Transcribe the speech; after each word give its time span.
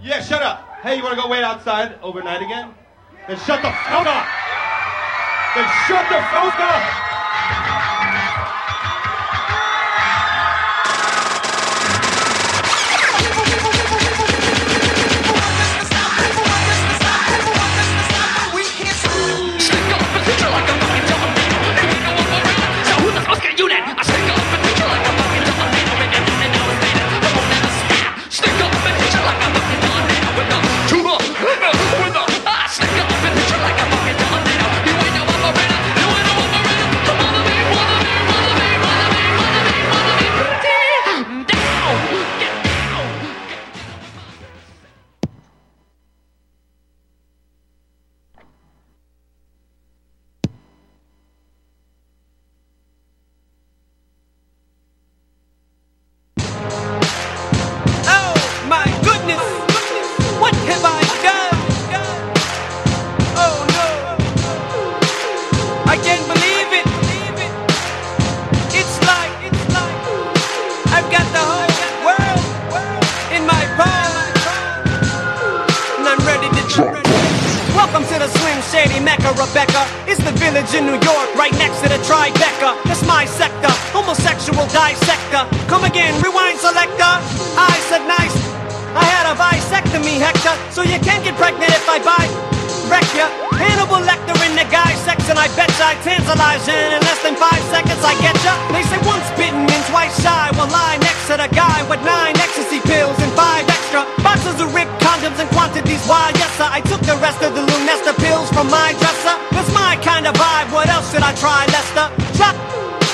Yeah, 0.00 0.22
shut 0.22 0.42
up. 0.42 0.78
Hey, 0.82 0.96
you 0.96 1.02
want 1.02 1.16
to 1.16 1.22
go 1.22 1.28
wait 1.28 1.42
outside 1.42 1.98
overnight 2.02 2.40
again? 2.40 2.72
Then 3.26 3.36
shut 3.38 3.60
the 3.62 3.70
fuck 3.90 4.06
up. 4.06 4.26
Then 5.54 5.66
shut 5.86 6.08
the 6.08 6.22
fuck 6.30 6.60
up. 6.60 7.07
I 111.38 111.40
try, 111.40 111.62
Lester? 111.70 112.06
Drop 112.34 112.56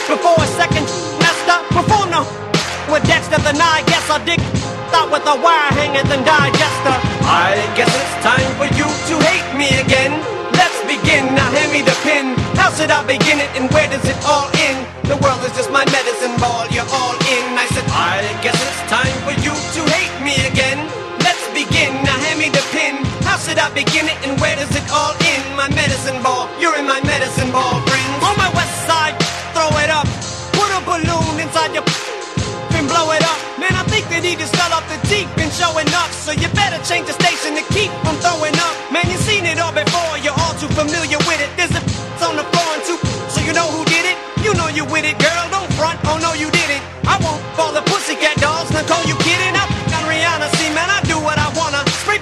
before 0.08 0.40
a 0.40 0.48
second 0.56 0.88
up. 1.44 1.60
Perform 1.76 2.08
no 2.08 2.24
with 2.88 3.04
Dexter, 3.04 3.36
then 3.44 3.60
I 3.60 3.84
guess 3.84 4.08
I'll 4.08 4.24
dig 4.24 4.40
out 4.96 5.12
with 5.12 5.28
a 5.28 5.36
wire 5.44 5.68
hanger 5.76 6.00
than 6.08 6.24
digester. 6.24 6.96
I 7.20 7.52
guess 7.76 7.92
it's 7.92 8.16
time 8.24 8.48
for 8.56 8.64
you 8.80 8.88
to 8.88 9.14
hate 9.28 9.44
me 9.60 9.68
again. 9.76 10.16
Let's 10.56 10.80
begin. 10.88 11.36
Now 11.36 11.52
hand 11.52 11.68
me 11.68 11.84
the 11.84 11.92
pin. 12.00 12.32
How 12.56 12.72
should 12.72 12.88
I 12.88 13.04
begin 13.04 13.44
it 13.44 13.50
and 13.60 13.68
where 13.76 13.92
does 13.92 14.08
it 14.08 14.16
all 14.24 14.48
end? 14.56 14.80
The 15.04 15.20
world 15.20 15.44
is 15.44 15.52
just 15.52 15.68
my 15.68 15.84
medicine 15.92 16.32
ball. 16.40 16.64
You're 16.72 16.88
all 16.96 17.16
in. 17.28 17.44
I 17.60 17.68
said, 17.76 17.84
I 17.92 18.24
guess 18.40 18.56
it's 18.56 18.80
time 18.88 19.16
for 19.28 19.36
you 19.36 19.52
to 19.52 19.80
hate 19.92 20.16
me 20.24 20.32
again. 20.48 20.80
Let's 21.20 21.44
begin. 21.52 21.92
Now 22.08 22.16
hand 22.24 22.40
me 22.40 22.48
the 22.48 22.64
pin. 22.72 22.83
Should 23.44 23.60
I 23.60 23.68
begin 23.76 24.08
it 24.08 24.16
and 24.24 24.40
where 24.40 24.56
does 24.56 24.72
it 24.72 24.88
all 24.88 25.12
end? 25.20 25.44
My 25.52 25.68
medicine 25.68 26.16
ball. 26.24 26.48
You're 26.56 26.80
in 26.80 26.88
my 26.88 27.04
medicine 27.04 27.52
ball, 27.52 27.76
friends. 27.84 28.24
On 28.24 28.32
my 28.40 28.48
west 28.56 28.72
side, 28.88 29.12
throw 29.52 29.68
it 29.84 29.92
up. 29.92 30.08
Put 30.56 30.72
a 30.72 30.80
balloon 30.80 31.36
inside 31.36 31.76
your 31.76 31.84
and 32.72 32.88
blow 32.88 33.12
it 33.12 33.20
up. 33.20 33.36
Man, 33.60 33.76
I 33.76 33.84
think 33.92 34.08
that 34.08 34.24
he 34.24 34.32
just 34.32 34.56
fell 34.56 34.72
off 34.72 34.88
the 34.88 34.96
deep 35.12 35.28
and 35.36 35.52
showing 35.52 35.84
up. 35.92 36.08
So 36.24 36.32
you 36.32 36.48
better 36.56 36.80
change 36.88 37.04
the 37.04 37.12
station 37.20 37.52
to 37.60 37.64
keep 37.76 37.92
from 38.00 38.16
throwing 38.24 38.56
up. 38.64 38.74
Man, 38.88 39.04
you've 39.12 39.20
seen 39.20 39.44
it 39.44 39.60
all 39.60 39.76
before, 39.76 40.16
you're 40.24 40.36
all 40.40 40.56
too 40.56 40.72
familiar 40.72 41.20
with 41.28 41.44
it. 41.44 41.52
There's 41.60 41.76
a 41.76 41.84
on 42.24 42.40
the 42.40 42.48
floor 42.48 42.70
and 42.72 42.82
two, 42.88 42.96
so 43.28 43.44
you 43.44 43.52
know 43.52 43.68
who 43.68 43.84
did 43.84 44.08
it. 44.08 44.16
You 44.40 44.56
know 44.56 44.72
you 44.72 44.88
with 44.88 45.04
it, 45.04 45.20
girl. 45.20 45.44
Don't 45.52 45.68
front. 45.76 46.00
Oh 46.08 46.16
no, 46.16 46.32
you 46.32 46.48
didn't. 46.48 46.80
I 47.04 47.20
won't 47.20 47.44
fall 47.52 47.76
the 47.76 47.84
pussycat 47.84 48.40
dolls. 48.40 48.72
Nicole, 48.72 49.04
you 49.04 49.16
kidding? 49.20 49.52
Up 49.52 49.63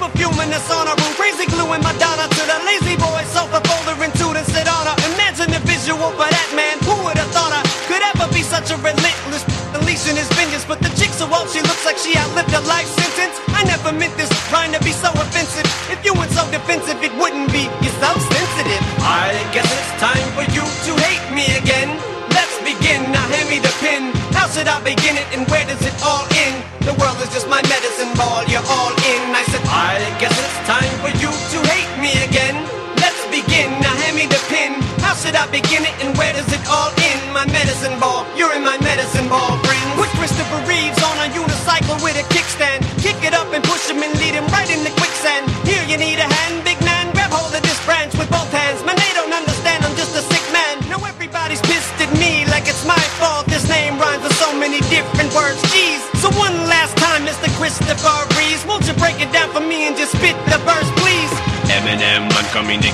in 0.02 0.50
the 0.50 0.58
sauna 0.66 0.98
room. 0.98 1.14
Crazy 1.14 1.46
glue 1.46 1.70
in 1.78 1.82
Madonna 1.86 2.26
to 2.26 2.42
the 2.50 2.58
lazy 2.66 2.98
boy 2.98 3.22
sofa 3.30 3.62
folder 3.62 3.94
and 4.02 4.10
to 4.18 4.34
sit 4.50 4.66
on 4.66 4.82
her. 4.90 4.96
Imagine 5.14 5.46
the 5.54 5.62
visual 5.62 6.10
for 6.18 6.26
that 6.26 6.50
man. 6.58 6.74
Who 6.82 6.94
would 7.06 7.14
have 7.14 7.30
thought 7.30 7.54
I 7.54 7.62
could 7.86 8.02
ever 8.02 8.26
be 8.34 8.42
such 8.42 8.74
a 8.74 8.76
relentless 8.82 9.46
unleashing 9.78 10.18
his 10.18 10.26
vengeance? 10.34 10.66
But 10.66 10.82
the 10.82 10.90
chick 10.98 11.14
so 11.14 11.30
old, 11.30 11.46
she 11.54 11.62
looks 11.62 11.86
like 11.86 11.98
she 12.02 12.18
outlived 12.18 12.50
a 12.50 12.62
life 12.66 12.90
sentence. 12.98 13.38
I 13.54 13.62
never 13.62 13.94
meant 13.94 14.10
this 14.18 14.30
trying 14.50 14.74
to 14.74 14.82
be 14.82 14.90
so 14.90 15.14
offensive. 15.14 15.66
If 15.86 16.02
you 16.02 16.18
weren't 16.18 16.34
so 16.34 16.42
defensive, 16.50 16.98
it 16.98 17.14
wouldn't 17.14 17.54
be. 17.54 17.70
You're 17.78 17.98
so 18.02 18.10
sensitive. 18.18 18.82
I 19.06 19.30
guess 19.54 19.70
it's 19.70 19.92
time 20.02 20.26
for 20.34 20.42
you 20.50 20.66
to 20.66 20.92
hate 21.06 21.26
me 21.30 21.46
again. 21.62 21.94
Let's 22.34 22.58
begin. 22.66 23.06
Now 23.14 23.22
hand 23.30 23.46
me 23.46 23.62
the 23.62 23.70
pin. 23.78 24.10
How 24.34 24.50
should 24.50 24.66
I 24.66 24.82
begin 24.82 25.14
it 25.14 25.28
and 25.30 25.46
where 25.46 25.62
does 25.62 25.82
it 25.86 25.94
all 26.02 26.26
end? 26.42 26.58
The 26.82 26.94
world 26.98 27.22
is 27.22 27.30
just 27.30 27.46
my 27.46 27.62
medicine 27.70 28.10
ball. 28.18 28.42
You're 28.50 28.66
all. 28.66 29.01
I 29.42 29.44
said, 29.50 29.66
I 29.66 29.98
guess 30.22 30.30
it's 30.30 30.58
time 30.70 30.94
for 31.02 31.10
you 31.18 31.26
to 31.26 31.58
hate 31.66 31.90
me 31.98 32.14
again. 32.22 32.62
Let's 33.02 33.18
begin. 33.26 33.74
Now 33.82 33.90
hand 33.90 34.14
me 34.14 34.30
the 34.30 34.38
pin. 34.46 34.78
How 35.02 35.18
should 35.18 35.34
I 35.34 35.50
begin 35.50 35.82
it 35.82 35.90
and 35.98 36.14
where 36.14 36.30
does 36.30 36.46
it 36.54 36.62
all 36.70 36.94
end? 36.94 37.34
My 37.34 37.42
medicine 37.50 37.98
ball. 37.98 38.22
You're 38.38 38.54
in 38.54 38.62
my 38.62 38.78
medicine 38.78 39.26
ball, 39.26 39.58
friends. 39.66 39.98
With 39.98 40.14
Christopher 40.14 40.62
Reeves 40.62 40.94
on 41.02 41.26
a 41.26 41.26
unicycle 41.34 41.98
with 42.06 42.14
a 42.22 42.26
kickstand. 42.30 42.86
Kick 43.02 43.18
it 43.26 43.34
up 43.34 43.50
and 43.50 43.66
push 43.66 43.90
him 43.90 43.98
and 43.98 44.14
lead 44.22 44.38
him 44.38 44.46
right 44.54 44.70
in 44.70 44.86
the 44.86 44.94
quicksand. 44.94 45.50
Here 45.66 45.82
you 45.90 45.98
need 45.98 46.22
a 46.22 46.28
hand, 46.38 46.62
big 46.62 46.78
man. 46.86 47.10
Grab 47.10 47.34
hold 47.34 47.50
of 47.50 47.66
this 47.66 47.82
branch 47.82 48.14
with 48.14 48.30
both 48.30 48.46
hands. 48.54 48.78
Man, 48.86 48.94
they 48.94 49.10
don't 49.18 49.34
understand. 49.34 49.82
I'm 49.82 49.98
just 49.98 50.14
a 50.14 50.22
sick 50.22 50.44
man. 50.54 50.86
Now 50.86 51.02
everybody's 51.02 51.58
pissed 51.66 51.98
at 51.98 52.14
me 52.14 52.46
like 52.46 52.70
it's 52.70 52.86
my 52.86 53.02
fault. 53.18 53.50
This 53.50 53.66
name 53.66 53.98
rhymes 53.98 54.22
with 54.22 54.38
so 54.38 54.54
many 54.54 54.78
different 54.86 55.34
words. 55.34 55.58
Jeez. 55.74 55.98
So 56.22 56.30
one 56.38 56.54
last 56.70 56.94
time, 57.12 57.26
Mr. 57.26 57.48
Christopher 57.60 58.24
Reeves, 58.38 58.64
won't 58.64 58.86
you 58.88 58.94
break 58.94 59.20
it 59.20 59.30
down 59.32 59.50
for 59.52 59.60
me 59.60 59.86
and 59.86 59.94
just 59.96 60.12
spit 60.16 60.36
the 60.48 60.56
verse, 60.64 60.90
please? 60.96 61.32
Eminem, 61.68 62.24
I'm 62.32 62.48
coming 62.56 62.80
to. 62.80 62.92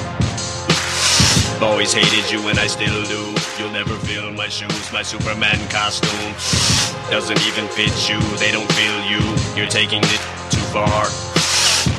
Always 1.63 1.93
hated 1.93 2.27
you 2.31 2.41
and 2.49 2.59
I 2.59 2.67
still 2.67 3.05
do. 3.07 3.23
You'll 3.59 3.71
never 3.71 3.95
fill 3.95 4.33
my 4.33 4.49
shoes, 4.49 4.93
my 4.93 5.03
Superman 5.03 5.59
costume 5.71 6.35
doesn't 7.11 7.41
even 7.47 7.67
fit 7.69 7.95
you. 8.11 8.19
They 8.43 8.51
don't 8.51 8.71
feel 8.75 8.99
you. 9.07 9.23
You're 9.55 9.71
taking 9.71 10.03
it 10.03 10.23
too 10.51 10.67
far. 10.75 11.07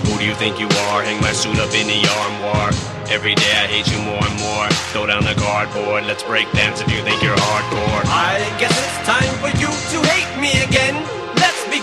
Who 0.08 0.20
do 0.20 0.26
you 0.26 0.36
think 0.36 0.60
you 0.60 0.68
are? 0.92 1.04
Hang 1.04 1.22
my 1.22 1.32
suit 1.32 1.58
up 1.60 1.72
in 1.72 1.88
the 1.88 2.04
armoire. 2.20 2.72
Every 3.08 3.36
day 3.36 3.52
I 3.64 3.66
hate 3.68 3.88
you 3.92 4.00
more 4.04 4.20
and 4.20 4.38
more. 4.44 4.68
Throw 4.92 5.08
down 5.08 5.24
the 5.24 5.40
cardboard. 5.40 6.04
Let's 6.04 6.24
break 6.24 6.52
dance 6.52 6.82
if 6.82 6.92
you 6.92 7.02
think 7.02 7.24
you're 7.24 7.36
hardcore. 7.36 8.04
I 8.12 8.44
guess 8.60 8.76
it's 8.76 9.08
time 9.08 9.34
for 9.40 9.52
you 9.56 9.72
to 9.72 9.98
hate 10.12 10.32
me 10.40 10.52
again. 10.68 11.19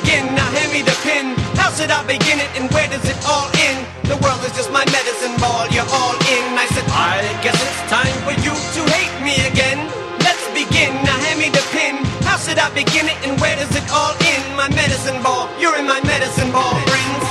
Let's. 0.06 0.34
Now 0.34 0.48
hand 0.54 0.70
me 0.72 0.82
the 0.82 0.96
pin. 1.02 1.34
How 1.58 1.70
should 1.74 1.90
I 1.90 2.02
begin 2.06 2.38
it 2.38 2.50
and 2.58 2.70
where 2.70 2.86
does 2.88 3.04
it 3.04 3.18
all 3.26 3.50
end? 3.68 3.82
The 4.06 4.16
world 4.22 4.40
is 4.46 4.54
just 4.54 4.70
my 4.70 4.84
medicine 4.86 5.34
ball. 5.42 5.66
You're 5.74 5.88
all 5.90 6.16
in. 6.30 6.44
I 6.54 6.66
said, 6.70 6.86
I 6.90 7.22
guess 7.42 7.58
it's 7.58 7.82
time 7.90 8.16
for 8.24 8.34
you 8.44 8.54
to 8.54 8.80
hate 8.94 9.14
me 9.26 9.34
again. 9.50 9.78
Let's 10.22 10.46
begin. 10.54 10.94
Now 11.02 11.18
hand 11.26 11.38
me 11.42 11.50
the 11.50 11.64
pin. 11.74 11.98
How 12.22 12.38
should 12.38 12.58
I 12.58 12.70
begin 12.74 13.06
it 13.10 13.18
and 13.26 13.40
where 13.40 13.56
does 13.56 13.74
it 13.74 13.86
all 13.90 14.14
end? 14.22 14.44
My 14.56 14.68
medicine 14.70 15.18
ball. 15.22 15.50
You're 15.58 15.76
in 15.76 15.86
my 15.86 16.00
medicine 16.02 16.50
ball, 16.52 16.74
friends. 16.86 17.24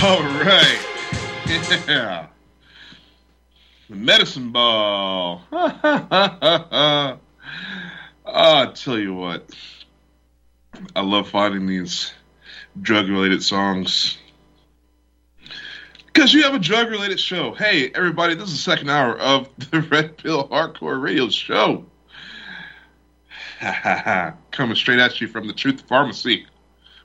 All 0.00 0.22
right. 0.22 0.78
Yeah. 1.88 2.27
The 3.88 3.96
medicine 3.96 4.52
ball. 4.52 5.42
I'll 8.26 8.72
tell 8.74 8.98
you 8.98 9.14
what. 9.14 9.48
I 10.94 11.00
love 11.00 11.30
finding 11.30 11.66
these 11.66 12.12
drug 12.82 13.08
related 13.08 13.42
songs. 13.42 14.18
Because 16.06 16.34
you 16.34 16.42
have 16.42 16.54
a 16.54 16.58
drug 16.58 16.90
related 16.90 17.18
show. 17.18 17.54
Hey, 17.54 17.90
everybody, 17.94 18.34
this 18.34 18.48
is 18.48 18.52
the 18.52 18.70
second 18.70 18.90
hour 18.90 19.18
of 19.18 19.48
the 19.70 19.80
Red 19.80 20.18
Pill 20.18 20.48
Hardcore 20.48 21.00
Radio 21.00 21.30
Show. 21.30 21.86
Coming 24.50 24.76
straight 24.76 24.98
at 24.98 25.20
you 25.20 25.28
from 25.28 25.46
the 25.46 25.52
Truth 25.54 25.84
Pharmacy 25.88 26.46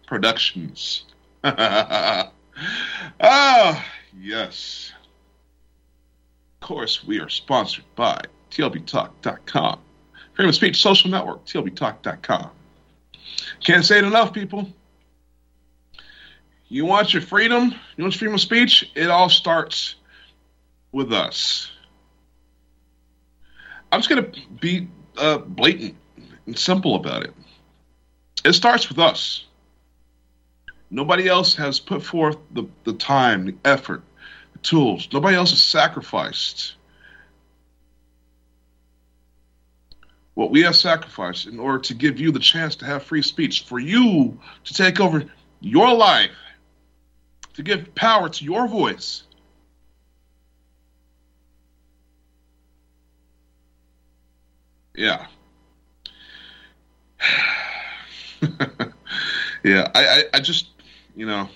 Productions. 0.06 1.06
ah, 1.44 2.32
yes. 4.20 4.93
Course, 6.64 7.04
we 7.04 7.20
are 7.20 7.28
sponsored 7.28 7.84
by 7.94 8.22
TLBTalk.com. 8.52 9.80
Freedom 10.34 10.50
of 10.50 10.56
Speech 10.56 10.82
Social 10.82 11.12
Network, 11.12 11.46
TLBTalk.com. 11.46 12.52
Can't 13.60 13.84
say 13.84 13.98
it 13.98 14.06
enough, 14.06 14.34
people. 14.34 14.70
You 16.70 16.86
want 16.86 17.14
your 17.14 17.22
freedom? 17.22 17.76
You 17.98 18.04
want 18.06 18.14
your 18.14 18.20
freedom 18.20 18.36
of 18.36 18.42
speech? 18.42 18.90
It 18.96 19.10
all 19.10 19.28
starts 19.28 19.96
with 20.94 21.12
us. 21.12 21.70
I'm 23.92 24.00
just 24.00 24.10
going 24.10 24.32
to 24.32 24.42
be 24.62 24.88
uh, 25.18 25.40
blatant 25.40 25.98
and 26.46 26.58
simple 26.58 26.96
about 26.96 27.24
it. 27.24 27.34
It 28.46 28.54
starts 28.54 28.88
with 28.88 29.00
us. 29.00 29.48
Nobody 30.90 31.28
else 31.28 31.56
has 31.56 31.82
put 31.82 32.02
forth 32.04 32.38
the, 32.52 32.64
the 32.86 32.94
time, 32.94 33.48
the 33.48 33.56
effort, 33.66 34.02
tools. 34.64 35.08
Nobody 35.12 35.36
else 35.36 35.52
has 35.52 35.62
sacrificed 35.62 36.76
what 40.36 40.52
we 40.52 40.62
have 40.62 40.76
sacrificed 40.76 41.48
in 41.48 41.60
order 41.60 41.80
to 41.80 41.94
give 41.94 42.20
you 42.20 42.32
the 42.32 42.40
chance 42.40 42.76
to 42.78 42.86
have 42.86 43.04
free 43.04 43.22
speech, 43.22 43.66
for 43.66 43.80
you 43.80 44.40
to 44.64 44.74
take 44.74 45.00
over 45.00 45.26
your 45.60 45.94
life, 45.94 46.32
to 47.54 47.62
give 47.62 47.94
power 47.94 48.30
to 48.30 48.44
your 48.44 48.68
voice. 48.68 49.24
Yeah. 54.96 55.28
yeah, 59.64 59.92
I, 59.96 60.06
I, 60.06 60.24
I, 60.36 60.40
just, 60.40 60.68
you 61.16 61.26
know, 61.26 61.48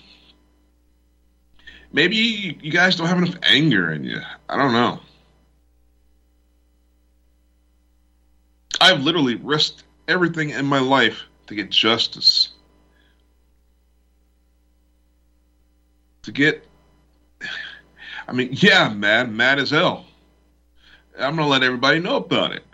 maybe 1.92 2.16
you 2.16 2.70
guys 2.70 2.96
don't 2.96 3.08
have 3.08 3.18
enough 3.18 3.36
anger 3.42 3.92
in 3.92 4.04
you. 4.04 4.20
I 4.48 4.56
don't 4.56 4.72
know. 4.72 5.00
I've 8.80 9.00
literally 9.00 9.34
risked 9.34 9.84
everything 10.06 10.50
in 10.50 10.66
my 10.66 10.78
life 10.78 11.22
to 11.48 11.54
get 11.54 11.70
justice. 11.70 12.50
To 16.22 16.32
get, 16.32 16.64
I 18.28 18.32
mean, 18.32 18.50
yeah, 18.52 18.86
I'm 18.86 19.00
mad, 19.00 19.32
mad 19.32 19.58
as 19.58 19.70
hell. 19.70 20.04
I'm 21.18 21.34
going 21.34 21.46
to 21.46 21.50
let 21.50 21.62
everybody 21.62 21.98
know 21.98 22.16
about 22.16 22.52
it. 22.52 22.64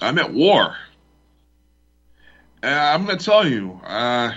I'm 0.00 0.18
at 0.18 0.32
war. 0.32 0.76
Uh, 2.62 2.66
I'm 2.66 3.04
going 3.04 3.18
to 3.18 3.24
tell 3.24 3.46
you, 3.46 3.80
uh, 3.84 4.32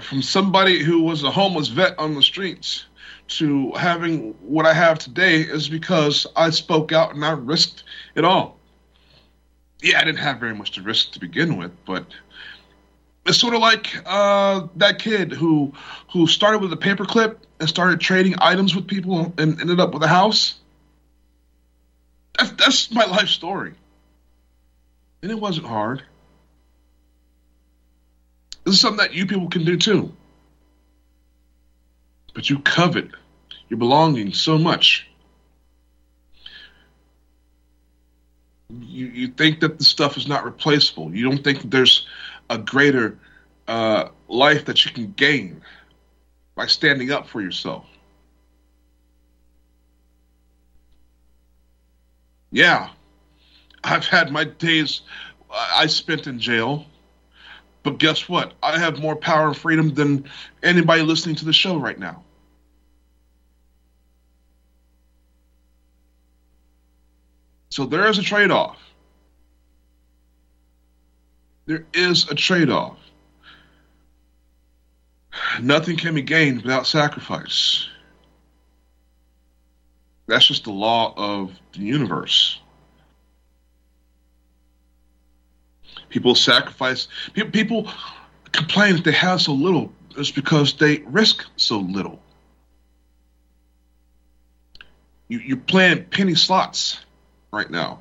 from 0.00 0.22
somebody 0.22 0.82
who 0.82 1.02
was 1.02 1.22
a 1.22 1.30
homeless 1.30 1.68
vet 1.68 1.98
on 1.98 2.14
the 2.14 2.22
streets 2.22 2.86
to 3.28 3.72
having 3.72 4.32
what 4.40 4.66
I 4.66 4.72
have 4.72 4.98
today 4.98 5.40
is 5.40 5.68
because 5.68 6.26
I 6.34 6.50
spoke 6.50 6.92
out 6.92 7.14
and 7.14 7.24
I 7.24 7.32
risked 7.32 7.84
it 8.14 8.24
all. 8.24 8.58
Yeah, 9.82 10.00
I 10.00 10.04
didn't 10.04 10.18
have 10.18 10.40
very 10.40 10.54
much 10.54 10.72
to 10.72 10.82
risk 10.82 11.12
to 11.12 11.20
begin 11.20 11.56
with, 11.56 11.72
but 11.86 12.06
it's 13.26 13.38
sort 13.38 13.54
of 13.54 13.60
like 13.60 13.94
uh, 14.06 14.66
that 14.76 14.98
kid 14.98 15.32
who 15.32 15.72
who 16.12 16.26
started 16.26 16.60
with 16.60 16.72
a 16.72 16.76
paperclip 16.76 17.36
and 17.60 17.68
started 17.68 18.00
trading 18.00 18.34
items 18.38 18.74
with 18.74 18.86
people 18.86 19.32
and 19.38 19.60
ended 19.60 19.78
up 19.78 19.92
with 19.92 20.02
a 20.02 20.08
house. 20.08 20.54
That's 22.36 22.50
that's 22.52 22.90
my 22.90 23.04
life 23.04 23.28
story, 23.28 23.74
and 25.22 25.30
it 25.30 25.38
wasn't 25.38 25.66
hard. 25.66 26.02
This 28.68 28.74
is 28.74 28.82
something 28.82 28.98
that 28.98 29.14
you 29.14 29.24
people 29.24 29.48
can 29.48 29.64
do 29.64 29.78
too. 29.78 30.14
But 32.34 32.50
you 32.50 32.58
covet 32.58 33.08
your 33.70 33.78
belongings 33.78 34.38
so 34.38 34.58
much. 34.58 35.08
You, 38.68 39.06
you 39.06 39.28
think 39.28 39.60
that 39.60 39.78
the 39.78 39.84
stuff 39.84 40.18
is 40.18 40.28
not 40.28 40.44
replaceable. 40.44 41.14
You 41.14 41.24
don't 41.30 41.42
think 41.42 41.62
there's 41.70 42.06
a 42.50 42.58
greater 42.58 43.18
uh, 43.66 44.10
life 44.28 44.66
that 44.66 44.84
you 44.84 44.92
can 44.92 45.12
gain 45.12 45.62
by 46.54 46.66
standing 46.66 47.10
up 47.10 47.26
for 47.26 47.40
yourself. 47.40 47.86
Yeah, 52.50 52.90
I've 53.82 54.04
had 54.04 54.30
my 54.30 54.44
days 54.44 55.00
I 55.50 55.86
spent 55.86 56.26
in 56.26 56.38
jail. 56.38 56.84
But 57.88 57.96
guess 57.96 58.28
what? 58.28 58.52
I 58.62 58.78
have 58.78 59.00
more 59.00 59.16
power 59.16 59.46
and 59.46 59.56
freedom 59.56 59.94
than 59.94 60.28
anybody 60.62 61.00
listening 61.00 61.36
to 61.36 61.46
the 61.46 61.54
show 61.54 61.78
right 61.78 61.98
now. 61.98 62.22
So 67.70 67.86
there 67.86 68.06
is 68.06 68.18
a 68.18 68.22
trade 68.22 68.50
off. 68.50 68.76
There 71.64 71.86
is 71.94 72.28
a 72.30 72.34
trade 72.34 72.68
off. 72.68 72.98
Nothing 75.62 75.96
can 75.96 76.14
be 76.14 76.20
gained 76.20 76.60
without 76.60 76.86
sacrifice. 76.86 77.88
That's 80.26 80.46
just 80.46 80.64
the 80.64 80.72
law 80.72 81.14
of 81.16 81.58
the 81.72 81.80
universe. 81.80 82.60
People 86.08 86.34
sacrifice. 86.34 87.08
People, 87.34 87.90
complain 88.52 88.96
that 88.96 89.04
they 89.04 89.12
have 89.12 89.40
so 89.40 89.52
little. 89.52 89.92
It's 90.16 90.30
because 90.30 90.74
they 90.74 90.98
risk 90.98 91.44
so 91.56 91.78
little. 91.78 92.20
You, 95.28 95.38
you're 95.38 95.58
playing 95.58 96.06
penny 96.06 96.34
slots 96.34 97.00
right 97.52 97.70
now. 97.70 98.00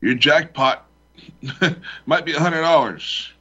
Your 0.00 0.14
jackpot 0.14 0.86
might 2.06 2.26
be 2.26 2.34
a 2.34 2.38
hundred 2.38 2.60
dollars. 2.60 3.32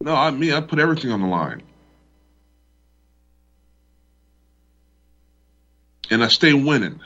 No, 0.00 0.14
I 0.14 0.30
mean 0.30 0.52
I 0.52 0.60
put 0.60 0.78
everything 0.78 1.10
on 1.10 1.20
the 1.20 1.26
line. 1.26 1.62
And 6.10 6.22
I 6.22 6.28
stay 6.28 6.52
winning. 6.52 7.00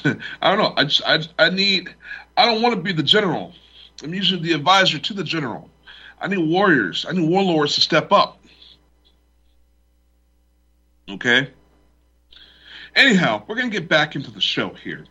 I 0.42 0.50
don't 0.50 0.58
know. 0.58 0.74
I 0.76 0.84
just 0.84 1.02
I 1.04 1.20
I 1.38 1.50
need. 1.50 1.94
I 2.36 2.46
don't 2.46 2.62
want 2.62 2.74
to 2.74 2.80
be 2.80 2.92
the 2.92 3.02
general. 3.02 3.52
I'm 4.02 4.14
usually 4.14 4.40
the 4.40 4.52
advisor 4.52 4.98
to 4.98 5.14
the 5.14 5.24
general. 5.24 5.70
I 6.20 6.28
need 6.28 6.38
warriors. 6.38 7.04
I 7.08 7.12
need 7.12 7.28
warlords 7.28 7.74
to 7.74 7.80
step 7.80 8.12
up. 8.12 8.42
Okay. 11.08 11.50
Anyhow, 12.94 13.42
we're 13.46 13.56
gonna 13.56 13.70
get 13.70 13.88
back 13.88 14.14
into 14.16 14.30
the 14.30 14.40
show 14.40 14.70
here. 14.70 15.04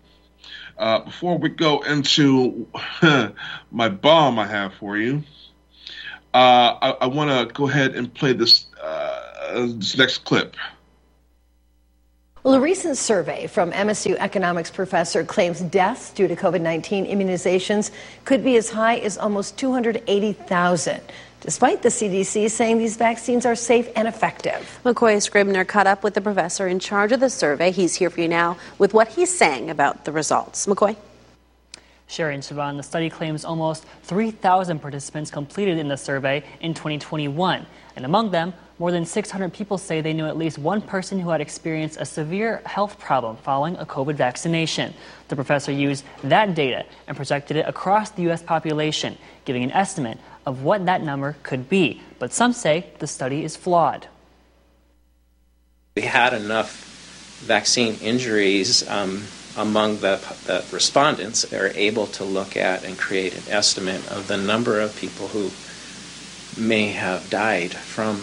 Uh, 0.77 0.99
before 0.99 1.37
we 1.37 1.49
go 1.49 1.81
into 1.81 2.67
my 3.71 3.89
bomb 3.89 4.39
I 4.39 4.47
have 4.47 4.73
for 4.75 4.97
you, 4.97 5.23
uh, 6.33 6.77
I, 6.81 6.97
I 7.01 7.05
want 7.07 7.29
to 7.29 7.53
go 7.53 7.67
ahead 7.67 7.95
and 7.95 8.11
play 8.13 8.33
this 8.33 8.65
uh, 8.81 9.65
this 9.75 9.97
next 9.97 10.19
clip. 10.23 10.55
Well, 12.43 12.55
a 12.55 12.59
recent 12.59 12.97
survey 12.97 13.45
from 13.45 13.71
MSU 13.71 14.15
economics 14.15 14.71
professor 14.71 15.23
claims 15.23 15.61
deaths 15.61 16.09
due 16.09 16.27
to 16.27 16.35
COVID 16.35 16.59
19 16.61 17.05
immunizations 17.05 17.91
could 18.25 18.43
be 18.43 18.55
as 18.55 18.71
high 18.71 18.97
as 18.97 19.19
almost 19.19 19.59
280,000 19.59 21.01
despite 21.41 21.83
the 21.83 21.89
CDC 21.89 22.49
saying 22.49 22.79
these 22.79 22.97
vaccines 22.97 23.45
are 23.45 23.55
safe 23.55 23.89
and 23.95 24.07
effective. 24.07 24.79
McCoy 24.83 25.21
Scribner 25.21 25.65
caught 25.65 25.85
up 25.85 26.03
with 26.03 26.15
the 26.15 26.21
professor 26.21 26.67
in 26.67 26.79
charge 26.79 27.11
of 27.11 27.19
the 27.19 27.29
survey. 27.29 27.71
He's 27.71 27.95
here 27.95 28.09
for 28.09 28.21
you 28.21 28.27
now 28.27 28.57
with 28.79 28.93
what 28.93 29.07
he's 29.09 29.35
saying 29.35 29.69
about 29.69 30.05
the 30.05 30.11
results. 30.11 30.65
McCoy? 30.65 30.95
Sherry 32.07 32.33
and 32.33 32.43
Siobhan, 32.43 32.75
the 32.77 32.83
study 32.83 33.09
claims 33.09 33.45
almost 33.45 33.85
3,000 34.03 34.79
participants 34.79 35.31
completed 35.31 35.77
in 35.77 35.87
the 35.87 35.97
survey 35.97 36.43
in 36.59 36.73
2021. 36.73 37.65
And 37.95 38.05
among 38.05 38.31
them, 38.31 38.53
more 38.81 38.91
than 38.91 39.05
600 39.05 39.53
people 39.53 39.77
say 39.77 40.01
they 40.01 40.11
knew 40.11 40.25
at 40.25 40.35
least 40.35 40.57
one 40.57 40.81
person 40.81 41.19
who 41.19 41.29
had 41.29 41.39
experienced 41.39 41.97
a 42.01 42.03
severe 42.03 42.63
health 42.65 42.97
problem 42.97 43.37
following 43.37 43.75
a 43.75 43.85
COVID 43.85 44.15
vaccination. 44.15 44.91
The 45.27 45.35
professor 45.35 45.71
used 45.71 46.03
that 46.23 46.55
data 46.55 46.85
and 47.05 47.15
projected 47.15 47.57
it 47.57 47.67
across 47.67 48.09
the 48.09 48.23
U.S. 48.23 48.41
population, 48.41 49.19
giving 49.45 49.61
an 49.61 49.69
estimate 49.69 50.17
of 50.47 50.63
what 50.63 50.87
that 50.87 51.03
number 51.03 51.35
could 51.43 51.69
be. 51.69 52.01
But 52.17 52.33
some 52.33 52.53
say 52.53 52.87
the 52.97 53.05
study 53.05 53.43
is 53.43 53.55
flawed. 53.55 54.07
We 55.95 56.01
had 56.01 56.33
enough 56.33 56.73
vaccine 57.45 57.99
injuries 58.01 58.89
um, 58.89 59.25
among 59.55 59.97
the, 59.97 60.17
the 60.47 60.65
respondents 60.71 61.43
that 61.43 61.61
are 61.61 61.77
able 61.77 62.07
to 62.07 62.23
look 62.23 62.57
at 62.57 62.83
and 62.83 62.97
create 62.97 63.35
an 63.35 63.43
estimate 63.53 64.11
of 64.11 64.27
the 64.27 64.37
number 64.37 64.79
of 64.79 64.95
people 64.95 65.27
who 65.27 65.51
may 66.59 66.87
have 66.87 67.29
died 67.29 67.73
from 67.73 68.19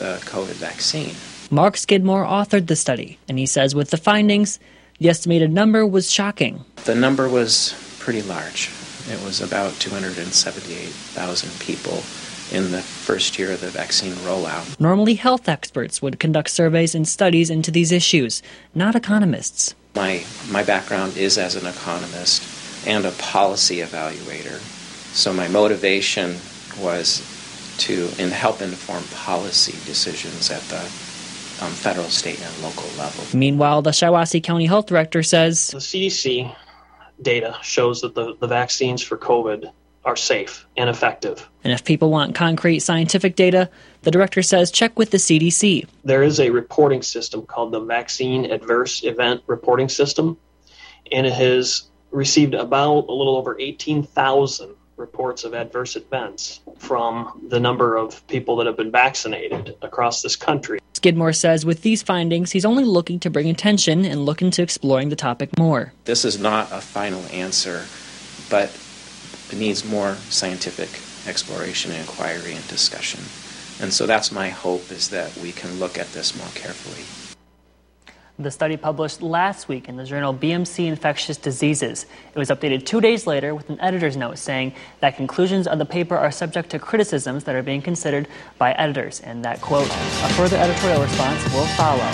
the 0.00 0.18
COVID 0.24 0.54
vaccine. 0.54 1.14
Mark 1.52 1.76
Skidmore 1.76 2.24
authored 2.24 2.66
the 2.66 2.76
study, 2.76 3.18
and 3.28 3.38
he 3.38 3.46
says 3.46 3.74
with 3.74 3.90
the 3.90 3.96
findings, 3.96 4.58
the 4.98 5.08
estimated 5.08 5.52
number 5.52 5.86
was 5.86 6.10
shocking. 6.10 6.64
The 6.84 6.94
number 6.94 7.28
was 7.28 7.74
pretty 8.00 8.22
large. 8.22 8.70
It 9.08 9.22
was 9.24 9.40
about 9.40 9.72
278,000 9.74 11.60
people 11.60 12.02
in 12.52 12.72
the 12.72 12.82
first 12.82 13.38
year 13.38 13.52
of 13.52 13.60
the 13.60 13.68
vaccine 13.68 14.12
rollout. 14.26 14.78
Normally, 14.80 15.14
health 15.14 15.48
experts 15.48 16.02
would 16.02 16.18
conduct 16.18 16.50
surveys 16.50 16.94
and 16.94 17.06
studies 17.06 17.50
into 17.50 17.70
these 17.70 17.92
issues, 17.92 18.42
not 18.74 18.94
economists. 18.94 19.74
My, 19.94 20.24
my 20.50 20.62
background 20.62 21.16
is 21.16 21.38
as 21.38 21.56
an 21.56 21.66
economist 21.66 22.86
and 22.86 23.04
a 23.04 23.12
policy 23.12 23.78
evaluator. 23.78 24.58
So 25.14 25.32
my 25.32 25.48
motivation 25.48 26.36
was 26.80 27.20
to 27.80 28.10
in 28.18 28.30
help 28.30 28.60
inform 28.62 29.02
policy 29.14 29.72
decisions 29.86 30.50
at 30.50 30.62
the 30.62 30.80
um, 31.64 31.72
federal, 31.72 32.08
state, 32.08 32.40
and 32.40 32.62
local 32.62 32.88
level. 32.98 33.24
Meanwhile, 33.36 33.82
the 33.82 33.90
Shiawassee 33.90 34.42
County 34.42 34.66
Health 34.66 34.86
Director 34.86 35.22
says 35.22 35.68
the 35.68 35.78
CDC 35.78 36.54
data 37.22 37.56
shows 37.62 38.00
that 38.00 38.14
the, 38.14 38.34
the 38.40 38.46
vaccines 38.46 39.02
for 39.02 39.16
COVID 39.16 39.70
are 40.04 40.16
safe 40.16 40.66
and 40.76 40.88
effective. 40.88 41.48
And 41.62 41.72
if 41.72 41.84
people 41.84 42.10
want 42.10 42.34
concrete 42.34 42.80
scientific 42.80 43.36
data, 43.36 43.68
the 44.02 44.10
director 44.10 44.42
says 44.42 44.70
check 44.70 44.98
with 44.98 45.10
the 45.10 45.18
CDC. 45.18 45.86
There 46.04 46.22
is 46.22 46.40
a 46.40 46.50
reporting 46.50 47.02
system 47.02 47.44
called 47.44 47.72
the 47.72 47.80
Vaccine 47.80 48.50
Adverse 48.50 49.04
Event 49.04 49.42
Reporting 49.46 49.90
System, 49.90 50.38
and 51.12 51.26
it 51.26 51.34
has 51.34 51.84
received 52.10 52.54
about 52.54 53.08
a 53.08 53.12
little 53.12 53.36
over 53.36 53.58
18,000 53.58 54.74
reports 55.00 55.44
of 55.44 55.54
adverse 55.54 55.96
events 55.96 56.60
from 56.78 57.40
the 57.48 57.58
number 57.58 57.96
of 57.96 58.24
people 58.28 58.54
that 58.56 58.66
have 58.66 58.76
been 58.76 58.92
vaccinated 58.92 59.74
across 59.82 60.22
this 60.22 60.36
country. 60.36 60.78
Skidmore 60.92 61.32
says 61.32 61.64
with 61.64 61.80
these 61.80 62.02
findings, 62.02 62.52
he's 62.52 62.66
only 62.66 62.84
looking 62.84 63.18
to 63.20 63.30
bring 63.30 63.48
attention 63.48 64.04
and 64.04 64.26
look 64.26 64.42
into 64.42 64.62
exploring 64.62 65.08
the 65.08 65.16
topic 65.16 65.58
more. 65.58 65.92
This 66.04 66.24
is 66.24 66.38
not 66.38 66.70
a 66.70 66.80
final 66.80 67.22
answer, 67.32 67.86
but 68.50 68.68
it 69.50 69.56
needs 69.56 69.84
more 69.84 70.14
scientific 70.28 70.90
exploration, 71.26 71.90
inquiry, 71.92 72.52
and 72.52 72.68
discussion. 72.68 73.20
And 73.80 73.92
so 73.92 74.06
that's 74.06 74.30
my 74.30 74.50
hope 74.50 74.90
is 74.90 75.08
that 75.08 75.34
we 75.38 75.52
can 75.52 75.78
look 75.80 75.96
at 75.96 76.12
this 76.12 76.36
more 76.36 76.48
carefully. 76.54 77.29
The 78.40 78.50
study 78.50 78.78
published 78.78 79.20
last 79.20 79.68
week 79.68 79.86
in 79.86 79.98
the 79.98 80.04
journal 80.04 80.32
BMC 80.32 80.86
Infectious 80.86 81.36
Diseases. 81.36 82.06
It 82.34 82.38
was 82.38 82.48
updated 82.48 82.86
two 82.86 83.02
days 83.02 83.26
later 83.26 83.54
with 83.54 83.68
an 83.68 83.78
editor's 83.82 84.16
note 84.16 84.38
saying 84.38 84.72
that 85.00 85.18
conclusions 85.18 85.66
of 85.66 85.78
the 85.78 85.84
paper 85.84 86.16
are 86.16 86.30
subject 86.30 86.70
to 86.70 86.78
criticisms 86.78 87.44
that 87.44 87.54
are 87.54 87.62
being 87.62 87.82
considered 87.82 88.28
by 88.56 88.72
editors, 88.72 89.20
and 89.20 89.44
that, 89.44 89.60
quote, 89.60 89.88
a 89.88 90.28
further 90.38 90.56
editorial 90.56 91.02
response 91.02 91.44
will 91.52 91.66
follow. 91.76 92.10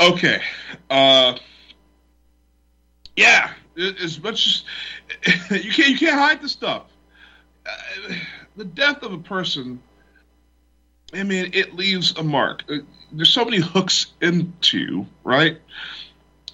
Okay. 0.00 0.40
Uh, 0.88 1.36
yeah, 3.14 3.50
as 3.76 4.22
much 4.22 4.64
as 5.26 5.52
you 5.62 5.70
can't, 5.70 5.90
you 5.90 5.98
can't 5.98 6.18
hide 6.18 6.40
the 6.40 6.48
stuff. 6.48 6.84
Uh, 7.66 8.14
the 8.56 8.64
death 8.64 9.02
of 9.02 9.12
a 9.12 9.18
person 9.18 9.82
I 11.12 11.22
mean, 11.22 11.50
it 11.52 11.74
leaves 11.74 12.16
a 12.16 12.22
mark. 12.22 12.64
Uh, 12.68 12.78
there's 13.12 13.30
so 13.30 13.44
many 13.44 13.58
hooks 13.58 14.06
into 14.20 15.06
right? 15.24 15.58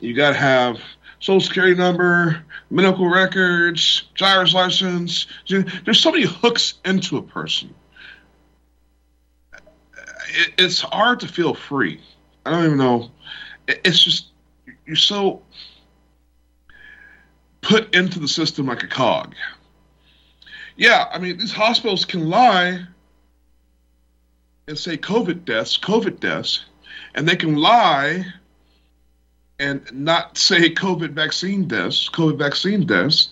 You 0.01 0.15
got 0.15 0.31
to 0.31 0.37
have 0.37 0.79
social 1.21 1.41
security 1.41 1.75
number, 1.75 2.45
medical 2.71 3.09
records, 3.09 4.05
driver's 4.15 4.55
license. 4.55 5.27
There's 5.49 6.01
so 6.01 6.13
many 6.13 6.25
hooks 6.25 6.75
into 6.85 7.17
a 7.17 7.23
person. 7.23 7.75
it's 10.59 10.81
hard 10.81 11.21
to 11.21 11.29
feel 11.29 11.55
free. 11.55 12.01
I 12.45 12.51
don't 12.51 12.65
even 12.65 12.79
know. 12.79 13.11
it's 13.67 14.03
just 14.03 14.27
you're 14.85 14.97
so 14.97 15.43
put 17.63 17.95
into 17.95 18.19
the 18.21 18.29
system 18.29 18.67
like 18.67 18.83
a 18.83 18.87
cog. 18.87 19.35
Yeah, 20.77 21.07
I 21.11 21.19
mean 21.19 21.39
these 21.39 21.53
hospitals 21.53 22.05
can 22.05 22.29
lie 22.29 22.87
and 24.69 24.77
say 24.77 24.97
COVID 24.97 25.45
deaths, 25.45 25.79
COVID 25.79 26.19
deaths, 26.19 26.65
and 27.15 27.29
they 27.29 27.37
can 27.37 27.55
lie 27.55 28.27
and 29.61 29.83
not 29.93 30.37
say 30.37 30.75
COVID 30.75 31.11
vaccine 31.11 31.69
deaths, 31.69 32.11
COVID 32.11 32.37
vaccine 32.37 32.85
deaths. 32.85 33.29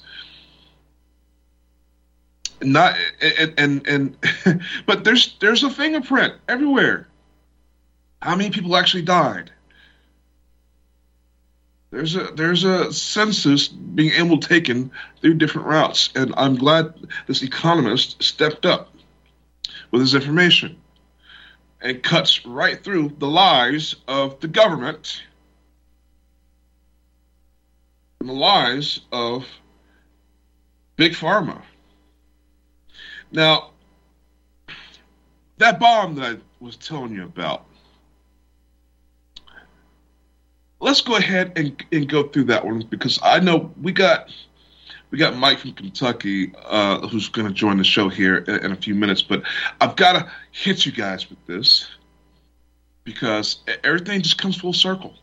Not 2.62 2.96
and 3.20 3.54
and, 3.58 3.86
and 3.88 4.62
but 4.86 5.02
there's 5.02 5.36
there's 5.40 5.64
a 5.64 5.70
fingerprint 5.70 6.34
everywhere. 6.48 7.08
How 8.22 8.36
many 8.36 8.50
people 8.50 8.76
actually 8.76 9.02
died? 9.02 9.50
There's 11.90 12.14
a 12.14 12.30
there's 12.36 12.62
a 12.62 12.92
census 12.92 13.66
being 13.66 14.12
able 14.12 14.38
taken 14.38 14.92
through 15.20 15.34
different 15.34 15.66
routes, 15.66 16.10
and 16.14 16.32
I'm 16.36 16.54
glad 16.54 16.94
this 17.26 17.42
economist 17.42 18.22
stepped 18.22 18.64
up 18.64 18.94
with 19.90 20.00
his 20.00 20.14
information 20.14 20.78
and 21.80 22.02
cuts 22.02 22.44
right 22.46 22.82
through 22.82 23.14
the 23.18 23.26
lies 23.26 23.96
of 24.08 24.40
the 24.40 24.48
government 24.48 25.22
and 28.20 28.28
the 28.28 28.32
lies 28.32 29.00
of 29.12 29.46
Big 30.96 31.12
Pharma. 31.12 31.62
Now, 33.32 33.70
that 35.58 35.78
bomb 35.78 36.14
that 36.16 36.36
I 36.36 36.40
was 36.60 36.76
telling 36.76 37.12
you 37.12 37.24
about, 37.24 37.66
let's 40.80 41.00
go 41.00 41.16
ahead 41.16 41.52
and, 41.56 41.84
and 41.92 42.08
go 42.08 42.28
through 42.28 42.44
that 42.44 42.64
one 42.64 42.86
because 42.88 43.18
I 43.22 43.40
know 43.40 43.72
we 43.82 43.92
got 43.92 44.30
we 45.10 45.18
got 45.18 45.36
Mike 45.36 45.58
from 45.58 45.72
Kentucky 45.72 46.52
uh, 46.64 47.06
who's 47.06 47.28
going 47.28 47.46
to 47.46 47.54
join 47.54 47.78
the 47.78 47.84
show 47.84 48.08
here 48.08 48.38
in, 48.38 48.64
in, 48.64 48.72
a 48.72 48.76
few 48.76 48.94
minutes. 48.94 49.22
But 49.22 49.42
I've 49.80 49.96
got 49.96 50.14
to 50.14 50.30
hit 50.50 50.84
you 50.86 50.92
guys 50.92 51.28
with 51.30 51.44
this 51.46 51.88
because 53.04 53.58
everything 53.84 54.22
just 54.22 54.38
comes 54.38 54.56
full 54.56 54.72
circle. 54.72 55.14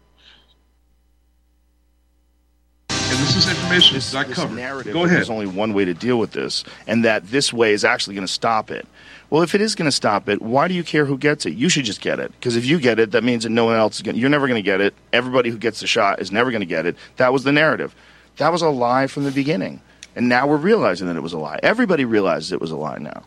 And 2.90 3.20
this 3.20 3.36
is 3.36 3.50
information 3.50 3.96
this, 3.96 4.12
that 4.12 4.30
I 4.30 4.32
covered. 4.32 4.56
Narrative 4.56 4.94
Go 4.94 5.04
ahead. 5.04 5.18
There's 5.18 5.30
only 5.30 5.48
one 5.48 5.74
way 5.74 5.84
to 5.84 5.94
deal 5.94 6.18
with 6.18 6.32
this, 6.32 6.64
and 6.88 7.04
that 7.04 7.28
this 7.28 7.52
way 7.52 7.74
is 7.74 7.84
actually 7.84 8.16
going 8.16 8.26
to 8.26 8.32
stop 8.32 8.72
it. 8.72 8.88
Well, 9.30 9.42
if 9.42 9.56
it 9.56 9.62
is 9.62 9.76
going 9.76 9.88
to 9.88 9.92
stop 9.92 10.30
it, 10.30 10.42
why 10.42 10.68
do 10.68 10.74
you 10.74 10.84
care 10.84 11.06
who 11.06 11.18
gets 11.18 11.46
it? 11.46 11.54
You 11.54 11.68
should 11.68 11.86
just 11.86 12.00
get 12.00 12.20
it. 12.20 12.32
Because 12.32 12.56
if 12.56 12.66
you 12.66 12.80
get 12.80 13.00
it, 13.00 13.12
that 13.12 13.24
means 13.24 13.44
that 13.44 13.50
no 13.50 13.66
one 13.66 13.76
else 13.76 13.96
is 13.96 14.02
going. 14.02 14.16
to. 14.16 14.22
You're 14.22 14.30
never 14.30 14.48
going 14.48 14.62
to 14.62 14.66
get 14.66 14.80
it. 14.80 14.94
Everybody 15.12 15.50
who 15.50 15.58
gets 15.58 15.82
the 15.82 15.88
shot 15.88 16.22
is 16.22 16.32
never 16.32 16.52
going 16.52 16.62
to 16.62 16.66
get 16.66 16.86
it. 16.86 16.96
That 17.18 17.34
was 17.34 17.44
the 17.44 17.52
narrative. 17.52 17.96
That 18.42 18.52
was 18.52 18.64
a 18.64 18.70
lie 18.70 19.06
from 19.06 19.24
the 19.24 19.32
beginning. 19.32 19.82
And 20.16 20.28
now 20.28 20.48
we're 20.48 20.58
realizing 20.58 21.06
that 21.06 21.16
it 21.16 21.22
was 21.22 21.32
a 21.32 21.38
lie. 21.38 21.60
Everybody 21.62 22.06
realizes 22.06 22.52
it 22.52 22.60
was 22.60 22.72
a 22.72 22.76
lie 22.76 22.98
now. 22.98 23.22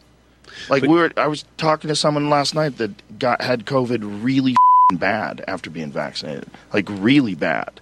Like 0.68 0.80
but, 0.80 0.90
we 0.90 0.96
were 0.96 1.12
I 1.16 1.28
was 1.28 1.44
talking 1.56 1.86
to 1.86 1.94
someone 1.94 2.30
last 2.30 2.52
night 2.52 2.78
that 2.78 2.90
got 3.16 3.40
had 3.40 3.64
COVID 3.64 4.24
really 4.24 4.56
bad 4.94 5.44
after 5.46 5.70
being 5.70 5.92
vaccinated. 5.92 6.48
Like 6.72 6.88
really 6.90 7.36
bad. 7.36 7.80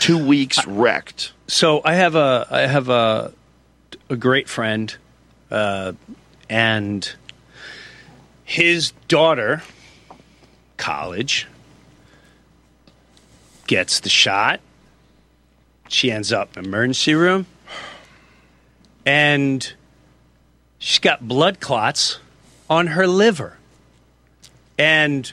2 0.00 0.22
weeks 0.22 0.66
wrecked. 0.66 1.32
So 1.46 1.80
I 1.82 1.94
have 1.94 2.14
a 2.14 2.46
I 2.50 2.66
have 2.66 2.90
a 2.90 3.32
a 4.10 4.16
great 4.16 4.46
friend 4.46 4.94
uh, 5.50 5.94
and 6.50 7.10
his 8.44 8.90
daughter 9.08 9.62
college 10.76 11.46
gets 13.66 14.00
the 14.00 14.10
shot 14.10 14.60
she 15.88 16.10
ends 16.10 16.32
up 16.32 16.56
in 16.56 16.64
emergency 16.64 17.14
room, 17.14 17.46
and 19.04 19.74
she's 20.78 20.98
got 20.98 21.26
blood 21.26 21.60
clots 21.60 22.18
on 22.68 22.88
her 22.88 23.06
liver. 23.06 23.56
And 24.78 25.32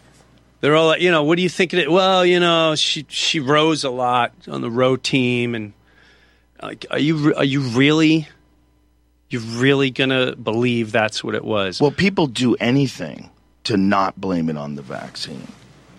they're 0.61 0.75
all 0.75 0.87
like, 0.87 1.01
you 1.01 1.11
know, 1.11 1.23
what 1.23 1.35
do 1.35 1.41
you 1.41 1.49
think 1.49 1.73
of 1.73 1.79
it? 1.79 1.91
Well, 1.91 2.25
you 2.25 2.39
know, 2.39 2.75
she 2.75 3.05
she 3.09 3.39
rose 3.39 3.83
a 3.83 3.89
lot 3.89 4.33
on 4.47 4.61
the 4.61 4.71
row 4.71 4.95
team, 4.95 5.55
and 5.55 5.73
like, 6.61 6.85
are 6.89 6.99
you 6.99 7.35
are 7.35 7.43
you 7.43 7.61
really? 7.61 8.27
You're 9.29 9.41
really 9.41 9.89
gonna 9.89 10.35
believe 10.35 10.91
that's 10.91 11.23
what 11.23 11.33
it 11.33 11.43
was? 11.43 11.81
Well, 11.81 11.89
people 11.89 12.27
do 12.27 12.55
anything 12.55 13.31
to 13.63 13.77
not 13.77 14.19
blame 14.21 14.47
it 14.47 14.57
on 14.57 14.75
the 14.75 14.83
vaccine. 14.83 15.47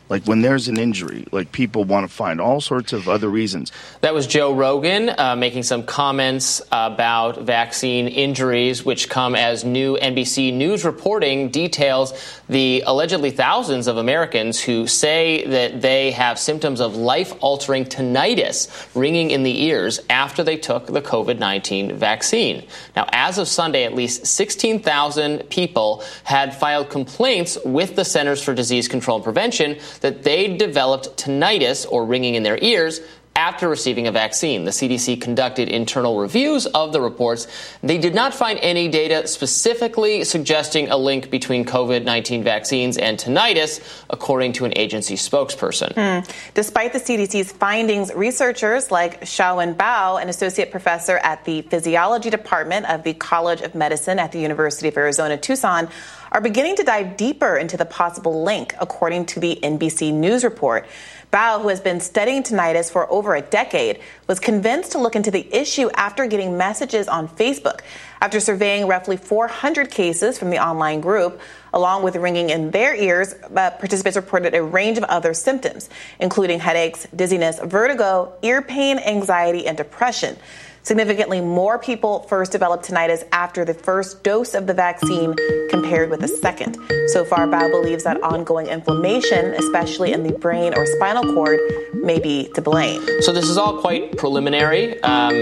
Like 0.08 0.24
when 0.24 0.42
there's 0.42 0.68
an 0.68 0.78
injury, 0.78 1.26
like 1.32 1.50
people 1.50 1.84
want 1.84 2.06
to 2.08 2.14
find 2.14 2.40
all 2.40 2.60
sorts 2.60 2.92
of 2.92 3.08
other 3.08 3.28
reasons. 3.28 3.72
That 4.02 4.12
was 4.12 4.26
Joe 4.26 4.52
Rogan 4.52 5.10
uh, 5.16 5.34
making 5.34 5.62
some 5.62 5.82
comments 5.82 6.60
about 6.70 7.40
vaccine 7.42 8.08
injuries, 8.08 8.84
which 8.84 9.08
come 9.08 9.34
as 9.34 9.64
new 9.64 9.96
NBC 9.96 10.52
News 10.52 10.84
reporting 10.84 11.48
details 11.48 12.12
the 12.48 12.82
allegedly 12.86 13.30
thousands 13.30 13.86
of 13.86 13.96
Americans 13.96 14.60
who 14.60 14.86
say 14.86 15.46
that 15.46 15.80
they 15.80 16.10
have 16.10 16.38
symptoms 16.38 16.80
of 16.80 16.96
life 16.96 17.32
altering 17.40 17.86
tinnitus 17.86 18.68
ringing 18.94 19.30
in 19.30 19.42
the 19.42 19.62
ears 19.64 20.00
after 20.10 20.42
they 20.42 20.58
took 20.58 20.86
the 20.86 21.00
COVID 21.00 21.38
19 21.38 21.96
vaccine. 21.96 22.66
Now, 22.94 23.06
as 23.10 23.38
of 23.38 23.48
Sunday, 23.48 23.84
at 23.84 23.94
least 23.94 24.26
16,000 24.26 25.48
people 25.48 26.04
had 26.24 26.54
filed 26.54 26.90
complaints 26.90 27.56
with 27.64 27.96
the 27.96 28.04
Centers 28.04 28.42
for 28.42 28.52
Disease 28.52 28.86
Control 28.86 29.16
and 29.16 29.24
Prevention 29.24 29.78
that 30.00 30.22
they'd 30.22 30.58
developed 30.58 31.16
tinnitus 31.16 31.86
or 31.90 32.04
ringing 32.04 32.34
in 32.34 32.42
their 32.42 32.58
ears 32.62 33.00
after 33.36 33.68
receiving 33.68 34.06
a 34.06 34.12
vaccine. 34.12 34.64
The 34.64 34.70
CDC 34.70 35.20
conducted 35.20 35.68
internal 35.68 36.18
reviews 36.18 36.66
of 36.66 36.92
the 36.92 37.00
reports. 37.00 37.48
They 37.82 37.98
did 37.98 38.14
not 38.14 38.32
find 38.32 38.60
any 38.62 38.88
data 38.88 39.26
specifically 39.26 40.22
suggesting 40.22 40.88
a 40.88 40.96
link 40.96 41.30
between 41.30 41.64
COVID 41.64 42.04
19 42.04 42.44
vaccines 42.44 42.96
and 42.96 43.18
tinnitus, 43.18 43.80
according 44.08 44.52
to 44.54 44.64
an 44.66 44.72
agency 44.76 45.16
spokesperson. 45.16 45.94
Hmm. 45.94 46.30
Despite 46.54 46.92
the 46.92 47.00
CDC's 47.00 47.50
findings, 47.50 48.14
researchers 48.14 48.92
like 48.92 49.22
Shaowen 49.22 49.74
Bao, 49.74 50.22
an 50.22 50.28
associate 50.28 50.70
professor 50.70 51.18
at 51.18 51.44
the 51.44 51.62
physiology 51.62 52.30
department 52.30 52.86
of 52.86 53.02
the 53.02 53.14
College 53.14 53.62
of 53.62 53.74
Medicine 53.74 54.20
at 54.20 54.30
the 54.30 54.38
University 54.38 54.86
of 54.86 54.96
Arizona 54.96 55.36
Tucson, 55.36 55.88
are 56.30 56.40
beginning 56.40 56.76
to 56.76 56.82
dive 56.82 57.16
deeper 57.16 57.56
into 57.56 57.76
the 57.76 57.84
possible 57.84 58.42
link, 58.42 58.74
according 58.80 59.26
to 59.26 59.40
the 59.40 59.58
NBC 59.62 60.12
News 60.12 60.44
report. 60.44 60.86
Bao, 61.34 61.60
who 61.60 61.68
has 61.68 61.80
been 61.80 61.98
studying 61.98 62.44
tinnitus 62.44 62.92
for 62.92 63.10
over 63.10 63.34
a 63.34 63.42
decade, 63.42 63.98
was 64.28 64.38
convinced 64.38 64.92
to 64.92 64.98
look 64.98 65.16
into 65.16 65.32
the 65.32 65.52
issue 65.52 65.90
after 65.96 66.26
getting 66.26 66.56
messages 66.56 67.08
on 67.08 67.26
Facebook. 67.26 67.80
After 68.20 68.38
surveying 68.38 68.86
roughly 68.86 69.16
400 69.16 69.90
cases 69.90 70.38
from 70.38 70.50
the 70.50 70.64
online 70.64 71.00
group, 71.00 71.40
along 71.72 72.04
with 72.04 72.14
ringing 72.14 72.50
in 72.50 72.70
their 72.70 72.94
ears, 72.94 73.34
uh, 73.34 73.72
participants 73.72 74.14
reported 74.14 74.54
a 74.54 74.62
range 74.62 74.96
of 74.96 75.02
other 75.04 75.34
symptoms, 75.34 75.90
including 76.20 76.60
headaches, 76.60 77.08
dizziness, 77.16 77.58
vertigo, 77.58 78.32
ear 78.42 78.62
pain, 78.62 79.00
anxiety, 79.00 79.66
and 79.66 79.76
depression. 79.76 80.36
Significantly 80.84 81.40
more 81.40 81.78
people 81.78 82.20
first 82.24 82.52
developed 82.52 82.86
tinnitus 82.86 83.26
after 83.32 83.64
the 83.64 83.72
first 83.72 84.22
dose 84.22 84.52
of 84.52 84.66
the 84.66 84.74
vaccine 84.74 85.34
compared 85.70 86.10
with 86.10 86.20
the 86.20 86.28
second. 86.28 86.76
So 87.08 87.24
far, 87.24 87.46
Bao 87.46 87.70
believes 87.70 88.04
that 88.04 88.22
ongoing 88.22 88.66
inflammation, 88.66 89.54
especially 89.54 90.12
in 90.12 90.22
the 90.24 90.34
brain 90.34 90.74
or 90.76 90.84
spinal 90.84 91.32
cord, 91.32 91.58
may 91.94 92.20
be 92.20 92.50
to 92.54 92.60
blame. 92.60 93.00
So 93.22 93.32
this 93.32 93.48
is 93.48 93.56
all 93.56 93.80
quite 93.80 94.18
preliminary. 94.18 95.02
Um, 95.02 95.32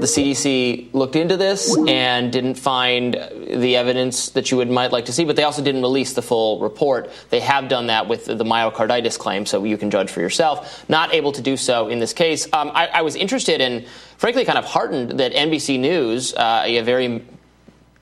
the 0.00 0.06
CDC 0.06 0.92
looked 0.92 1.16
into 1.16 1.36
this 1.36 1.76
and 1.88 2.30
didn't 2.30 2.54
find 2.54 3.14
the 3.14 3.76
evidence 3.76 4.30
that 4.30 4.50
you 4.50 4.58
would 4.58 4.70
might 4.70 4.92
like 4.92 5.06
to 5.06 5.12
see, 5.12 5.24
but 5.24 5.36
they 5.36 5.42
also 5.44 5.62
didn't 5.62 5.82
release 5.82 6.12
the 6.12 6.22
full 6.22 6.60
report. 6.60 7.10
They 7.30 7.40
have 7.40 7.68
done 7.68 7.86
that 7.88 8.06
with 8.06 8.26
the 8.26 8.44
myocarditis 8.44 9.18
claim, 9.18 9.46
so 9.46 9.64
you 9.64 9.76
can 9.76 9.90
judge 9.90 10.10
for 10.10 10.20
yourself. 10.20 10.88
Not 10.88 11.14
able 11.14 11.32
to 11.32 11.42
do 11.42 11.56
so 11.56 11.88
in 11.88 11.98
this 11.98 12.12
case. 12.12 12.46
Um, 12.52 12.70
I, 12.74 12.86
I 12.88 13.02
was 13.02 13.16
interested 13.16 13.60
in 13.60 13.86
frankly 14.20 14.44
kind 14.44 14.58
of 14.58 14.66
heartened 14.66 15.12
that 15.18 15.32
NBC 15.32 15.80
News, 15.80 16.34
uh, 16.34 16.62
a 16.66 16.82
very 16.82 17.24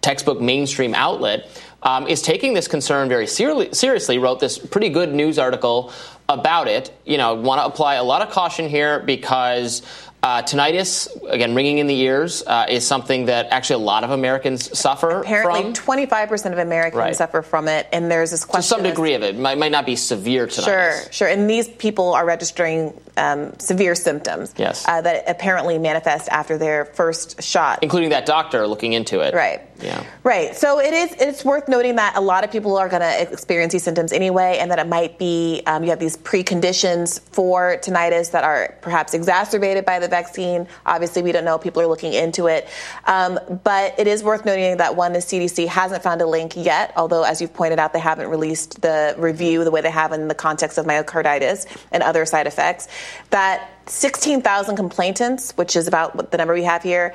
textbook 0.00 0.40
mainstream 0.40 0.92
outlet, 0.92 1.48
um, 1.84 2.08
is 2.08 2.22
taking 2.22 2.54
this 2.54 2.66
concern 2.66 3.08
very 3.08 3.28
ser- 3.28 3.72
seriously. 3.72 4.18
Wrote 4.18 4.40
this 4.40 4.58
pretty 4.58 4.88
good 4.88 5.14
news 5.14 5.38
article 5.38 5.92
about 6.28 6.66
it. 6.66 6.92
You 7.04 7.18
know, 7.18 7.34
want 7.34 7.60
to 7.60 7.66
apply 7.66 7.94
a 7.94 8.02
lot 8.02 8.20
of 8.20 8.30
caution 8.30 8.68
here 8.68 8.98
because 8.98 9.82
uh, 10.22 10.42
tinnitus, 10.42 11.08
again, 11.30 11.54
ringing 11.54 11.78
in 11.78 11.86
the 11.86 11.98
ears, 12.00 12.42
uh, 12.46 12.66
is 12.68 12.84
something 12.86 13.26
that 13.26 13.46
actually 13.50 13.82
a 13.82 13.86
lot 13.86 14.02
of 14.02 14.10
Americans 14.10 14.76
suffer 14.76 15.20
Apparently, 15.20 15.62
from. 15.62 15.72
25% 15.74 16.52
of 16.52 16.58
Americans 16.58 16.98
Right. 16.98 17.16
suffer 17.16 17.40
from 17.42 17.68
it, 17.68 17.86
and 17.92 18.10
there's 18.10 18.32
this 18.32 18.40
To 18.40 18.46
question. 18.48 18.78
some 18.78 18.82
degree 18.82 19.14
of 19.14 19.22
it. 19.22 19.38
Might, 19.38 19.58
might 19.58 19.70
not 19.72 19.86
be 19.86 19.94
severe 19.94 20.46
tinnitus. 20.48 20.64
Sure, 20.64 21.12
sure. 21.12 21.28
And 21.28 21.48
these 21.48 21.68
people 21.68 22.14
are 22.14 22.24
registering 22.26 22.92
um, 23.16 23.52
severe 23.58 23.94
symptoms 23.94 24.54
Yes. 24.56 24.84
uh, 24.88 25.00
that 25.00 25.24
apparently 25.28 25.78
manifest 25.78 26.28
after 26.30 26.56
their 26.58 26.84
first 26.84 27.42
shot. 27.42 27.80
Including 27.82 28.10
that 28.10 28.26
doctor 28.26 28.66
looking 28.66 28.92
into 28.94 29.20
it. 29.20 29.34
Right. 29.34 29.60
Yeah. 29.80 30.02
Right. 30.24 30.56
So 30.56 30.80
it 30.80 30.92
is. 30.92 31.12
It's 31.20 31.44
worth 31.44 31.68
noting 31.68 31.96
that 31.96 32.16
a 32.16 32.20
lot 32.20 32.42
of 32.42 32.50
people 32.50 32.76
are 32.76 32.88
going 32.88 33.02
to 33.02 33.22
experience 33.32 33.72
these 33.72 33.84
symptoms 33.84 34.12
anyway, 34.12 34.58
and 34.60 34.70
that 34.72 34.80
it 34.80 34.88
might 34.88 35.18
be 35.18 35.62
um, 35.66 35.84
you 35.84 35.90
have 35.90 36.00
these 36.00 36.16
preconditions 36.16 37.20
for 37.30 37.76
tinnitus 37.80 38.32
that 38.32 38.42
are 38.44 38.74
perhaps 38.80 39.14
exacerbated 39.14 39.84
by 39.84 39.98
the 40.00 40.07
vaccine. 40.10 40.66
Obviously, 40.86 41.22
we 41.22 41.32
don't 41.32 41.44
know. 41.44 41.58
People 41.58 41.82
are 41.82 41.86
looking 41.86 42.12
into 42.12 42.46
it, 42.46 42.68
um, 43.06 43.38
but 43.64 43.98
it 43.98 44.06
is 44.06 44.22
worth 44.22 44.44
noting 44.44 44.76
that 44.78 44.96
one, 44.96 45.12
the 45.12 45.18
CDC 45.18 45.66
hasn't 45.66 46.02
found 46.02 46.20
a 46.20 46.26
link 46.26 46.54
yet. 46.56 46.92
Although, 46.96 47.22
as 47.22 47.40
you've 47.40 47.54
pointed 47.54 47.78
out, 47.78 47.92
they 47.92 47.98
haven't 47.98 48.28
released 48.28 48.80
the 48.82 49.14
review 49.18 49.64
the 49.64 49.70
way 49.70 49.80
they 49.80 49.90
have 49.90 50.12
in 50.12 50.28
the 50.28 50.34
context 50.34 50.78
of 50.78 50.86
myocarditis 50.86 51.66
and 51.92 52.02
other 52.02 52.24
side 52.24 52.46
effects. 52.46 52.88
That 53.30 53.70
16,000 53.86 54.76
complainants, 54.76 55.52
which 55.52 55.76
is 55.76 55.88
about 55.88 56.30
the 56.30 56.36
number 56.36 56.54
we 56.54 56.64
have 56.64 56.82
here, 56.82 57.14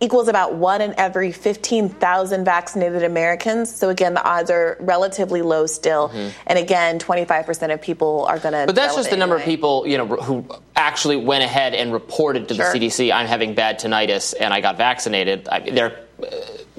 equals 0.00 0.28
about 0.28 0.54
one 0.54 0.82
in 0.82 0.94
every 0.98 1.32
15,000 1.32 2.44
vaccinated 2.44 3.02
Americans. 3.02 3.74
So 3.74 3.88
again, 3.88 4.12
the 4.14 4.22
odds 4.22 4.50
are 4.50 4.76
relatively 4.80 5.40
low 5.42 5.66
still. 5.66 6.10
And 6.46 6.58
again, 6.58 6.98
25% 6.98 7.72
of 7.72 7.80
people 7.80 8.26
are 8.28 8.38
going 8.38 8.52
to. 8.52 8.58
Mm-hmm. 8.58 8.66
But 8.66 8.74
that's 8.74 8.94
just 8.94 9.10
the 9.10 9.16
number 9.16 9.36
of 9.36 9.42
people, 9.42 9.86
you 9.86 9.96
know, 9.96 10.06
who 10.06 10.46
actually 10.74 11.16
went 11.16 11.44
ahead 11.44 11.74
and 11.74 11.92
reported 11.92 12.48
to 12.48 12.54
Sure. 12.54 12.72
the 12.72 12.78
CDC, 12.78 13.12
"I'm 13.12 13.26
having 13.26 13.54
bad 13.54 13.78
tinnitus 13.78 14.34
and 14.38 14.52
I 14.52 14.60
got 14.60 14.76
vaccinated." 14.76 15.48
I, 15.48 15.60
there, 15.60 16.00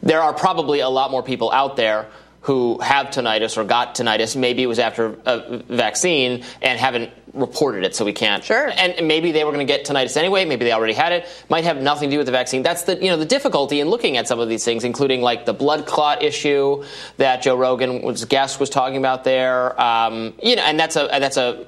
there 0.04 0.22
are 0.22 0.34
probably 0.34 0.80
a 0.80 0.90
lot 0.90 1.12
more 1.12 1.22
people 1.24 1.52
out 1.52 1.76
there 1.76 2.08
who 2.42 2.80
have 2.82 3.08
tinnitus 3.08 3.56
or 3.56 3.64
got 3.64 3.94
tinnitus. 3.94 4.36
Maybe 4.36 4.64
it 4.64 4.68
was 4.68 4.80
after 4.80 5.16
a 5.28 5.58
vaccine 5.70 6.44
and 6.62 6.80
haven't 6.80 7.12
reported 7.34 7.84
it, 7.84 7.96
so 7.96 8.06
we 8.06 8.14
can't. 8.14 8.44
Sure. 8.44 8.72
And 8.76 9.08
maybe 9.08 9.32
they 9.32 9.44
were 9.44 9.52
going 9.52 9.66
to 9.66 9.72
get 9.72 9.86
tinnitus 9.86 10.18
anyway. 10.18 10.46
Maybe 10.46 10.66
they 10.66 10.72
already 10.72 10.94
had 10.94 11.12
it. 11.12 11.28
Might 11.50 11.64
have 11.64 11.78
nothing 11.78 12.10
to 12.10 12.16
do 12.16 12.18
with 12.18 12.26
the 12.26 12.32
vaccine. 12.32 12.64
That's 12.64 12.84
the 12.84 12.96
you 12.96 13.10
know 13.10 13.18
the 13.18 13.26
difficulty 13.26 13.80
in 13.80 13.90
looking 13.90 14.18
at 14.18 14.28
some 14.28 14.40
of 14.40 14.50
these 14.50 14.66
things, 14.66 14.84
including 14.84 15.22
like 15.22 15.46
the 15.46 15.54
blood 15.54 15.86
clot 15.86 16.24
issue 16.24 16.84
that 17.18 17.42
Joe 17.42 17.56
Rogan 17.56 18.02
was 18.02 18.26
guest 18.26 18.60
was 18.60 18.70
talking 18.70 18.98
about 18.98 19.24
there. 19.24 19.80
Um, 19.80 20.34
you 20.44 20.56
know, 20.56 20.64
and 20.64 20.80
that's 20.80 20.96
a 20.96 21.08
that's 21.12 21.38
a 21.38 21.66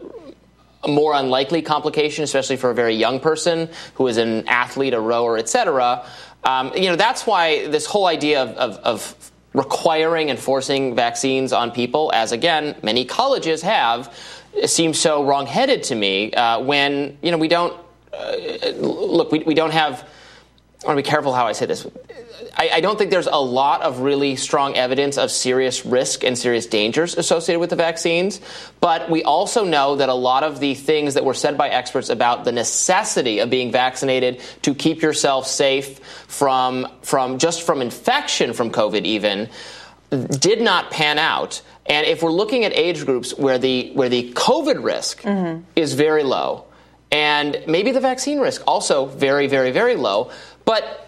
a 0.83 0.87
more 0.87 1.13
unlikely 1.13 1.61
complication, 1.61 2.23
especially 2.23 2.57
for 2.57 2.69
a 2.69 2.75
very 2.75 2.95
young 2.95 3.19
person 3.19 3.69
who 3.95 4.07
is 4.07 4.17
an 4.17 4.47
athlete, 4.47 4.93
a 4.93 4.99
rower, 4.99 5.37
etc. 5.37 6.05
Um, 6.43 6.73
you 6.75 6.89
know, 6.89 6.95
that's 6.95 7.25
why 7.25 7.67
this 7.67 7.85
whole 7.85 8.05
idea 8.05 8.43
of, 8.43 8.49
of, 8.57 8.77
of 8.79 9.31
requiring 9.53 10.29
and 10.29 10.37
forcing 10.37 10.95
vaccines 10.95 11.53
on 11.53 11.71
people, 11.71 12.11
as 12.13 12.31
again 12.31 12.75
many 12.83 13.05
colleges 13.05 13.61
have, 13.61 14.13
seems 14.65 14.99
so 14.99 15.23
wrongheaded 15.23 15.83
to 15.83 15.95
me. 15.95 16.31
Uh, 16.33 16.59
when 16.61 17.17
you 17.21 17.31
know 17.31 17.37
we 17.37 17.47
don't 17.47 17.75
uh, 18.13 18.35
look, 18.77 19.31
we, 19.31 19.39
we 19.39 19.53
don't 19.53 19.71
have. 19.73 20.07
I 20.83 20.87
want 20.87 20.97
to 20.97 21.03
be 21.03 21.09
careful 21.09 21.33
how 21.33 21.47
I 21.47 21.53
say 21.53 21.65
this. 21.65 21.87
I, 22.57 22.69
I 22.73 22.81
don't 22.81 22.97
think 22.97 23.09
there's 23.09 23.27
a 23.27 23.37
lot 23.37 23.81
of 23.81 23.99
really 23.99 24.35
strong 24.35 24.75
evidence 24.75 25.17
of 25.17 25.31
serious 25.31 25.85
risk 25.85 26.23
and 26.23 26.37
serious 26.37 26.65
dangers 26.65 27.15
associated 27.15 27.59
with 27.59 27.69
the 27.69 27.77
vaccines. 27.77 28.41
But 28.81 29.09
we 29.09 29.23
also 29.23 29.63
know 29.63 29.95
that 29.95 30.09
a 30.09 30.13
lot 30.13 30.43
of 30.43 30.59
the 30.59 30.75
things 30.75 31.13
that 31.13 31.23
were 31.23 31.33
said 31.33 31.57
by 31.57 31.69
experts 31.69 32.09
about 32.09 32.43
the 32.43 32.51
necessity 32.51 33.39
of 33.39 33.49
being 33.49 33.71
vaccinated 33.71 34.41
to 34.63 34.75
keep 34.75 35.01
yourself 35.01 35.47
safe 35.47 35.99
from, 36.27 36.87
from 37.01 37.39
just 37.39 37.63
from 37.63 37.81
infection 37.81 38.53
from 38.53 38.69
COVID, 38.69 39.05
even, 39.05 39.49
did 40.13 40.61
not 40.61 40.91
pan 40.91 41.17
out. 41.19 41.61
And 41.85 42.07
if 42.07 42.23
we're 42.23 42.31
looking 42.31 42.63
at 42.63 42.73
age 42.73 43.05
groups 43.05 43.37
where 43.37 43.57
the 43.57 43.91
where 43.93 44.09
the 44.09 44.31
COVID 44.33 44.83
risk 44.83 45.21
mm-hmm. 45.21 45.63
is 45.75 45.93
very 45.93 46.23
low, 46.23 46.65
and 47.11 47.61
maybe 47.67 47.91
the 47.91 47.99
vaccine 47.99 48.39
risk 48.39 48.63
also 48.65 49.05
very, 49.05 49.47
very, 49.47 49.71
very 49.71 49.95
low, 49.95 50.31
but 50.65 50.99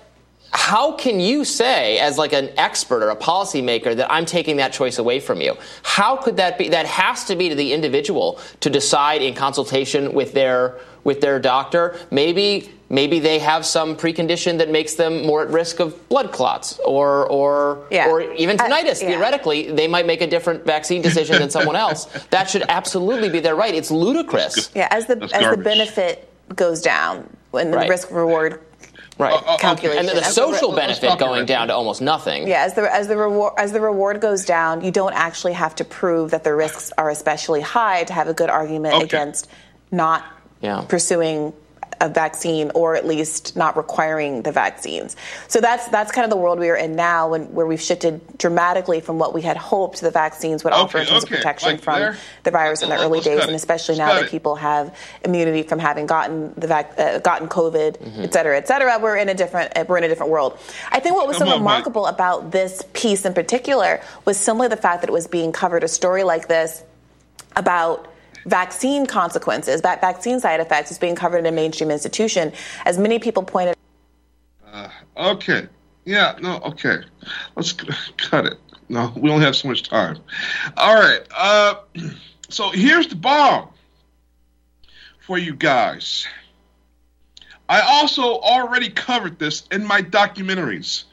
how 0.52 0.94
can 0.94 1.20
you 1.20 1.44
say 1.44 2.00
as 2.00 2.18
like 2.18 2.32
an 2.32 2.50
expert 2.58 3.04
or 3.04 3.10
a 3.10 3.16
policymaker 3.16 3.96
that 3.96 4.12
I'm 4.12 4.26
taking 4.26 4.58
that 4.58 4.72
choice 4.72 4.98
away 5.00 5.20
from 5.20 5.42
you? 5.42 5.58
How 5.84 6.16
could 6.16 6.38
that 6.38 6.58
be? 6.58 6.70
That 6.70 6.86
has 6.86 7.26
to 7.26 7.36
be 7.36 7.50
to 7.50 7.56
the 7.56 7.74
individual 7.74 8.40
to 8.62 8.70
decide 8.70 9.22
in 9.22 9.34
consultation 9.34 10.14
with 10.14 10.34
their 10.34 10.80
with 11.06 11.22
their 11.22 11.40
doctor. 11.40 11.96
Maybe 12.12 12.70
maybe 12.90 13.20
they 13.20 13.40
have 13.40 13.66
some 13.66 13.96
precondition 13.96 14.58
that 14.60 14.70
makes 14.70 14.94
them 14.96 15.26
more 15.26 15.42
at 15.42 15.50
risk 15.50 15.80
of 15.80 16.10
blood 16.10 16.34
clots 16.34 16.78
or 16.86 17.26
or 17.28 17.80
Yeah. 17.90 18.10
or 18.10 18.22
even 18.34 18.60
Uh, 18.60 18.66
tinnitus. 18.66 19.02
yeah. 19.02 19.08
Theoretically, 19.10 19.72
they 19.72 19.88
might 19.88 20.06
make 20.06 20.22
a 20.22 20.28
different 20.28 20.66
vaccine 20.66 21.02
decision 21.02 21.40
than 21.40 21.50
someone 21.50 21.78
else. 21.78 22.08
That 22.32 22.50
should 22.50 22.66
absolutely 22.68 23.30
be 23.30 23.40
their 23.40 23.56
right. 23.56 23.74
It's 23.74 23.90
ludicrous. 23.92 24.70
Yeah, 24.76 24.90
as 24.92 25.06
the 25.06 25.16
That's 25.16 25.32
as 25.32 25.56
the 25.56 25.62
benefit 25.64 26.28
goes 26.56 26.82
down 26.82 27.30
and 27.54 27.72
the 27.72 27.78
Right. 27.78 27.90
risk 27.90 28.12
reward 28.12 28.60
Right. 29.18 29.34
Uh, 29.34 29.58
and 29.64 30.10
the 30.10 30.24
social 30.24 30.74
benefit 30.74 31.18
going 31.18 31.46
down 31.46 31.70
to 31.70 31.74
almost 31.74 32.02
nothing. 32.02 32.48
Yeah, 32.50 32.66
as 32.66 32.74
the 32.74 32.94
as 32.94 33.08
the 33.08 33.16
reward 33.16 33.54
as 33.58 33.72
the 33.72 33.80
reward 33.80 34.20
goes 34.20 34.44
down, 34.44 34.84
you 34.84 34.92
don't 34.92 35.14
actually 35.14 35.54
have 35.54 35.74
to 35.76 35.86
prove 35.86 36.32
that 36.32 36.44
the 36.44 36.54
risks 36.54 36.92
are 36.98 37.10
especially 37.10 37.62
high 37.62 38.04
to 38.04 38.12
have 38.14 38.28
a 38.28 38.34
good 38.34 38.50
argument 38.50 38.96
Okay. 38.96 39.04
against 39.06 39.48
not 39.92 40.24
Yeah. 40.62 40.82
pursuing 40.88 41.54
a 42.02 42.10
vaccine 42.10 42.72
or 42.76 42.96
at 42.96 43.06
least 43.08 43.56
not 43.56 43.78
requiring 43.78 44.42
the 44.42 44.52
vaccines. 44.52 45.16
So 45.48 45.62
that's 45.62 45.88
that's 45.88 46.12
kind 46.12 46.26
of 46.26 46.30
the 46.30 46.36
world 46.36 46.60
we 46.60 46.70
are 46.70 46.76
in 46.76 46.98
now, 46.98 47.30
when, 47.30 47.54
where 47.54 47.66
we've 47.66 47.80
shifted 47.82 48.20
dramatically 48.38 49.00
from 49.00 49.18
what 49.18 49.34
we 49.34 49.42
had 49.42 49.56
hoped 49.56 50.02
the 50.02 50.12
vaccines 50.12 50.66
would 50.66 50.74
offer 50.74 50.98
in 50.98 51.06
terms 51.06 51.24
okay. 51.24 51.36
of 51.36 51.38
protection 51.38 51.70
Like 51.72 51.82
from 51.82 52.00
there- 52.00 52.18
the 52.44 52.52
virus 52.52 52.82
in 52.82 52.90
the 52.90 52.98
early 52.98 53.22
days, 53.22 53.40
it. 53.40 53.46
and 53.48 53.56
especially 53.56 53.96
Let's 53.96 54.10
now 54.10 54.16
that 54.20 54.26
it. 54.26 54.30
people 54.32 54.56
have 54.56 54.94
immunity 55.24 55.64
from 55.64 55.80
having 55.80 56.06
gotten 56.06 56.54
the 56.58 56.68
vac- 56.68 57.00
uh, 57.00 57.20
gotten 57.20 57.48
COVID, 57.48 57.98
Mm-hmm. 57.98 58.24
et 58.24 58.34
cetera, 58.34 58.58
et 58.58 58.68
cetera. 58.68 59.00
We're 59.00 59.16
in 59.16 59.30
a 59.30 59.34
different 59.34 59.78
uh, 59.78 59.86
we're 59.88 59.98
in 59.98 60.04
a 60.04 60.10
different 60.10 60.34
world. 60.34 60.58
I 60.92 61.00
think 61.00 61.16
what 61.16 61.28
was 61.30 61.38
so 61.38 61.46
Come 61.46 61.54
on, 61.54 61.64
Mike. 61.64 61.72
remarkable 61.86 62.08
about 62.08 62.52
this 62.52 62.84
piece 62.92 63.24
in 63.24 63.34
particular 63.34 64.02
was 64.26 64.38
simply 64.38 64.68
the 64.68 64.78
fact 64.78 65.00
that 65.02 65.10
it 65.10 65.14
was 65.14 65.28
being 65.28 65.54
covered 65.54 65.84
a 65.84 65.88
story 65.88 66.24
like 66.24 66.50
this 66.50 66.84
about 67.56 68.08
vaccine 68.46 69.06
consequences, 69.06 69.82
that 69.82 70.02
vaccine 70.02 70.40
side 70.40 70.60
effects 70.60 70.92
is 70.92 70.98
being 70.98 71.16
covered 71.16 71.40
in 71.40 71.46
a 71.46 71.52
mainstream 71.52 71.92
institution. 71.92 72.52
As 72.86 72.98
many 72.98 73.20
people 73.20 73.44
pointed 73.44 73.76
Uh, 74.72 74.90
okay. 75.18 75.68
Yeah, 76.06 76.36
no, 76.40 76.58
okay. 76.60 76.98
Let's 77.56 77.74
cut 78.18 78.46
it. 78.46 78.60
No, 78.90 79.12
we 79.16 79.32
only 79.32 79.44
have 79.46 79.56
so 79.56 79.68
much 79.68 79.84
time. 79.84 80.20
All 80.78 80.96
right. 80.96 81.22
Uh, 81.36 81.76
so 82.50 82.70
here's 82.70 83.08
the 83.08 83.16
bomb 83.16 83.70
for 85.20 85.40
you 85.40 85.56
guys. 85.56 86.28
I 87.68 87.82
also 87.82 88.22
already 88.22 88.90
covered 88.90 89.40
this 89.40 89.64
in 89.72 89.84
my 89.84 90.02
documentaries 90.02 91.06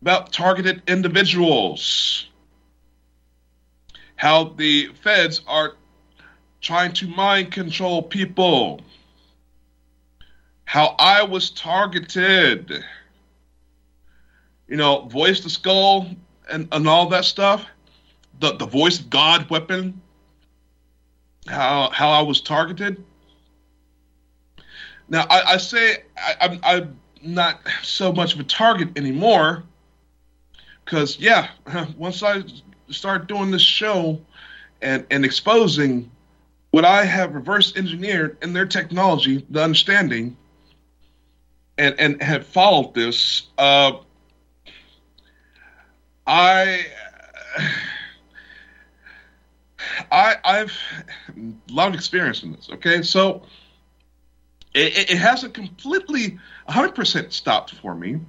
about 0.00 0.32
targeted 0.32 0.82
individuals. 0.88 2.26
How 4.16 4.44
the 4.44 4.88
feds 5.02 5.42
are 5.46 5.74
trying 6.60 6.92
to 6.94 7.06
mind 7.08 7.52
control 7.52 8.02
people. 8.02 8.80
How 10.64 10.94
I 10.98 11.22
was 11.22 11.50
targeted. 11.50 12.84
You 14.66 14.76
know, 14.76 15.06
voice 15.06 15.40
the 15.40 15.50
skull 15.50 16.08
and, 16.50 16.68
and 16.72 16.88
all 16.88 17.08
that 17.08 17.24
stuff. 17.24 17.64
The 18.40 18.54
the 18.56 18.66
voice 18.66 19.00
of 19.00 19.10
God 19.10 19.48
weapon. 19.50 20.00
How 21.46 21.90
how 21.90 22.10
I 22.10 22.22
was 22.22 22.40
targeted. 22.40 23.02
Now 25.08 25.24
I, 25.30 25.54
I 25.54 25.56
say 25.56 26.02
I, 26.16 26.34
I'm 26.40 26.60
I'm 26.62 27.00
not 27.22 27.60
so 27.82 28.12
much 28.12 28.34
of 28.34 28.40
a 28.40 28.44
target 28.44 28.96
anymore. 28.96 29.64
Cause 30.84 31.18
yeah, 31.18 31.48
once 31.96 32.22
I 32.22 32.42
start 32.90 33.26
doing 33.26 33.50
this 33.50 33.62
show 33.62 34.20
and 34.82 35.06
and 35.10 35.24
exposing 35.24 36.10
what 36.70 36.84
I 36.84 37.04
have 37.04 37.34
reverse 37.34 37.74
engineered 37.76 38.36
in 38.42 38.52
their 38.52 38.66
technology, 38.66 39.44
the 39.50 39.62
understanding, 39.62 40.36
and 41.78 41.94
and 41.98 42.22
have 42.22 42.46
followed 42.46 42.94
this, 42.94 43.44
uh, 43.58 43.92
I. 46.26 46.86
I 50.10 50.36
I've 50.44 50.72
a 51.36 51.72
lot 51.72 51.88
of 51.88 51.94
experience 51.94 52.42
in 52.42 52.52
this. 52.52 52.68
Okay, 52.72 53.02
so 53.02 53.42
it, 54.74 55.10
it- 55.10 55.18
hasn't 55.18 55.54
completely 55.54 56.38
100% 56.68 57.32
stopped 57.32 57.74
for 57.74 57.94
me. 57.94 58.20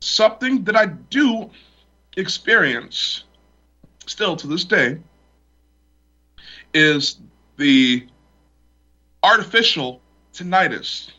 Something 0.00 0.64
that 0.64 0.76
I 0.76 0.86
do 0.86 1.50
experience 2.16 3.24
still 4.06 4.36
to 4.36 4.46
this 4.46 4.64
day 4.64 4.98
is 6.76 7.16
the 7.56 8.06
artificial 9.22 10.02
tinnitus. 10.34 11.10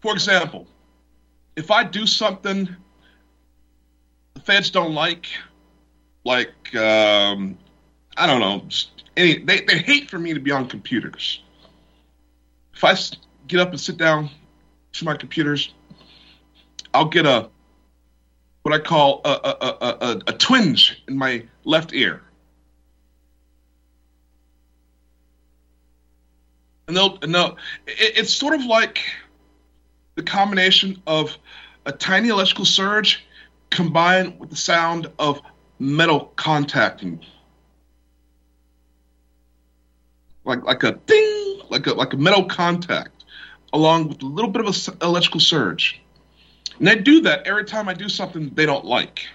For 0.00 0.12
example, 0.12 0.66
if 1.56 1.70
I 1.70 1.84
do 1.84 2.06
something 2.06 2.68
the 4.34 4.40
feds 4.40 4.70
don't 4.70 4.94
like, 4.94 5.26
like 6.24 6.74
um, 6.76 7.56
I 8.16 8.26
don't 8.26 8.40
know, 8.40 8.68
any 9.16 9.38
they, 9.38 9.62
they 9.62 9.78
hate 9.78 10.10
for 10.10 10.18
me 10.18 10.34
to 10.34 10.40
be 10.40 10.50
on 10.50 10.68
computers. 10.68 11.42
If 12.74 12.84
I 12.84 12.94
get 13.48 13.60
up 13.60 13.70
and 13.70 13.80
sit 13.80 13.96
down 13.96 14.28
to 14.92 15.04
my 15.04 15.16
computers, 15.16 15.72
I'll 16.92 17.08
get 17.08 17.24
a 17.24 17.48
what 18.62 18.74
I 18.74 18.78
call 18.78 19.22
a 19.24 19.30
a, 19.30 19.56
a, 19.70 19.88
a, 19.88 20.22
a 20.26 20.32
twinge 20.34 21.02
in 21.08 21.16
my 21.16 21.46
left 21.64 21.94
ear. 21.94 22.22
And 27.22 27.34
they'll, 27.34 27.56
it, 27.86 28.18
it's 28.18 28.34
sort 28.34 28.54
of 28.54 28.64
like 28.64 29.00
the 30.14 30.22
combination 30.22 31.02
of 31.06 31.36
a 31.86 31.92
tiny 31.92 32.28
electrical 32.28 32.64
surge 32.64 33.24
combined 33.70 34.38
with 34.38 34.50
the 34.50 34.56
sound 34.56 35.10
of 35.18 35.40
metal 35.78 36.32
contacting. 36.36 37.24
Like 40.44 40.64
like 40.64 40.82
a 40.82 40.92
ding, 40.92 41.60
like 41.70 41.86
a 41.86 41.94
like 41.94 42.12
a 42.12 42.16
metal 42.16 42.44
contact, 42.44 43.24
along 43.72 44.08
with 44.08 44.22
a 44.22 44.26
little 44.26 44.50
bit 44.50 44.60
of 44.60 44.66
a 44.66 44.70
s- 44.70 44.90
electrical 45.00 45.40
surge. 45.40 46.00
And 46.78 46.86
they 46.88 46.96
do 46.96 47.20
that 47.22 47.46
every 47.46 47.64
time 47.64 47.88
I 47.88 47.94
do 47.94 48.08
something 48.08 48.50
they 48.54 48.66
don't 48.66 48.84
like. 48.84 49.26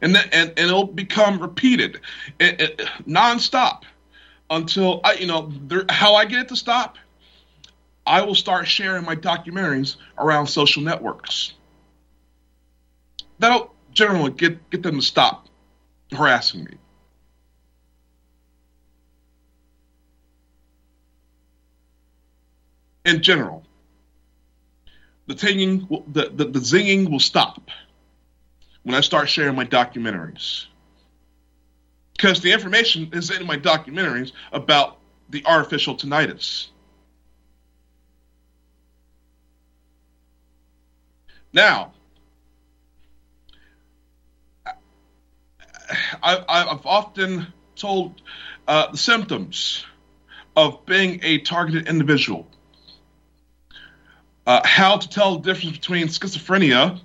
And 0.00 0.16
and, 0.16 0.32
and 0.32 0.58
it'll 0.58 0.86
become 0.86 1.38
repeated 1.38 2.00
it, 2.40 2.60
it, 2.60 2.78
nonstop 3.06 3.82
until 4.50 5.00
I 5.04 5.14
you 5.14 5.26
know 5.26 5.52
how 5.88 6.14
I 6.14 6.24
get 6.24 6.40
it 6.40 6.48
to 6.48 6.56
stop. 6.56 6.96
I 8.06 8.20
will 8.22 8.34
start 8.34 8.68
sharing 8.68 9.04
my 9.04 9.16
documentaries 9.16 9.96
around 10.18 10.46
social 10.46 10.82
networks. 10.82 11.54
That'll 13.38 13.74
generally 13.92 14.30
get 14.32 14.70
get 14.70 14.82
them 14.82 14.96
to 14.96 15.02
stop 15.02 15.48
harassing 16.12 16.64
me. 16.64 16.74
In 23.04 23.22
general, 23.22 23.64
the 25.26 25.34
tinging, 25.34 25.86
the, 26.08 26.30
the, 26.34 26.46
the 26.46 26.58
zinging 26.58 27.10
will 27.10 27.20
stop 27.20 27.70
when 28.82 28.94
I 28.94 29.00
start 29.00 29.28
sharing 29.28 29.54
my 29.54 29.64
documentaries. 29.64 30.66
Because 32.16 32.40
the 32.40 32.52
information 32.52 33.10
is 33.12 33.30
in 33.30 33.46
my 33.46 33.56
documentaries 33.56 34.32
about 34.52 34.98
the 35.30 35.44
artificial 35.44 35.96
tinnitus. 35.96 36.68
Now, 41.52 41.92
I, 46.22 46.44
I've 46.48 46.86
often 46.86 47.46
told 47.76 48.22
uh, 48.66 48.90
the 48.90 48.96
symptoms 48.96 49.84
of 50.56 50.84
being 50.86 51.20
a 51.22 51.38
targeted 51.38 51.88
individual, 51.88 52.48
uh, 54.46 54.60
how 54.64 54.96
to 54.96 55.08
tell 55.08 55.38
the 55.38 55.52
difference 55.52 55.78
between 55.78 56.06
schizophrenia 56.08 57.00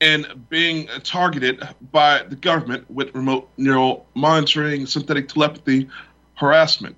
and 0.00 0.48
being 0.48 0.88
targeted 1.02 1.66
by 1.90 2.22
the 2.24 2.36
government 2.36 2.88
with 2.90 3.14
remote 3.14 3.48
neural 3.56 4.06
monitoring, 4.14 4.86
synthetic 4.86 5.28
telepathy, 5.28 5.88
harassment. 6.34 6.96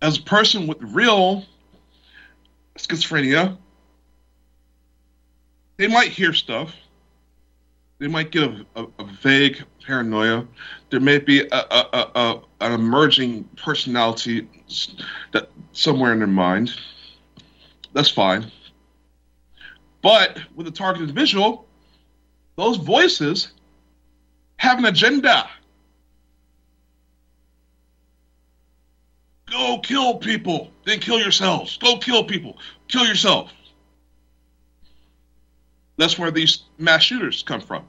As 0.00 0.18
a 0.18 0.22
person 0.22 0.66
with 0.66 0.78
real 0.80 1.44
schizophrenia, 2.76 3.56
they 5.76 5.88
might 5.88 6.08
hear 6.08 6.32
stuff. 6.32 6.74
They 7.98 8.08
might 8.08 8.32
get 8.32 8.44
a, 8.44 8.66
a, 8.74 8.86
a 8.98 9.04
vague 9.04 9.62
paranoia. 9.86 10.46
There 10.90 11.00
may 11.00 11.18
be 11.18 11.46
a, 11.52 12.40
an 12.60 12.72
emerging 12.72 13.44
personality 13.56 14.48
that 15.32 15.50
somewhere 15.72 16.12
in 16.12 16.18
their 16.18 16.26
mind. 16.26 16.72
That's 17.92 18.10
fine. 18.10 18.50
But 20.02 20.38
with 20.54 20.66
a 20.66 20.70
targeted 20.70 21.14
visual, 21.14 21.66
those 22.56 22.76
voices 22.76 23.52
have 24.56 24.78
an 24.78 24.84
agenda. 24.84 25.48
Go 29.50 29.78
kill 29.78 30.16
people, 30.16 30.70
then 30.84 30.98
kill 30.98 31.20
yourselves. 31.20 31.76
Go 31.76 31.98
kill 31.98 32.24
people, 32.24 32.58
kill 32.88 33.06
yourself. 33.06 33.52
That's 35.98 36.18
where 36.18 36.30
these 36.30 36.62
mass 36.78 37.02
shooters 37.02 37.42
come 37.42 37.60
from. 37.60 37.84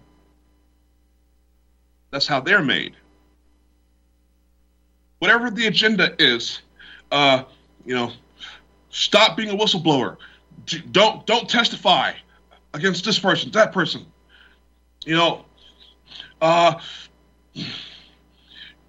That's 2.12 2.28
how 2.28 2.41
they're 2.41 2.62
made. 2.62 2.95
Whatever 5.19 5.49
the 5.49 5.67
agenda 5.67 6.13
is, 6.19 6.62
uh, 7.12 7.43
you 7.86 7.95
know, 7.95 8.12
Stop 8.93 9.36
being 9.36 9.49
a 9.49 9.56
whistleblower. 9.56 10.17
Don't 10.91 11.26
don't 11.26 11.49
testify 11.49 12.13
against 12.73 13.06
this 13.06 13.19
person, 13.19 13.52
that 13.52 13.71
person. 13.71 14.06
You 15.06 15.15
know, 15.15 15.45
uh, 16.41 16.80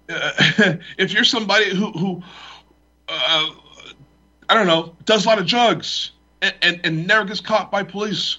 if 0.07 1.13
you're 1.13 1.23
somebody 1.23 1.75
who 1.75 1.91
who 1.91 2.23
uh, 3.09 3.49
I 4.49 4.53
don't 4.53 4.67
know 4.67 4.95
does 5.05 5.25
a 5.25 5.27
lot 5.27 5.39
of 5.39 5.45
drugs 5.45 6.11
and, 6.41 6.55
and, 6.61 6.81
and 6.83 7.07
never 7.07 7.25
gets 7.25 7.41
caught 7.41 7.71
by 7.71 7.83
police 7.83 8.37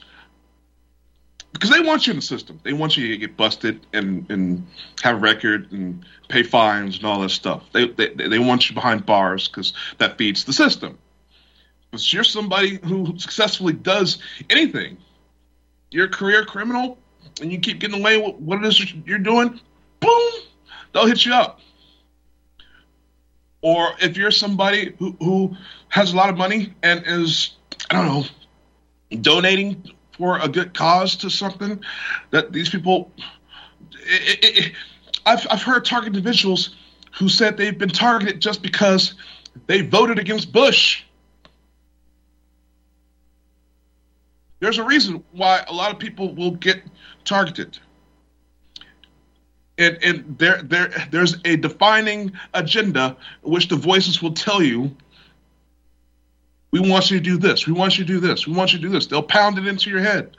because 1.53 1.71
they 1.71 1.81
want 1.81 2.07
you 2.07 2.13
in 2.13 2.19
the 2.19 2.23
system. 2.23 2.61
They 2.63 2.75
want 2.75 2.97
you 2.97 3.09
to 3.09 3.17
get 3.17 3.37
busted 3.37 3.87
and, 3.93 4.31
and 4.31 4.67
have 5.03 5.17
a 5.17 5.19
record 5.19 5.73
and 5.73 6.05
pay 6.29 6.43
fines 6.43 6.97
and 6.97 7.07
all 7.07 7.21
that 7.21 7.31
stuff. 7.31 7.63
They 7.73 7.89
they, 7.89 8.09
they 8.09 8.39
want 8.39 8.69
you 8.69 8.75
behind 8.75 9.07
bars 9.07 9.49
because 9.49 9.73
that 9.99 10.19
feeds 10.19 10.45
the 10.45 10.53
system. 10.53 10.99
You're 12.13 12.25
somebody 12.25 12.79
who 12.85 13.19
successfully 13.19 13.73
does 13.73 14.19
anything, 14.51 14.99
you're 15.91 16.07
a 16.07 16.11
career 16.11 16.45
criminal, 16.45 16.99
and 17.41 17.53
you 17.53 17.59
keep 17.59 17.81
getting 17.81 18.01
away 18.01 18.17
with 18.17 18.37
what 18.37 18.59
it 18.59 18.67
is 18.67 18.95
you're 19.07 19.19
doing, 19.19 19.61
boom, 20.01 20.33
they'll 20.93 21.07
hit 21.07 21.25
you 21.25 21.35
up. 21.35 21.61
Or 23.63 23.91
if 24.01 24.17
you're 24.17 24.31
somebody 24.31 24.95
who, 24.99 25.17
who 25.21 25.57
has 25.89 26.13
a 26.13 26.17
lot 26.17 26.29
of 26.29 26.37
money 26.37 26.75
and 26.83 27.03
is, 27.07 27.57
I 27.91 27.95
don't 27.95 28.07
know, 28.07 29.19
donating 29.21 29.91
for 30.17 30.39
a 30.39 30.49
good 30.49 30.75
cause 30.75 31.17
to 31.17 31.31
something, 31.31 31.83
that 32.31 32.53
these 32.53 32.69
people, 32.69 33.11
it, 33.93 34.45
it, 34.45 34.67
it, 34.67 34.73
I've, 35.25 35.47
I've 35.51 35.63
heard 35.63 35.85
target 35.85 36.09
individuals 36.09 36.77
who 37.19 37.29
said 37.29 37.57
they've 37.57 37.77
been 37.77 37.89
targeted 37.89 38.41
just 38.41 38.63
because 38.63 39.15
they 39.67 39.81
voted 39.81 40.19
against 40.19 40.53
Bush. 40.53 41.03
There's 44.61 44.79
a 44.79 44.85
reason 44.85 45.23
why 45.33 45.65
a 45.69 45.73
lot 45.73 45.93
of 45.93 45.99
people 45.99 46.35
will 46.35 46.53
get 46.53 46.83
targeted. 47.25 47.79
And, 49.79 49.99
and 50.03 50.39
there, 50.39 50.63
there, 50.63 50.93
there's 51.11 51.37
a 51.45 51.57
defining 51.57 52.33
agenda 52.55 53.17
which 53.43 53.69
the 53.69 53.77
voices 53.77 54.23
will 54.23 54.33
tell 54.33 54.63
you 54.63 54.97
we 56.71 56.81
want 56.81 57.11
you 57.11 57.19
to 57.19 57.23
do 57.23 57.37
this, 57.39 57.67
we 57.67 57.73
want 57.73 57.99
you 57.99 58.05
to 58.05 58.13
do 58.13 58.21
this, 58.21 58.47
we 58.47 58.53
want 58.53 58.73
you 58.73 58.79
to 58.79 58.83
do 58.83 58.91
this. 58.91 59.07
They'll 59.07 59.23
pound 59.23 59.59
it 59.59 59.67
into 59.67 59.91
your 59.91 60.01
head. 60.01 60.37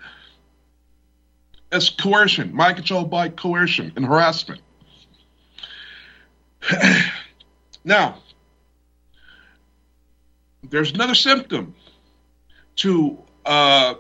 As 1.72 1.90
coercion, 1.90 2.54
mind 2.56 2.78
control 2.78 3.06
by 3.06 3.30
coercion 3.30 3.92
and 3.96 4.06
harassment. 4.06 4.62
now, 7.84 8.20
there's 10.70 10.92
another 10.92 11.16
symptom 11.16 11.76
to 12.78 13.18
uh, 13.46 13.96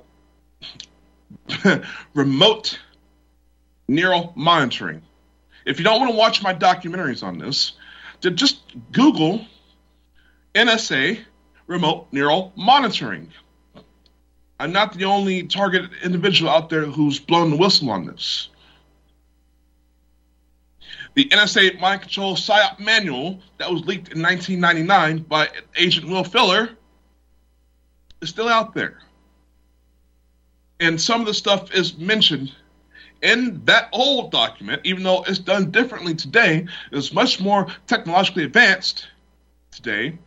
remote 2.13 2.79
neural 3.87 4.33
monitoring. 4.35 5.01
If 5.65 5.79
you 5.79 5.83
don't 5.83 5.99
want 5.99 6.11
to 6.11 6.17
watch 6.17 6.41
my 6.41 6.53
documentaries 6.53 7.23
on 7.23 7.37
this, 7.37 7.73
then 8.21 8.35
just 8.35 8.61
Google 8.91 9.45
NSA 10.55 11.19
remote 11.67 12.07
neural 12.11 12.53
monitoring. 12.55 13.31
I'm 14.59 14.71
not 14.71 14.93
the 14.93 15.05
only 15.05 15.43
targeted 15.43 15.91
individual 16.03 16.49
out 16.49 16.69
there 16.69 16.85
who's 16.85 17.19
blown 17.19 17.51
the 17.51 17.57
whistle 17.57 17.91
on 17.91 18.05
this. 18.05 18.49
The 21.13 21.25
NSA 21.25 21.79
mind 21.79 22.01
control 22.01 22.35
PSYOP 22.35 22.79
manual 22.79 23.39
that 23.57 23.71
was 23.71 23.85
leaked 23.85 24.11
in 24.11 24.21
1999 24.21 25.23
by 25.23 25.49
Agent 25.75 26.07
Will 26.07 26.23
Filler 26.23 26.69
is 28.21 28.29
still 28.29 28.47
out 28.47 28.73
there. 28.73 28.99
And 30.79 31.01
some 31.01 31.21
of 31.21 31.27
the 31.27 31.33
stuff 31.33 31.73
is 31.73 31.97
mentioned 31.97 32.51
in 33.21 33.61
that 33.65 33.89
old 33.91 34.31
document, 34.31 34.81
even 34.83 35.03
though 35.03 35.23
it's 35.23 35.39
done 35.39 35.71
differently 35.71 36.13
today, 36.13 36.67
it's 36.91 37.11
much 37.11 37.39
more 37.39 37.67
technologically 37.87 38.43
advanced 38.43 39.07
today. 39.71 40.17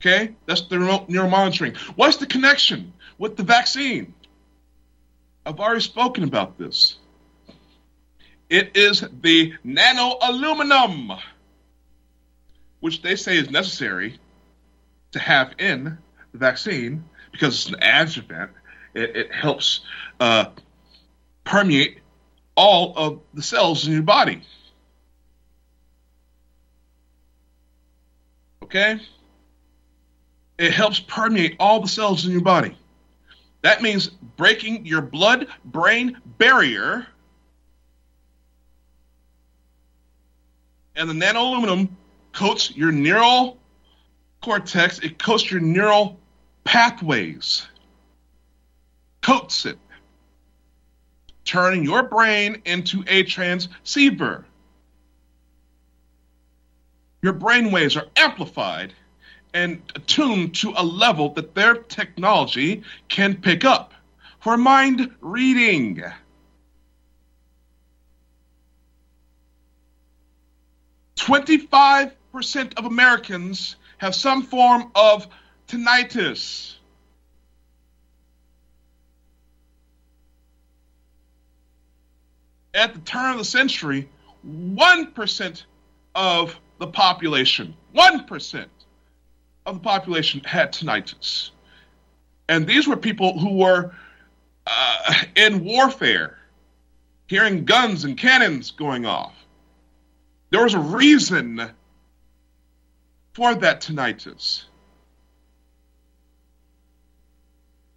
Okay, 0.00 0.34
that's 0.46 0.62
the 0.62 0.78
remote 0.78 1.08
neural 1.08 1.30
monitoring. 1.30 1.74
What's 1.94 2.16
the 2.16 2.26
connection 2.26 2.92
with 3.18 3.36
the 3.36 3.42
vaccine? 3.42 4.12
I've 5.46 5.60
already 5.60 5.80
spoken 5.80 6.24
about 6.24 6.58
this. 6.58 6.96
It 8.50 8.76
is 8.76 9.04
the 9.22 9.54
nano 9.62 10.18
aluminum, 10.20 11.12
which 12.80 13.02
they 13.02 13.16
say 13.16 13.38
is 13.38 13.50
necessary 13.50 14.18
to 15.12 15.18
have 15.18 15.54
in 15.58 15.96
the 16.32 16.38
vaccine 16.38 17.04
because 17.34 17.54
it's 17.54 17.68
an 17.68 17.82
adjuvant. 17.82 18.52
It, 18.94 19.16
it 19.16 19.32
helps 19.32 19.80
uh, 20.20 20.46
permeate 21.42 21.98
all 22.54 22.94
of 22.96 23.20
the 23.34 23.42
cells 23.42 23.88
in 23.88 23.92
your 23.92 24.02
body. 24.02 24.40
Okay? 28.62 29.00
It 30.58 30.72
helps 30.72 31.00
permeate 31.00 31.56
all 31.58 31.80
the 31.80 31.88
cells 31.88 32.24
in 32.24 32.30
your 32.30 32.40
body. 32.40 32.78
That 33.62 33.82
means 33.82 34.10
breaking 34.36 34.86
your 34.86 35.02
blood 35.02 35.48
brain 35.64 36.16
barrier. 36.38 37.08
And 40.94 41.10
the 41.10 41.14
nano 41.14 41.40
aluminum 41.40 41.96
coats 42.32 42.76
your 42.76 42.92
neural 42.92 43.58
cortex, 44.40 45.00
it 45.00 45.18
coats 45.18 45.50
your 45.50 45.60
neural 45.60 46.20
pathways, 46.64 47.66
coats 49.20 49.66
it, 49.66 49.78
turning 51.44 51.84
your 51.84 52.02
brain 52.02 52.60
into 52.64 53.04
a 53.06 53.22
transceiver. 53.22 54.44
Your 57.22 57.32
brain 57.32 57.70
waves 57.70 57.96
are 57.96 58.06
amplified 58.16 58.92
and 59.54 59.80
attuned 59.94 60.54
to 60.56 60.74
a 60.76 60.82
level 60.82 61.30
that 61.34 61.54
their 61.54 61.74
technology 61.74 62.82
can 63.08 63.36
pick 63.36 63.64
up 63.64 63.94
for 64.40 64.56
mind 64.56 65.10
reading. 65.20 66.02
Twenty-five 71.16 72.14
percent 72.32 72.74
of 72.76 72.84
Americans 72.84 73.76
have 73.98 74.14
some 74.14 74.42
form 74.42 74.90
of 74.94 75.26
tinnitus. 75.68 76.76
At 82.74 82.94
the 82.94 83.00
turn 83.00 83.32
of 83.32 83.38
the 83.38 83.44
century, 83.44 84.08
1% 84.46 85.64
of 86.14 86.58
the 86.78 86.86
population, 86.88 87.74
1% 87.94 88.66
of 89.66 89.74
the 89.74 89.80
population 89.80 90.40
had 90.44 90.72
tinnitus. 90.72 91.50
And 92.48 92.66
these 92.66 92.86
were 92.86 92.96
people 92.96 93.38
who 93.38 93.56
were 93.56 93.94
uh, 94.66 95.14
in 95.36 95.64
warfare, 95.64 96.38
hearing 97.26 97.64
guns 97.64 98.04
and 98.04 98.18
cannons 98.18 98.70
going 98.70 99.06
off. 99.06 99.34
There 100.50 100.62
was 100.62 100.74
a 100.74 100.80
reason 100.80 101.70
for 103.32 103.54
that 103.54 103.80
tinnitus. 103.80 104.64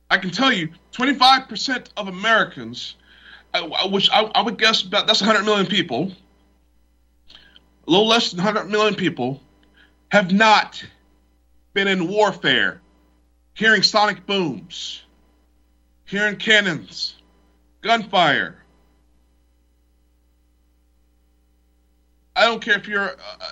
I 0.10 0.18
can 0.18 0.30
tell 0.32 0.52
you 0.54 0.70
25% 0.94 1.88
of 1.98 2.08
Americans, 2.08 2.96
which 3.90 4.10
I, 4.12 4.22
I 4.24 4.42
would 4.42 4.58
guess 4.58 4.84
about 4.84 5.08
that's 5.08 5.22
100 5.22 5.44
million 5.44 5.66
people, 5.66 6.12
a 7.88 7.92
little 7.92 8.08
less 8.08 8.32
than 8.32 8.44
100 8.44 8.70
million 8.70 8.96
people, 8.96 9.42
have 10.10 10.32
not 10.32 10.84
been 11.74 11.88
in 11.88 12.08
warfare, 12.08 12.82
hearing 13.54 13.84
sonic 13.84 14.26
booms, 14.26 15.04
hearing 16.06 16.38
cannons, 16.38 17.16
gunfire. 17.82 18.56
I 22.36 22.46
don't 22.46 22.62
care 22.62 22.78
if 22.78 22.88
you're. 22.88 23.10
Uh, 23.10 23.50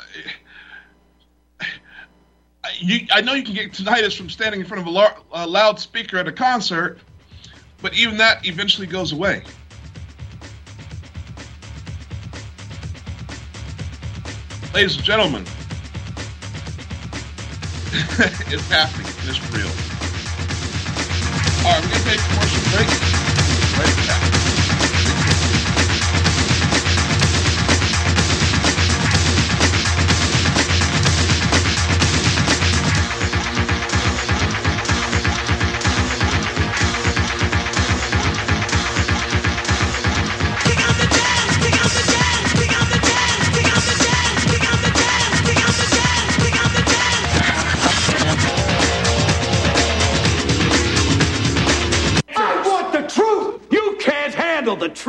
you, 2.79 3.07
I 3.11 3.21
know 3.21 3.33
you 3.33 3.43
can 3.43 3.53
get 3.53 3.71
tinnitus 3.71 4.17
from 4.17 4.29
standing 4.29 4.59
in 4.61 4.65
front 4.65 4.81
of 4.81 4.87
a, 4.87 4.91
lar- 4.91 5.17
a 5.31 5.47
loudspeaker 5.47 6.17
at 6.17 6.27
a 6.27 6.31
concert, 6.31 6.99
but 7.81 7.93
even 7.93 8.17
that 8.17 8.45
eventually 8.45 8.87
goes 8.87 9.11
away. 9.11 9.43
Ladies 14.73 14.95
and 14.97 15.05
gentlemen, 15.05 15.43
it's 18.51 18.69
happening. 18.69 19.07
It's 19.23 19.39
real. 19.53 19.67
All 21.65 21.71
right, 21.71 21.81
we're 21.81 21.89
going 21.89 22.03
to 22.03 22.09
take 22.09 22.19
a 22.19 22.23
commercial 22.33 22.61
break. 22.75 23.14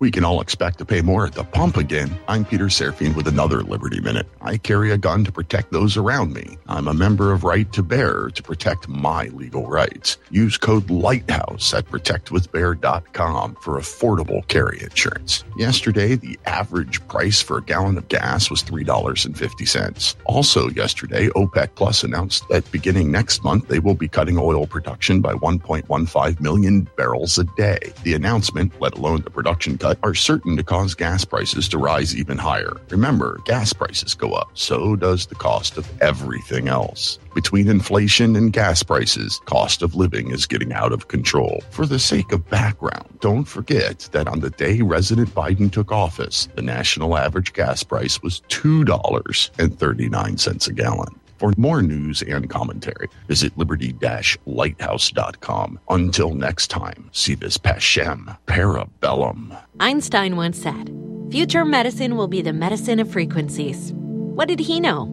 We 0.00 0.10
can 0.10 0.24
all 0.24 0.40
expect 0.40 0.78
to 0.78 0.86
pay 0.86 1.02
more 1.02 1.26
at 1.26 1.34
the 1.34 1.44
pump 1.44 1.76
again. 1.76 2.18
I'm 2.26 2.46
Peter 2.46 2.68
Serfine 2.68 3.14
with 3.14 3.28
another 3.28 3.60
Liberty 3.60 4.00
Minute. 4.00 4.26
I 4.40 4.56
carry 4.56 4.92
a 4.92 4.96
gun 4.96 5.24
to 5.24 5.32
protect 5.32 5.72
those 5.72 5.98
around 5.98 6.32
me. 6.32 6.56
I'm 6.68 6.88
a 6.88 6.94
member 6.94 7.32
of 7.32 7.44
Right 7.44 7.70
to 7.74 7.82
Bear 7.82 8.30
to 8.30 8.42
protect 8.42 8.88
my 8.88 9.24
legal 9.26 9.66
rights. 9.66 10.16
Use 10.30 10.56
code 10.56 10.88
LIGHTHOUSE 10.88 11.74
at 11.74 11.84
protectwithbear.com 11.84 13.56
for 13.56 13.78
affordable 13.78 14.48
carry 14.48 14.80
insurance. 14.80 15.44
Yesterday, 15.58 16.14
the 16.14 16.38
average 16.46 17.06
price 17.06 17.42
for 17.42 17.58
a 17.58 17.62
gallon 17.62 17.98
of 17.98 18.08
gas 18.08 18.48
was 18.48 18.62
$3.50. 18.62 20.14
Also, 20.24 20.70
yesterday, 20.70 21.28
OPEC 21.36 21.74
Plus 21.74 22.04
announced 22.04 22.48
that 22.48 22.70
beginning 22.72 23.10
next 23.10 23.44
month, 23.44 23.68
they 23.68 23.80
will 23.80 23.94
be 23.94 24.08
cutting 24.08 24.38
oil 24.38 24.66
production 24.66 25.20
by 25.20 25.34
1.15 25.34 26.40
million 26.40 26.88
barrels 26.96 27.36
a 27.36 27.44
day. 27.58 27.92
The 28.02 28.14
announcement, 28.14 28.80
let 28.80 28.94
alone 28.94 29.20
the 29.20 29.30
production 29.30 29.76
cut, 29.76 29.89
Uh, 29.90 29.94
are 30.04 30.14
certain 30.14 30.56
to 30.56 30.62
cause 30.62 30.94
gas 30.94 31.24
prices 31.24 31.68
to 31.68 31.76
rise 31.76 32.16
even 32.16 32.38
higher. 32.38 32.76
Remember, 32.90 33.40
gas 33.44 33.72
prices 33.72 34.14
go 34.14 34.34
up, 34.34 34.48
so 34.54 34.94
does 34.94 35.26
the 35.26 35.34
cost 35.34 35.76
of 35.76 35.90
everything 36.00 36.68
else. 36.68 37.18
Between 37.34 37.68
inflation 37.68 38.36
and 38.36 38.52
gas 38.52 38.84
prices, 38.84 39.40
cost 39.46 39.82
of 39.82 39.96
living 39.96 40.30
is 40.30 40.46
getting 40.46 40.72
out 40.72 40.92
of 40.92 41.08
control. 41.08 41.60
For 41.70 41.86
the 41.86 41.98
sake 41.98 42.30
of 42.30 42.48
background, 42.48 43.18
don't 43.20 43.46
forget 43.46 44.08
that 44.12 44.28
on 44.28 44.38
the 44.40 44.50
day 44.50 44.80
President 44.80 45.30
Biden 45.30 45.72
took 45.72 45.90
office, 45.90 46.46
the 46.54 46.62
national 46.62 47.16
average 47.16 47.52
gas 47.52 47.82
price 47.82 48.22
was 48.22 48.42
$2.39 48.48 50.68
a 50.68 50.72
gallon. 50.72 51.19
For 51.40 51.52
more 51.56 51.80
news 51.80 52.20
and 52.20 52.50
commentary, 52.50 53.08
visit 53.26 53.56
liberty-lighthouse.com. 53.56 55.80
Until 55.88 56.34
next 56.34 56.66
time, 56.66 57.08
see 57.12 57.34
this 57.34 57.56
Pashem 57.56 58.36
Parabellum. 58.46 59.58
Einstein 59.80 60.36
once 60.36 60.60
said, 60.60 60.94
Future 61.30 61.64
medicine 61.64 62.18
will 62.18 62.28
be 62.28 62.42
the 62.42 62.52
medicine 62.52 63.00
of 63.00 63.10
frequencies. 63.10 63.94
What 63.94 64.48
did 64.48 64.60
he 64.60 64.80
know? 64.80 65.08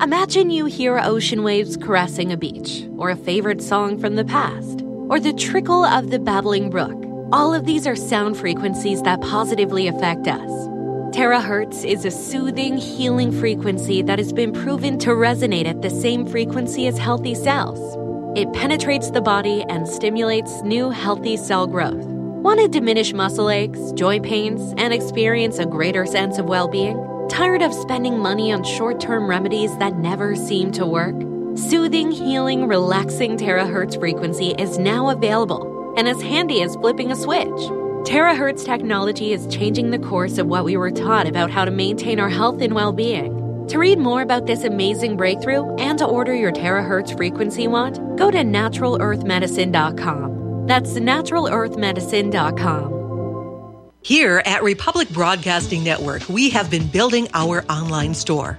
Imagine 0.00 0.50
you 0.50 0.66
hear 0.66 1.00
ocean 1.00 1.42
waves 1.42 1.76
caressing 1.76 2.30
a 2.30 2.36
beach, 2.36 2.86
or 2.96 3.10
a 3.10 3.16
favorite 3.16 3.60
song 3.60 3.98
from 3.98 4.14
the 4.14 4.24
past, 4.24 4.82
or 5.08 5.18
the 5.18 5.32
trickle 5.32 5.84
of 5.84 6.12
the 6.12 6.20
babbling 6.20 6.70
brook. 6.70 6.94
All 7.32 7.52
of 7.52 7.66
these 7.66 7.88
are 7.88 7.96
sound 7.96 8.36
frequencies 8.36 9.02
that 9.02 9.20
positively 9.20 9.88
affect 9.88 10.28
us. 10.28 10.68
Terahertz 11.12 11.84
is 11.84 12.06
a 12.06 12.10
soothing, 12.10 12.78
healing 12.78 13.38
frequency 13.38 14.00
that 14.00 14.18
has 14.18 14.32
been 14.32 14.50
proven 14.50 14.98
to 15.00 15.10
resonate 15.10 15.66
at 15.66 15.82
the 15.82 15.90
same 15.90 16.24
frequency 16.26 16.86
as 16.86 16.96
healthy 16.96 17.34
cells. 17.34 17.98
It 18.34 18.50
penetrates 18.54 19.10
the 19.10 19.20
body 19.20 19.62
and 19.68 19.86
stimulates 19.86 20.62
new 20.62 20.88
healthy 20.88 21.36
cell 21.36 21.66
growth. 21.66 22.02
Want 22.02 22.60
to 22.60 22.68
diminish 22.68 23.12
muscle 23.12 23.50
aches, 23.50 23.92
joint 23.92 24.24
pains, 24.24 24.72
and 24.78 24.94
experience 24.94 25.58
a 25.58 25.66
greater 25.66 26.06
sense 26.06 26.38
of 26.38 26.46
well 26.46 26.66
being? 26.66 26.96
Tired 27.28 27.60
of 27.60 27.74
spending 27.74 28.18
money 28.18 28.50
on 28.50 28.64
short 28.64 28.98
term 28.98 29.28
remedies 29.28 29.76
that 29.76 29.98
never 29.98 30.34
seem 30.34 30.72
to 30.72 30.86
work? 30.86 31.14
Soothing, 31.58 32.10
healing, 32.10 32.66
relaxing 32.68 33.36
terahertz 33.36 33.98
frequency 33.98 34.52
is 34.52 34.78
now 34.78 35.10
available 35.10 35.92
and 35.98 36.08
as 36.08 36.22
handy 36.22 36.62
as 36.62 36.74
flipping 36.76 37.12
a 37.12 37.16
switch. 37.16 37.81
Terahertz 38.04 38.64
technology 38.64 39.32
is 39.32 39.46
changing 39.46 39.90
the 39.90 39.98
course 39.98 40.38
of 40.38 40.48
what 40.48 40.64
we 40.64 40.76
were 40.76 40.90
taught 40.90 41.28
about 41.28 41.52
how 41.52 41.64
to 41.64 41.70
maintain 41.70 42.18
our 42.18 42.28
health 42.28 42.60
and 42.60 42.74
well 42.74 42.92
being. 42.92 43.38
To 43.68 43.78
read 43.78 44.00
more 44.00 44.22
about 44.22 44.46
this 44.46 44.64
amazing 44.64 45.16
breakthrough 45.16 45.72
and 45.76 45.96
to 46.00 46.04
order 46.04 46.34
your 46.34 46.50
terahertz 46.50 47.16
frequency 47.16 47.68
wand, 47.68 48.00
go 48.18 48.28
to 48.28 48.38
naturalearthmedicine.com. 48.38 50.66
That's 50.66 50.94
naturalearthmedicine.com. 50.94 53.82
Here 54.02 54.42
at 54.46 54.64
Republic 54.64 55.08
Broadcasting 55.10 55.84
Network, 55.84 56.28
we 56.28 56.50
have 56.50 56.72
been 56.72 56.88
building 56.88 57.28
our 57.34 57.64
online 57.70 58.14
store. 58.14 58.58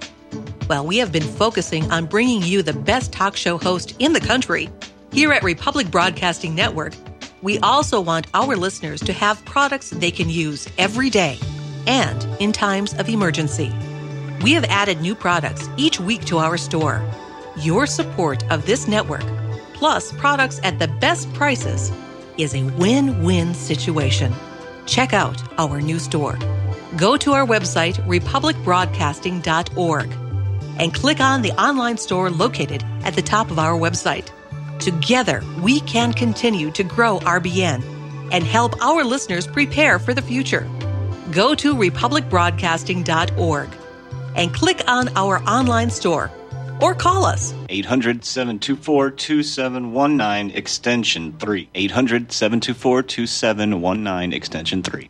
Well, 0.69 0.88
we 0.88 0.99
have 0.99 1.12
been 1.12 1.21
focusing 1.21 1.91
on 1.91 2.06
bringing 2.06 2.43
you 2.43 2.63
the 2.63 2.71
best 2.71 3.12
talk 3.12 3.36
show 3.36 3.58
host 3.58 3.93
in 3.99 4.13
the 4.13 4.21
country. 4.21 4.69
Here 5.12 5.34
at 5.34 5.43
Republic 5.43 5.91
Broadcasting 5.91 6.56
Network, 6.56 6.93
we 7.43 7.60
also 7.60 7.99
want 7.99 8.25
our 8.34 8.56
listeners 8.56 9.01
to 9.01 9.13
have 9.13 9.43
products 9.43 9.89
they 9.89 10.10
can 10.10 10.29
use 10.29 10.69
every 10.77 11.10
day 11.10 11.38
and 11.86 12.23
in 12.41 12.53
times 12.53 12.93
of 12.93 13.10
emergency. 13.10 13.69
We 14.41 14.53
have 14.53 14.63
added 14.65 15.01
new 15.01 15.13
products 15.13 15.67
each 15.75 15.99
week 15.99 16.23
to 16.25 16.38
our 16.38 16.58
store. 16.58 17.03
Your 17.58 17.86
support 17.86 18.49
of 18.49 18.65
this 18.65 18.88
network, 18.88 19.25
plus 19.73 20.13
products 20.13 20.62
at 20.63 20.79
the 20.79 20.88
best 20.88 21.32
prices, 21.34 21.91
is 22.38 22.56
a 22.56 22.63
win 22.63 23.21
win 23.23 23.53
situation. 23.53 24.34
Check 24.86 25.13
out 25.13 25.41
our 25.60 25.82
new 25.82 25.99
store. 25.99 26.39
Go 26.95 27.17
to 27.17 27.34
our 27.34 27.45
website, 27.45 27.95
republicbroadcasting.org, 28.08 30.12
and 30.79 30.93
click 30.93 31.19
on 31.19 31.41
the 31.41 31.51
online 31.62 31.97
store 31.97 32.29
located 32.29 32.86
at 33.03 33.15
the 33.15 33.21
top 33.21 33.51
of 33.51 33.60
our 33.60 33.77
website. 33.77 34.29
Together, 34.79 35.43
we 35.62 35.79
can 35.81 36.13
continue 36.13 36.71
to 36.71 36.83
grow 36.83 37.19
RBN 37.19 37.83
and 38.31 38.43
help 38.43 38.81
our 38.81 39.03
listeners 39.03 39.47
prepare 39.47 39.99
for 39.99 40.13
the 40.13 40.21
future. 40.21 40.69
Go 41.31 41.55
to 41.55 41.73
republicbroadcasting.org 41.75 43.69
and 44.36 44.53
click 44.53 44.81
on 44.88 45.09
our 45.15 45.41
online 45.43 45.89
store 45.89 46.31
or 46.81 46.93
call 46.95 47.25
us 47.25 47.53
800 47.69 48.25
724 48.25 49.12
2719 49.12 50.51
extension 50.57 51.33
3. 51.39 51.69
800 51.73 52.31
724 52.31 53.03
2719 53.03 54.33
extension 54.33 54.83
3. 54.83 55.09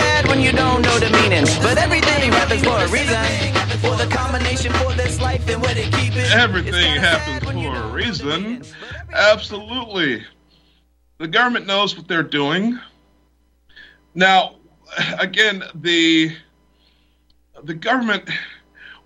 Sad 0.00 0.28
when 0.28 0.40
you 0.40 0.52
don't 0.52 0.82
know 0.82 0.98
the 0.98 1.10
meaning, 1.10 1.44
but 1.62 1.78
everything 1.78 2.32
happens 2.32 2.62
for 2.62 2.78
a 2.78 2.88
reason. 2.88 3.16
Or 3.84 3.96
the 3.96 4.08
combination 4.10 4.72
for 4.74 4.92
this 4.94 5.20
life 5.20 5.48
and 5.48 5.62
keep 5.94 6.14
it. 6.16 6.32
Everything 6.32 7.00
happens 7.00 7.50
for 7.50 7.74
a 7.74 7.86
reason. 7.88 8.62
Absolutely. 9.12 10.22
The 11.18 11.28
government 11.28 11.66
knows 11.66 11.96
what 11.96 12.08
they're 12.08 12.22
doing. 12.22 12.78
Now, 14.14 14.56
again, 15.18 15.62
the 15.74 16.36
the 17.62 17.74
government 17.74 18.28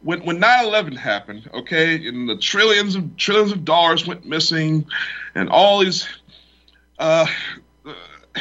when 0.03 0.25
when 0.25 0.41
9/11 0.41 0.97
happened, 0.97 1.49
okay, 1.53 2.07
and 2.07 2.29
the 2.29 2.37
trillions 2.37 2.95
of 2.95 3.17
trillions 3.17 3.53
of 3.53 3.65
dollars 3.65 4.07
went 4.07 4.25
missing, 4.25 4.87
and 5.35 5.49
all 5.49 5.81
these 5.81 6.07
uh, 6.99 7.27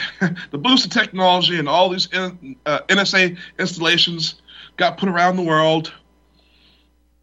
the 0.52 0.58
boost 0.58 0.86
of 0.86 0.92
technology 0.92 1.60
and 1.60 1.70
all 1.70 1.90
these 1.90 2.12
uh, 2.14 2.32
NSA 2.66 3.38
installations 3.60 4.42
got 4.78 4.98
put 4.98 5.10
around 5.10 5.36
the 5.36 5.44
world. 5.44 5.94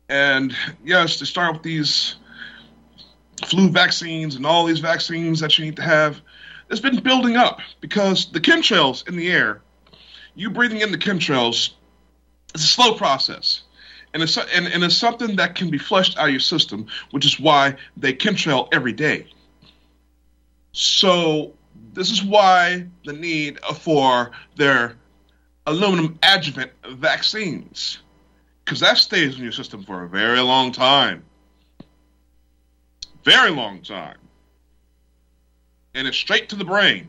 And 0.08 0.54
yes, 0.84 1.18
they 1.18 1.26
start 1.26 1.54
with 1.54 1.62
these 1.62 2.16
flu 3.46 3.70
vaccines 3.70 4.34
and 4.36 4.44
all 4.44 4.66
these 4.66 4.80
vaccines 4.80 5.40
that 5.40 5.58
you 5.58 5.64
need 5.64 5.76
to 5.76 5.82
have. 5.82 6.20
It's 6.68 6.80
been 6.80 7.02
building 7.02 7.36
up 7.36 7.60
because 7.80 8.30
the 8.30 8.40
chemtrails 8.40 9.08
in 9.08 9.16
the 9.16 9.30
air, 9.30 9.62
you 10.34 10.50
breathing 10.50 10.80
in 10.80 10.92
the 10.92 10.98
chemtrails, 10.98 11.70
it's 12.54 12.64
a 12.64 12.68
slow 12.68 12.94
process. 12.94 13.62
And 14.12 14.22
it's, 14.22 14.36
and, 14.36 14.66
and 14.66 14.82
it's 14.82 14.96
something 14.96 15.36
that 15.36 15.54
can 15.54 15.70
be 15.70 15.78
flushed 15.78 16.18
out 16.18 16.26
of 16.26 16.30
your 16.30 16.40
system, 16.40 16.86
which 17.12 17.24
is 17.24 17.38
why 17.38 17.76
they 17.96 18.12
chemtrail 18.12 18.68
every 18.72 18.92
day. 18.92 19.26
So 20.72 21.52
this 21.92 22.10
is 22.10 22.22
why 22.22 22.86
the 23.04 23.12
need 23.12 23.58
for 23.80 24.30
their 24.56 24.96
aluminum 25.66 26.18
adjuvant 26.22 26.70
vaccines. 26.88 27.98
because 28.64 28.80
that 28.80 28.98
stays 28.98 29.36
in 29.36 29.42
your 29.42 29.52
system 29.52 29.82
for 29.82 30.04
a 30.04 30.08
very 30.08 30.40
long 30.40 30.70
time. 30.70 31.24
Very 33.24 33.50
long 33.50 33.82
time. 33.82 34.16
And 35.94 36.06
it's 36.06 36.16
straight 36.16 36.48
to 36.50 36.56
the 36.56 36.64
brain, 36.64 37.08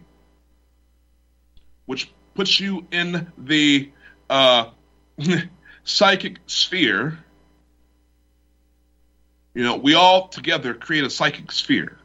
which 1.86 2.11
puts 2.34 2.59
you 2.59 2.88
in 2.91 3.32
the 3.38 3.91
uh, 4.29 4.71
psychic 5.84 6.38
sphere. 6.47 7.19
You 9.53 9.63
know, 9.63 9.75
we 9.75 9.93
all 9.93 10.29
together 10.29 10.73
create 10.73 11.03
a 11.03 11.09
psychic 11.09 11.51
sphere. 11.51 12.01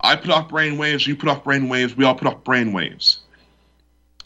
I 0.00 0.16
put 0.16 0.30
off 0.30 0.48
brain 0.48 0.78
waves, 0.78 1.06
you 1.06 1.16
put 1.16 1.28
off 1.28 1.44
brain 1.44 1.68
waves, 1.68 1.96
we 1.96 2.04
all 2.04 2.14
put 2.14 2.28
off 2.28 2.44
brain 2.44 2.72
waves. 2.72 3.20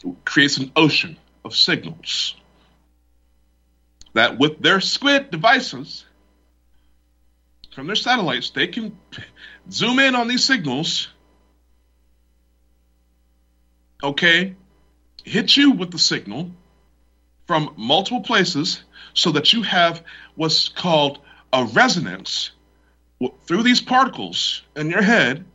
It 0.03 0.13
creates 0.25 0.57
an 0.57 0.71
ocean 0.75 1.17
of 1.43 1.55
signals 1.55 2.35
that 4.13 4.37
with 4.37 4.59
their 4.59 4.81
squid 4.81 5.31
devices 5.31 6.05
from 7.73 7.87
their 7.87 7.95
satellites, 7.95 8.49
they 8.49 8.67
can 8.67 8.97
zoom 9.71 9.99
in 9.99 10.15
on 10.15 10.27
these 10.27 10.43
signals, 10.43 11.09
okay, 14.03 14.55
hit 15.23 15.55
you 15.55 15.71
with 15.71 15.91
the 15.91 15.99
signal 15.99 16.51
from 17.47 17.73
multiple 17.77 18.21
places 18.21 18.83
so 19.13 19.31
that 19.31 19.53
you 19.53 19.61
have 19.61 20.03
what's 20.35 20.69
called 20.69 21.19
a 21.53 21.65
resonance 21.65 22.51
through 23.45 23.63
these 23.63 23.81
particles 23.81 24.63
in 24.75 24.89
your 24.89 25.01
head, 25.01 25.45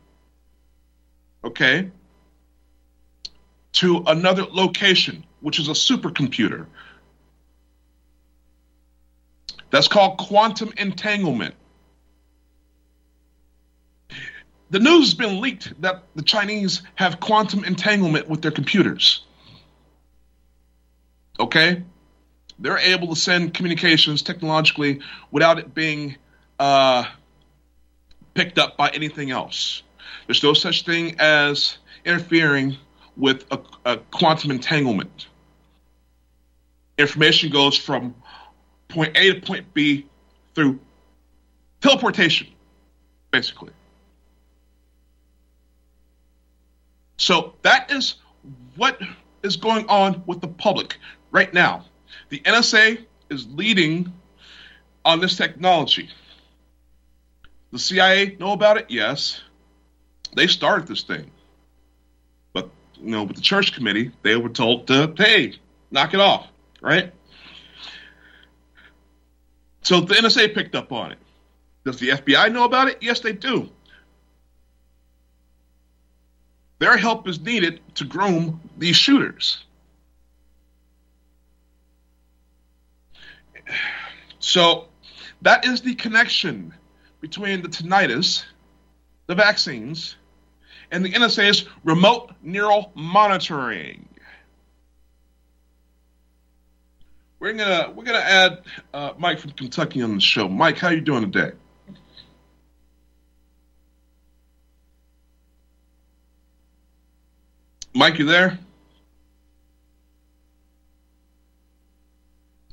okay, 1.43 1.91
to 3.73 4.03
another 4.07 4.43
location, 4.43 5.23
which 5.41 5.59
is 5.59 5.67
a 5.67 5.73
supercomputer. 5.73 6.65
That's 9.69 9.87
called 9.87 10.17
quantum 10.17 10.73
entanglement. 10.77 11.55
The 14.69 14.79
news 14.79 15.05
has 15.05 15.13
been 15.13 15.39
leaked 15.39 15.81
that 15.81 16.03
the 16.15 16.23
Chinese 16.23 16.81
have 16.95 17.19
quantum 17.19 17.63
entanglement 17.63 18.27
with 18.27 18.41
their 18.41 18.51
computers. 18.51 19.23
Okay? 21.39 21.83
They're 22.59 22.77
able 22.77 23.09
to 23.09 23.15
send 23.15 23.53
communications 23.53 24.23
technologically 24.23 25.01
without 25.31 25.59
it 25.59 25.73
being 25.73 26.17
uh, 26.59 27.05
picked 28.33 28.57
up 28.57 28.75
by 28.75 28.89
anything 28.89 29.31
else. 29.31 29.83
There's 30.25 30.43
no 30.43 30.53
such 30.53 30.85
thing 30.85 31.15
as 31.19 31.77
interfering 32.05 32.77
with 33.15 33.45
a, 33.51 33.59
a 33.85 33.97
quantum 33.97 34.51
entanglement. 34.51 35.27
Information 36.97 37.49
goes 37.49 37.77
from 37.77 38.15
point 38.87 39.15
A 39.17 39.33
to 39.33 39.41
point 39.41 39.73
B 39.73 40.05
through 40.55 40.79
teleportation, 41.81 42.47
basically. 43.31 43.71
So 47.17 47.53
that 47.63 47.91
is 47.91 48.15
what 48.75 48.99
is 49.43 49.55
going 49.55 49.87
on 49.87 50.23
with 50.25 50.41
the 50.41 50.47
public 50.47 50.97
right 51.31 51.53
now. 51.53 51.85
The 52.29 52.39
NSA 52.39 53.05
is 53.29 53.47
leading 53.47 54.11
on 55.03 55.19
this 55.19 55.35
technology. 55.35 56.09
The 57.71 57.79
CIA 57.79 58.37
know 58.39 58.53
about 58.53 58.77
it? 58.77 58.85
Yes. 58.89 59.41
They 60.37 60.45
started 60.45 60.87
this 60.87 61.01
thing. 61.01 61.31
But, 62.53 62.69
you 63.01 63.09
know, 63.09 63.23
with 63.23 63.37
the 63.37 63.41
church 63.41 63.73
committee, 63.73 64.11
they 64.21 64.35
were 64.35 64.49
told 64.49 64.85
to, 64.87 65.11
hey, 65.17 65.55
knock 65.89 66.13
it 66.13 66.19
off, 66.19 66.47
right? 66.79 67.11
So 69.81 70.01
the 70.01 70.13
NSA 70.13 70.53
picked 70.53 70.75
up 70.75 70.91
on 70.91 71.13
it. 71.13 71.17
Does 71.85 71.97
the 71.97 72.09
FBI 72.09 72.51
know 72.51 72.65
about 72.65 72.87
it? 72.87 72.99
Yes, 73.01 73.19
they 73.21 73.33
do. 73.33 73.67
Their 76.77 76.97
help 76.97 77.27
is 77.27 77.39
needed 77.39 77.79
to 77.95 78.05
groom 78.05 78.61
these 78.77 78.95
shooters. 78.95 79.63
So 84.37 84.87
that 85.41 85.65
is 85.65 85.81
the 85.81 85.95
connection 85.95 86.75
between 87.21 87.63
the 87.63 87.69
tinnitus, 87.69 88.45
the 89.25 89.33
vaccines, 89.33 90.16
and 90.91 91.03
the 91.03 91.11
NSA's 91.11 91.65
remote 91.83 92.31
neural 92.41 92.91
monitoring. 92.95 94.07
We're 97.39 97.53
gonna 97.53 97.91
we're 97.95 98.03
gonna 98.03 98.17
add 98.19 98.61
uh, 98.93 99.13
Mike 99.17 99.39
from 99.39 99.51
Kentucky 99.51 100.01
on 100.01 100.15
the 100.15 100.21
show. 100.21 100.47
Mike, 100.47 100.77
how 100.77 100.89
you 100.89 101.01
doing 101.01 101.31
today? 101.31 101.55
Mike, 107.93 108.19
you 108.19 108.25
there? 108.25 108.57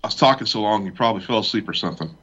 I 0.02 0.06
was 0.06 0.16
talking 0.16 0.46
so 0.46 0.60
long, 0.60 0.84
you 0.84 0.92
probably 0.92 1.22
fell 1.22 1.38
asleep 1.38 1.66
or 1.66 1.72
something. 1.72 2.14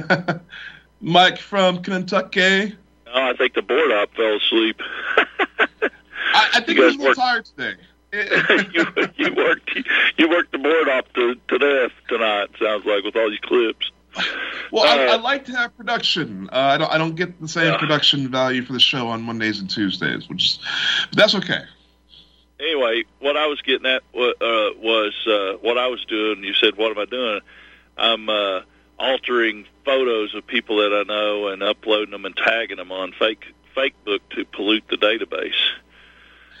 Mike 1.02 1.36
from 1.36 1.82
Kentucky. 1.82 2.74
Oh, 3.06 3.30
I 3.30 3.34
think 3.36 3.52
the 3.52 3.60
board 3.60 3.92
op 3.92 4.14
fell 4.14 4.36
asleep. 4.36 4.80
I, 6.34 6.50
I 6.54 6.60
think 6.60 6.78
was 6.78 6.96
a 6.96 6.98
little 6.98 7.14
tired 7.14 7.44
today. 7.46 7.74
you, 8.12 8.86
you 9.16 9.34
worked 9.34 9.70
you 10.18 10.28
worked 10.28 10.52
the 10.52 10.58
board 10.58 10.88
off 10.88 11.04
to, 11.14 11.34
to 11.48 11.58
death 11.58 11.92
tonight. 12.08 12.48
Sounds 12.60 12.84
like 12.84 13.02
with 13.04 13.16
all 13.16 13.28
these 13.30 13.40
clips. 13.40 13.90
Well, 14.70 14.84
I, 14.84 15.14
I 15.14 15.16
like 15.16 15.44
to 15.46 15.52
have 15.56 15.76
production. 15.76 16.48
Uh, 16.52 16.56
I 16.56 16.78
don't. 16.78 16.92
I 16.92 16.98
don't 16.98 17.16
get 17.16 17.40
the 17.40 17.48
same 17.48 17.72
Yeah. 17.72 17.78
production 17.78 18.28
value 18.30 18.64
for 18.64 18.72
the 18.72 18.78
show 18.80 19.08
on 19.08 19.22
Mondays 19.22 19.58
and 19.58 19.68
Tuesdays, 19.68 20.28
which 20.28 20.44
is, 20.44 20.58
but 21.10 21.16
that's 21.18 21.34
okay. 21.34 21.62
anyway, 22.60 23.02
what 23.18 23.36
I 23.36 23.46
was 23.46 23.60
getting 23.62 23.86
at 23.86 24.02
uh, 24.14 24.30
was 24.80 25.14
uh, 25.26 25.58
what 25.62 25.78
I 25.78 25.88
was 25.88 26.04
doing. 26.04 26.44
You 26.44 26.54
said, 26.54 26.76
"What 26.76 26.92
am 26.92 26.98
I 26.98 27.06
doing?" 27.06 27.40
I'm 27.98 28.28
uh, 28.28 28.60
altering 28.98 29.66
photos 29.84 30.34
of 30.36 30.46
people 30.46 30.76
that 30.76 30.92
I 30.92 31.02
know 31.02 31.48
and 31.48 31.62
uploading 31.64 32.12
them 32.12 32.24
and 32.24 32.36
tagging 32.36 32.76
them 32.76 32.92
on 32.92 33.12
fake 33.18 33.44
fake 33.74 33.94
book 34.04 34.22
to 34.30 34.44
pollute 34.44 34.84
the 34.88 34.96
database. 34.96 35.58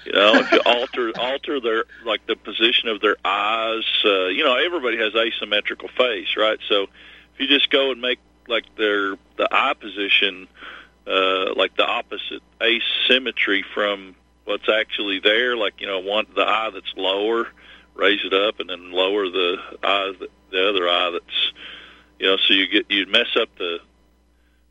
You 0.04 0.12
know, 0.12 0.34
if 0.34 0.52
you 0.52 0.60
alter 0.66 1.12
alter 1.18 1.60
their 1.60 1.84
like 2.04 2.26
the 2.26 2.36
position 2.36 2.88
of 2.88 3.00
their 3.00 3.16
eyes, 3.24 3.84
uh, 4.04 4.26
you 4.26 4.44
know, 4.44 4.56
everybody 4.56 4.98
has 4.98 5.14
asymmetrical 5.14 5.88
face, 5.88 6.36
right? 6.36 6.58
So 6.68 6.84
if 7.34 7.40
you 7.40 7.46
just 7.46 7.70
go 7.70 7.90
and 7.90 8.00
make 8.00 8.18
like 8.46 8.64
their 8.76 9.16
the 9.36 9.48
eye 9.50 9.74
position 9.74 10.48
uh, 11.06 11.54
like 11.54 11.76
the 11.76 11.86
opposite 11.86 12.42
asymmetry 12.62 13.64
from 13.74 14.14
what's 14.44 14.68
actually 14.68 15.20
there, 15.20 15.56
like 15.56 15.80
you 15.80 15.86
know, 15.86 16.00
one 16.00 16.26
the 16.34 16.46
eye 16.46 16.70
that's 16.72 16.92
lower, 16.96 17.48
raise 17.94 18.20
it 18.24 18.32
up, 18.32 18.60
and 18.60 18.70
then 18.70 18.92
lower 18.92 19.28
the 19.28 19.56
eye, 19.82 20.12
the 20.50 20.68
other 20.68 20.88
eye 20.88 21.10
that's, 21.12 21.52
you 22.18 22.26
know, 22.26 22.36
so 22.36 22.54
you 22.54 22.66
get 22.68 22.90
you 22.90 23.06
mess 23.06 23.36
up 23.40 23.48
the 23.58 23.78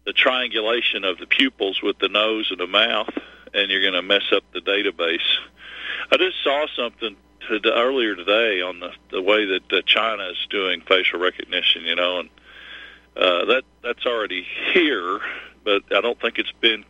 the 0.05 0.13
triangulation 0.13 1.05
of 1.05 1.17
the 1.17 1.25
pupils 1.25 1.81
with 1.81 1.97
the 1.99 2.09
nose 2.09 2.47
and 2.51 2.59
the 2.59 2.67
mouth, 2.67 3.13
and 3.53 3.71
you're 3.71 3.81
going 3.81 3.93
to 3.93 4.01
mess 4.01 4.23
up 4.31 4.43
the 4.53 4.61
database. 4.61 5.19
I 6.11 6.17
just 6.17 6.43
saw 6.43 6.65
something 6.75 7.15
to, 7.47 7.73
earlier 7.73 8.15
today 8.15 8.61
on 8.61 8.79
the 8.79 8.91
the 9.11 9.21
way 9.21 9.45
that 9.45 9.71
uh, 9.71 9.81
China 9.85 10.27
is 10.29 10.47
doing 10.49 10.81
facial 10.81 11.19
recognition, 11.19 11.83
you 11.83 11.95
know, 11.95 12.19
and 12.19 12.29
uh, 13.15 13.45
that 13.45 13.63
that's 13.83 14.05
already 14.05 14.45
here, 14.73 15.19
but 15.63 15.83
I 15.95 16.01
don't 16.01 16.19
think 16.19 16.39
it's 16.39 16.53
been 16.61 16.83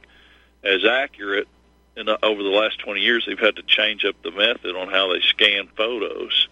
as 0.64 0.86
accurate 0.86 1.48
in 1.96 2.06
the, 2.06 2.24
over 2.26 2.42
the 2.42 2.50
last 2.50 2.80
20 2.80 3.02
years. 3.02 3.26
They've 3.28 3.38
had 3.38 3.58
to 3.58 3.64
change 3.64 4.06
up 4.06 4.16
the 4.24 4.32
method 4.32 4.76
on 4.76 4.90
how 4.90 5.12
they 5.12 5.20
scan 5.22 5.68
photos. 5.76 6.48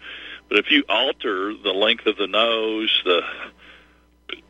But 0.48 0.58
if 0.58 0.70
you 0.70 0.84
alter 0.88 1.54
the 1.54 1.72
length 1.72 2.06
of 2.06 2.16
the 2.16 2.26
nose, 2.26 3.02
the 3.04 3.22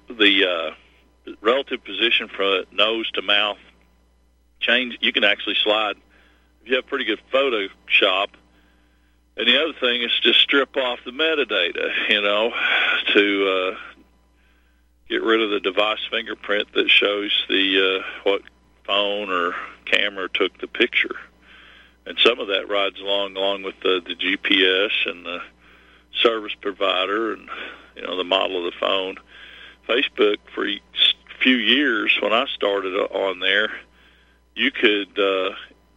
the 0.08 0.44
uh, 0.44 1.34
relative 1.40 1.84
position 1.84 2.28
from 2.28 2.64
nose 2.72 3.10
to 3.12 3.22
mouth, 3.22 3.58
change, 4.62 4.98
you 5.00 5.12
can 5.12 5.24
actually 5.24 5.56
slide. 5.62 5.96
If 6.62 6.70
you 6.70 6.76
have 6.76 6.86
pretty 6.86 7.04
good 7.04 7.20
Photoshop, 7.32 8.28
and 9.36 9.48
the 9.48 9.62
other 9.62 9.72
thing 9.78 10.02
is 10.02 10.10
just 10.22 10.40
strip 10.40 10.76
off 10.76 11.00
the 11.04 11.10
metadata, 11.10 12.10
you 12.10 12.20
know, 12.20 12.52
to 13.14 13.48
uh, 13.48 13.76
get 15.08 15.22
rid 15.22 15.40
of 15.40 15.50
the 15.50 15.60
device 15.60 16.00
fingerprint 16.10 16.72
that 16.74 16.88
shows 16.88 17.44
the 17.48 18.00
uh, 18.00 18.06
what 18.24 18.42
phone 18.84 19.30
or 19.30 19.54
camera 19.84 20.28
took 20.28 20.56
the 20.58 20.66
picture. 20.66 21.16
And 22.04 22.18
some 22.18 22.40
of 22.40 22.48
that 22.48 22.68
rides 22.68 23.00
along 23.00 23.36
along 23.36 23.62
with 23.62 23.78
the, 23.80 24.02
the 24.04 24.14
GPS 24.14 24.90
and 25.06 25.24
the 25.24 25.40
service 26.20 26.54
provider 26.60 27.32
and 27.32 27.48
you 27.96 28.02
know 28.02 28.16
the 28.16 28.24
model 28.24 28.58
of 28.66 28.72
the 28.72 28.78
phone. 28.78 29.16
Facebook 29.88 30.36
for 30.54 30.66
a 30.66 30.80
few 31.40 31.56
years 31.56 32.16
when 32.22 32.32
I 32.32 32.46
started 32.54 32.94
on 32.94 33.40
there, 33.40 33.72
you 34.55 34.70
could 34.70 35.18
uh, 35.18 35.50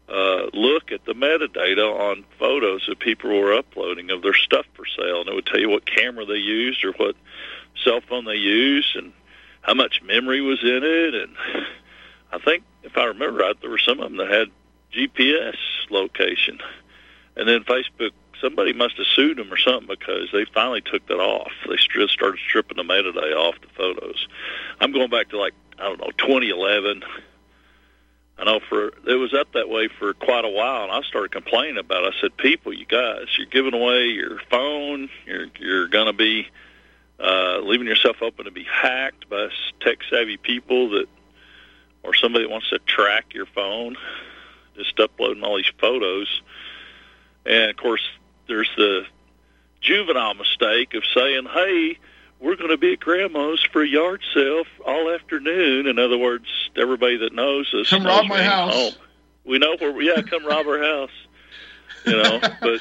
uh, 0.07 0.49
look 0.53 0.91
at 0.91 1.05
the 1.05 1.13
metadata 1.13 1.91
on 1.91 2.25
photos 2.39 2.85
that 2.87 2.99
people 2.99 3.29
were 3.29 3.53
uploading 3.53 4.11
of 4.11 4.21
their 4.21 4.33
stuff 4.33 4.65
for 4.73 4.85
sale, 4.85 5.21
and 5.21 5.29
it 5.29 5.35
would 5.35 5.45
tell 5.45 5.59
you 5.59 5.69
what 5.69 5.85
camera 5.85 6.25
they 6.25 6.35
used 6.35 6.83
or 6.83 6.93
what 6.93 7.15
cell 7.83 8.01
phone 8.07 8.25
they 8.25 8.35
used 8.35 8.95
and 8.95 9.11
how 9.61 9.73
much 9.73 10.01
memory 10.03 10.41
was 10.41 10.61
in 10.63 10.83
it. 10.83 11.15
And 11.15 11.35
I 12.31 12.39
think, 12.39 12.63
if 12.83 12.97
I 12.97 13.05
remember 13.05 13.39
right, 13.39 13.59
there 13.61 13.69
were 13.69 13.77
some 13.77 13.99
of 13.99 14.09
them 14.09 14.17
that 14.17 14.29
had 14.29 14.51
GPS 14.93 15.57
location. 15.89 16.59
And 17.35 17.47
then 17.49 17.63
Facebook, 17.63 18.11
somebody 18.39 18.73
must 18.73 18.95
have 18.97 19.07
sued 19.07 19.37
them 19.37 19.51
or 19.51 19.57
something 19.57 19.87
because 19.87 20.29
they 20.31 20.45
finally 20.45 20.81
took 20.81 21.05
that 21.07 21.19
off. 21.19 21.51
They 21.67 21.75
just 21.75 22.13
started 22.13 22.39
stripping 22.47 22.77
the 22.77 22.83
metadata 22.83 23.35
off 23.35 23.55
the 23.61 23.67
photos. 23.75 24.27
I'm 24.79 24.91
going 24.91 25.09
back 25.09 25.29
to 25.29 25.39
like 25.39 25.53
I 25.77 25.83
don't 25.83 25.99
know 25.99 26.11
2011. 26.17 27.03
I 28.37 28.43
know 28.43 28.59
for 28.67 28.87
it 28.87 29.15
was 29.15 29.33
up 29.33 29.53
that 29.53 29.69
way 29.69 29.87
for 29.87 30.13
quite 30.13 30.43
a 30.43 30.49
while, 30.49 30.83
and 30.83 30.91
I 30.91 31.01
started 31.03 31.31
complaining 31.31 31.77
about. 31.77 32.03
it. 32.03 32.13
I 32.15 32.21
said, 32.21 32.35
"People, 32.37 32.73
you 32.73 32.85
guys, 32.85 33.27
you're 33.37 33.47
giving 33.47 33.73
away 33.73 34.07
your 34.07 34.39
phone. 34.49 35.09
You're 35.25 35.47
you're 35.57 35.87
going 35.87 36.07
to 36.07 36.13
be 36.13 36.47
uh, 37.19 37.59
leaving 37.59 37.87
yourself 37.87 38.17
open 38.21 38.45
to 38.45 38.51
be 38.51 38.65
hacked 38.65 39.29
by 39.29 39.47
tech 39.79 39.99
savvy 40.09 40.35
people 40.35 40.89
that, 40.89 41.07
or 42.03 42.13
somebody 42.13 42.43
that 42.43 42.51
wants 42.51 42.69
to 42.71 42.79
track 42.79 43.33
your 43.33 43.45
phone, 43.45 43.95
just 44.75 44.99
uploading 44.99 45.43
all 45.43 45.55
these 45.55 45.71
photos." 45.79 46.41
And 47.45 47.69
of 47.69 47.77
course, 47.77 48.03
there's 48.47 48.69
the 48.75 49.05
juvenile 49.79 50.33
mistake 50.33 50.93
of 50.93 51.03
saying, 51.13 51.45
"Hey." 51.45 51.99
We're 52.39 52.55
going 52.55 52.69
to 52.69 52.77
be 52.77 52.93
at 52.93 52.99
grandma's 52.99 53.63
for 53.71 53.81
a 53.81 53.87
yard 53.87 54.21
sale 54.33 54.63
all 54.85 55.09
afternoon. 55.13 55.87
In 55.87 55.97
other 55.99 56.17
words, 56.17 56.45
everybody 56.75 57.17
that 57.17 57.33
knows 57.33 57.73
us 57.73 57.89
Come 57.89 58.03
knows 58.03 58.17
rob 58.21 58.27
my 58.27 58.43
house. 58.43 58.73
home. 58.73 58.93
We 59.45 59.57
know 59.59 59.75
where. 59.79 59.91
We, 59.91 60.07
yeah, 60.07 60.21
come 60.21 60.45
rob 60.45 60.67
our 60.67 60.81
house. 60.81 61.11
You 62.05 62.21
know, 62.21 62.39
but 62.61 62.79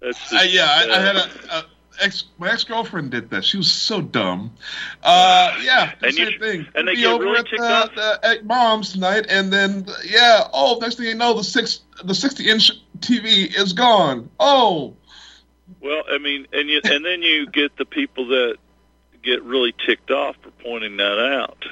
that's 0.00 0.32
Uh, 0.32 0.42
yeah, 0.48 0.66
I, 0.68 0.84
I 0.86 0.90
uh, 0.96 1.00
had 1.02 1.16
a, 1.16 1.54
a 1.54 1.64
ex. 2.00 2.24
My 2.38 2.50
ex 2.50 2.64
girlfriend 2.64 3.10
did 3.10 3.30
that. 3.30 3.44
She 3.44 3.56
was 3.56 3.70
so 3.70 4.00
dumb. 4.00 4.52
Uh, 5.02 5.56
yeah, 5.62 5.92
And 6.02 6.12
you- 6.16 6.30
same 6.30 6.40
thing. 6.40 6.66
and 6.74 6.86
they 6.88 6.92
We'd 6.92 6.96
be 6.96 7.02
get 7.02 7.12
over 7.12 7.24
really 7.24 7.38
at, 7.38 7.60
uh, 7.60 7.64
off. 7.64 7.94
the, 7.94 8.20
at 8.26 8.44
mom's 8.46 8.92
tonight, 8.92 9.26
and 9.28 9.52
then 9.52 9.86
yeah, 10.04 10.48
oh, 10.52 10.78
next 10.80 10.96
thing 10.96 11.06
you 11.06 11.14
know, 11.14 11.34
the 11.34 11.44
six, 11.44 11.80
the 12.04 12.14
sixty 12.14 12.48
inch 12.48 12.70
TV 13.00 13.54
is 13.56 13.72
gone. 13.72 14.30
Oh, 14.38 14.94
Well, 15.80 16.02
I 16.10 16.18
mean, 16.18 16.46
and 16.52 16.68
you, 16.68 16.80
and 16.84 17.04
then 17.04 17.22
you 17.22 17.46
get 17.46 17.76
the 17.76 17.84
people 17.84 18.28
that 18.28 18.56
get 19.22 19.42
really 19.42 19.74
ticked 19.86 20.10
off 20.10 20.36
for 20.42 20.50
pointing 20.62 20.96
that 20.96 21.18
out. 21.18 21.64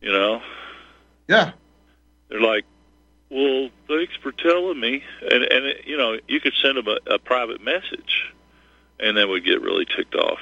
You 0.00 0.12
know, 0.12 0.42
yeah. 1.28 1.52
they're 2.28 2.40
like, 2.40 2.64
"Well, 3.30 3.70
thanks 3.88 4.14
for 4.22 4.32
telling 4.32 4.78
me," 4.78 5.02
and 5.22 5.42
and 5.44 5.64
it, 5.64 5.86
you 5.86 5.96
know, 5.96 6.18
you 6.28 6.40
could 6.40 6.54
send 6.60 6.76
them 6.76 6.88
a, 6.88 7.14
a 7.14 7.18
private 7.18 7.62
message, 7.62 8.32
and 9.00 9.16
they 9.16 9.24
would 9.24 9.44
get 9.44 9.62
really 9.62 9.86
ticked 9.86 10.14
off. 10.14 10.40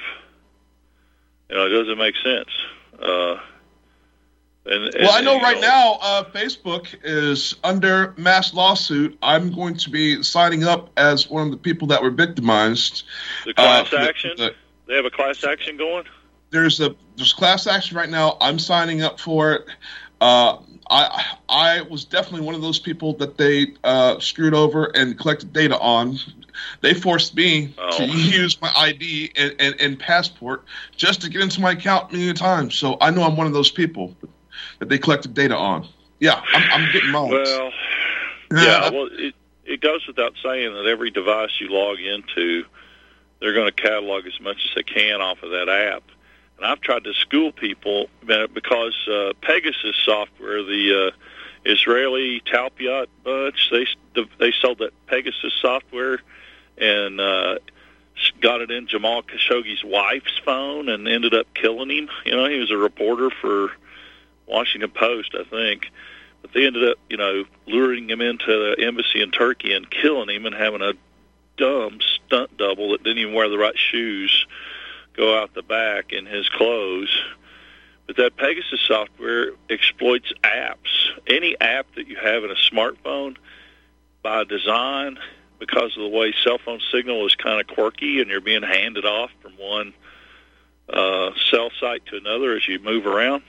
You 1.49 1.55
know, 1.55 1.65
it 1.65 1.69
doesn't 1.69 1.97
make 1.97 2.15
sense. 2.17 2.49
Uh, 3.01 3.37
and, 4.65 4.83
and 4.85 4.93
Well, 5.01 5.11
I 5.13 5.21
know 5.21 5.39
right 5.41 5.59
now 5.59 5.97
uh, 6.01 6.23
Facebook 6.31 6.87
is 7.03 7.55
under 7.63 8.13
mass 8.17 8.53
lawsuit. 8.53 9.17
I'm 9.21 9.51
going 9.53 9.75
to 9.77 9.89
be 9.89 10.21
signing 10.23 10.63
up 10.63 10.89
as 10.97 11.29
one 11.29 11.45
of 11.45 11.51
the 11.51 11.57
people 11.57 11.87
that 11.89 12.01
were 12.01 12.11
victimized. 12.11 13.03
The 13.45 13.53
class 13.53 13.87
Uh, 13.87 13.89
for 13.89 13.95
the- 13.97 14.01
action. 14.09 14.31
the- 14.37 14.55
they 14.87 14.95
have 14.95 15.05
a 15.05 15.09
class 15.11 15.43
action 15.43 15.77
going. 15.77 16.05
there's 16.51 16.79
a 16.81 16.93
there's 17.15 17.33
class 17.33 17.67
action 17.67 17.95
right 17.97 18.09
now. 18.09 18.37
I'm 18.41 18.59
signing 18.59 19.01
up 19.01 19.19
for 19.19 19.53
it. 19.53 19.65
Uh, 20.21 20.57
I 20.89 21.23
I 21.49 21.81
was 21.83 22.03
definitely 22.05 22.41
one 22.45 22.53
of 22.55 22.61
those 22.61 22.79
people 22.79 23.13
that 23.17 23.37
they 23.37 23.73
uh, 23.83 24.19
screwed 24.19 24.53
over 24.53 24.85
and 24.95 25.17
collected 25.17 25.51
data 25.53 25.79
on. 25.79 26.17
They 26.81 26.93
forced 26.93 27.35
me 27.35 27.67
to 27.67 28.03
Oh. 28.03 28.05
use 28.05 28.61
my 28.61 28.71
ID 28.75 29.31
and, 29.35 29.55
and, 29.59 29.75
and 29.79 29.97
passport 29.99 30.65
just 30.95 31.21
to 31.21 31.29
get 31.29 31.41
into 31.41 31.61
my 31.61 31.71
account 31.71 32.11
many 32.13 32.31
times. 32.33 32.75
So 32.75 32.97
I 33.01 33.09
know 33.09 33.23
I'm 33.23 33.35
one 33.35 33.47
of 33.47 33.53
those 33.53 33.71
people 33.71 34.15
that 34.83 34.89
they 34.89 34.97
collected 34.97 35.33
data 35.33 35.55
on. 35.55 35.87
Yeah, 36.19 36.41
I'm, 36.53 36.81
I'm 36.81 36.91
getting 36.91 37.11
mine. 37.11 37.31
Well, 37.31 37.71
yeah. 38.53 38.89
Well, 38.91 39.09
it 39.11 39.33
it 39.65 39.81
goes 39.81 40.05
without 40.05 40.33
saying 40.43 40.73
that 40.73 40.85
every 40.85 41.09
device 41.09 41.51
you 41.59 41.69
log 41.69 41.99
into, 41.99 42.65
they're 43.39 43.53
going 43.53 43.71
to 43.71 43.81
catalog 43.81 44.27
as 44.27 44.39
much 44.41 44.57
as 44.57 44.75
they 44.75 44.83
can 44.83 45.21
off 45.21 45.41
of 45.41 45.51
that 45.51 45.69
app. 45.69 46.03
And 46.57 46.65
I've 46.65 46.81
tried 46.81 47.05
to 47.05 47.13
school 47.13 47.51
people 47.51 48.09
because 48.25 48.95
uh, 49.09 49.33
Pegasus 49.41 49.95
software, 50.05 50.63
the 50.63 51.07
uh, 51.07 51.11
Israeli 51.65 52.41
Talpiot 52.41 53.09
bunch, 53.23 53.71
they 53.71 53.85
they 54.37 54.51
sold 54.51 54.79
that 54.79 54.91
Pegasus 55.07 55.53
software 55.61 56.19
and 56.77 57.21
uh, 57.21 57.55
got 58.41 58.61
it 58.61 58.69
in 58.69 58.87
Jamal 58.87 59.23
Khashoggi's 59.23 59.83
wife's 59.83 60.37
phone 60.43 60.89
and 60.89 61.07
ended 61.07 61.33
up 61.33 61.47
killing 61.53 61.89
him. 61.89 62.09
You 62.25 62.33
know, 62.33 62.49
he 62.49 62.59
was 62.59 62.71
a 62.71 62.77
reporter 62.77 63.29
for 63.29 63.71
Washington 64.47 64.91
Post, 64.91 65.35
I 65.39 65.43
think. 65.43 65.91
But 66.41 66.53
they 66.53 66.65
ended 66.65 66.89
up, 66.89 66.97
you 67.09 67.17
know, 67.17 67.45
luring 67.67 68.09
him 68.09 68.21
into 68.21 68.47
the 68.47 68.85
embassy 68.85 69.21
in 69.21 69.31
Turkey 69.31 69.73
and 69.73 69.89
killing 69.89 70.29
him 70.29 70.45
and 70.45 70.55
having 70.55 70.81
a 70.81 70.93
dumb 71.57 71.99
stunt 72.01 72.57
double 72.57 72.91
that 72.91 73.03
didn't 73.03 73.19
even 73.19 73.33
wear 73.33 73.49
the 73.49 73.57
right 73.57 73.77
shoes 73.77 74.45
go 75.15 75.39
out 75.39 75.53
the 75.53 75.61
back 75.61 76.11
in 76.11 76.25
his 76.25 76.49
clothes. 76.49 77.15
But 78.07 78.17
that 78.17 78.35
Pegasus 78.35 78.81
software 78.81 79.51
exploits 79.69 80.33
apps. 80.43 81.09
Any 81.27 81.59
app 81.61 81.87
that 81.95 82.07
you 82.07 82.17
have 82.17 82.43
in 82.43 82.51
a 82.51 82.55
smartphone 82.55 83.37
by 84.21 84.43
design, 84.43 85.19
because 85.59 85.95
of 85.95 86.03
the 86.03 86.09
way 86.09 86.33
cell 86.43 86.57
phone 86.57 86.81
signal 86.91 87.25
is 87.25 87.35
kind 87.35 87.61
of 87.61 87.67
quirky 87.73 88.19
and 88.19 88.29
you're 88.29 88.41
being 88.41 88.63
handed 88.63 89.05
off 89.05 89.31
from 89.41 89.53
one 89.53 89.93
uh, 90.89 91.31
cell 91.49 91.69
site 91.79 92.05
to 92.07 92.17
another 92.17 92.55
as 92.57 92.67
you 92.67 92.79
move 92.79 93.05
around, 93.05 93.43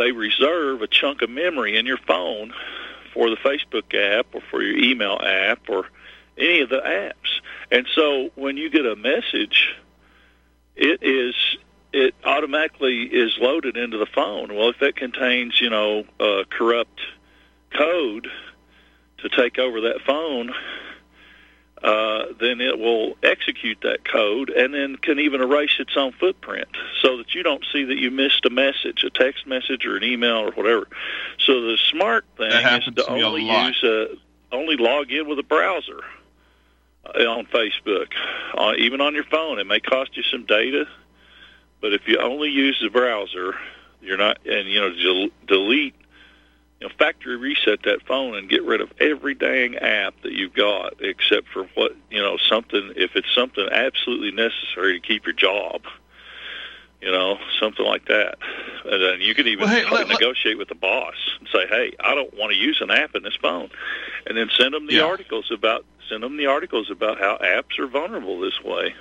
they 0.00 0.12
reserve 0.12 0.82
a 0.82 0.86
chunk 0.86 1.22
of 1.22 1.30
memory 1.30 1.76
in 1.76 1.86
your 1.86 1.98
phone 1.98 2.52
for 3.12 3.28
the 3.28 3.36
Facebook 3.36 3.94
app 3.94 4.26
or 4.32 4.40
for 4.50 4.62
your 4.62 4.76
email 4.76 5.18
app 5.22 5.68
or 5.68 5.86
any 6.38 6.60
of 6.60 6.70
the 6.70 6.80
apps. 6.80 7.40
And 7.70 7.86
so 7.94 8.30
when 8.34 8.56
you 8.56 8.70
get 8.70 8.86
a 8.86 8.96
message, 8.96 9.74
it 10.74 11.02
is 11.02 11.34
it 11.92 12.14
automatically 12.24 13.02
is 13.02 13.36
loaded 13.40 13.76
into 13.76 13.98
the 13.98 14.06
phone. 14.06 14.54
Well, 14.54 14.70
if 14.70 14.80
it 14.80 14.96
contains, 14.96 15.60
you 15.60 15.70
know, 15.70 16.04
uh, 16.20 16.44
corrupt 16.48 17.00
code 17.76 18.28
to 19.18 19.28
take 19.28 19.58
over 19.58 19.82
that 19.82 20.00
phone, 20.06 20.52
uh, 21.82 22.24
then 22.38 22.60
it 22.60 22.78
will 22.78 23.16
execute 23.22 23.78
that 23.82 24.04
code 24.04 24.50
and 24.50 24.74
then 24.74 24.96
can 24.96 25.18
even 25.18 25.40
erase 25.40 25.76
its 25.78 25.96
own 25.96 26.12
footprint 26.12 26.68
so 27.00 27.16
that 27.16 27.34
you 27.34 27.42
don't 27.42 27.64
see 27.72 27.84
that 27.84 27.96
you 27.96 28.10
missed 28.10 28.44
a 28.44 28.50
message, 28.50 29.02
a 29.04 29.10
text 29.10 29.46
message 29.46 29.86
or 29.86 29.96
an 29.96 30.04
email 30.04 30.38
or 30.38 30.52
whatever. 30.52 30.86
So 31.38 31.62
the 31.62 31.78
smart 31.90 32.24
thing 32.36 32.50
is 32.50 32.84
to 32.84 32.90
to 32.92 33.08
only 33.08 33.44
use 33.66 33.82
a, 33.82 34.08
only 34.52 34.76
log 34.76 35.10
in 35.10 35.28
with 35.28 35.38
a 35.38 35.42
browser 35.42 36.02
uh, 37.06 37.24
on 37.24 37.46
Facebook, 37.46 38.08
uh, 38.56 38.74
even 38.76 39.00
on 39.00 39.14
your 39.14 39.24
phone. 39.24 39.58
It 39.58 39.66
may 39.66 39.80
cost 39.80 40.16
you 40.16 40.22
some 40.24 40.44
data, 40.44 40.86
but 41.80 41.94
if 41.94 42.06
you 42.06 42.18
only 42.18 42.50
use 42.50 42.78
the 42.82 42.90
browser, 42.90 43.54
you're 44.02 44.18
not, 44.18 44.38
and 44.44 44.68
you 44.68 44.80
know, 44.80 44.90
del- 44.90 45.30
delete, 45.46 45.94
you 46.80 46.88
know, 46.88 46.94
factory 46.98 47.36
reset 47.36 47.82
that 47.84 48.02
phone 48.06 48.34
and 48.36 48.48
get 48.48 48.62
rid 48.64 48.80
of 48.80 48.90
every 49.00 49.34
dang 49.34 49.76
app 49.76 50.14
that 50.22 50.32
you've 50.32 50.54
got, 50.54 50.94
except 51.00 51.48
for 51.48 51.64
what 51.74 51.94
you 52.10 52.20
know, 52.20 52.36
something. 52.48 52.92
If 52.96 53.16
it's 53.16 53.32
something 53.34 53.68
absolutely 53.70 54.30
necessary 54.32 54.98
to 55.00 55.06
keep 55.06 55.26
your 55.26 55.34
job, 55.34 55.82
you 57.02 57.10
know, 57.10 57.38
something 57.58 57.84
like 57.84 58.06
that, 58.08 58.38
and 58.84 59.02
then 59.02 59.20
you 59.20 59.34
can 59.34 59.46
even 59.46 59.66
Well, 59.66 59.74
hey, 59.74 59.84
let- 59.84 60.08
let- 60.08 60.08
negotiate 60.08 60.56
with 60.58 60.68
the 60.68 60.74
boss 60.74 61.14
and 61.38 61.48
say, 61.52 61.66
"Hey, 61.66 61.92
I 62.00 62.14
don't 62.14 62.32
want 62.34 62.52
to 62.52 62.58
use 62.58 62.80
an 62.80 62.90
app 62.90 63.14
in 63.14 63.22
this 63.22 63.36
phone," 63.36 63.70
and 64.26 64.36
then 64.36 64.50
send 64.56 64.72
them 64.74 64.86
the 64.86 64.96
Yeah. 64.96 65.04
articles 65.04 65.50
about 65.50 65.84
send 66.08 66.22
them 66.24 66.36
the 66.38 66.46
articles 66.46 66.90
about 66.90 67.20
how 67.20 67.36
apps 67.36 67.78
are 67.78 67.86
vulnerable 67.86 68.40
this 68.40 68.60
way. 68.64 68.94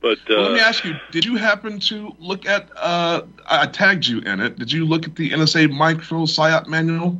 But 0.00 0.18
uh, 0.18 0.34
Well, 0.36 0.42
let 0.42 0.52
me 0.52 0.60
ask 0.60 0.84
you: 0.84 0.94
Did 1.10 1.24
you 1.24 1.36
happen 1.36 1.80
to 1.80 2.14
look 2.18 2.46
at? 2.46 2.68
Uh, 2.76 3.22
I 3.46 3.66
tagged 3.66 4.06
you 4.06 4.20
in 4.20 4.40
it. 4.40 4.58
Did 4.58 4.70
you 4.72 4.84
look 4.84 5.06
at 5.06 5.16
the 5.16 5.30
NSA 5.30 5.70
micro 5.72 6.20
psyop 6.24 6.66
manual? 6.68 7.18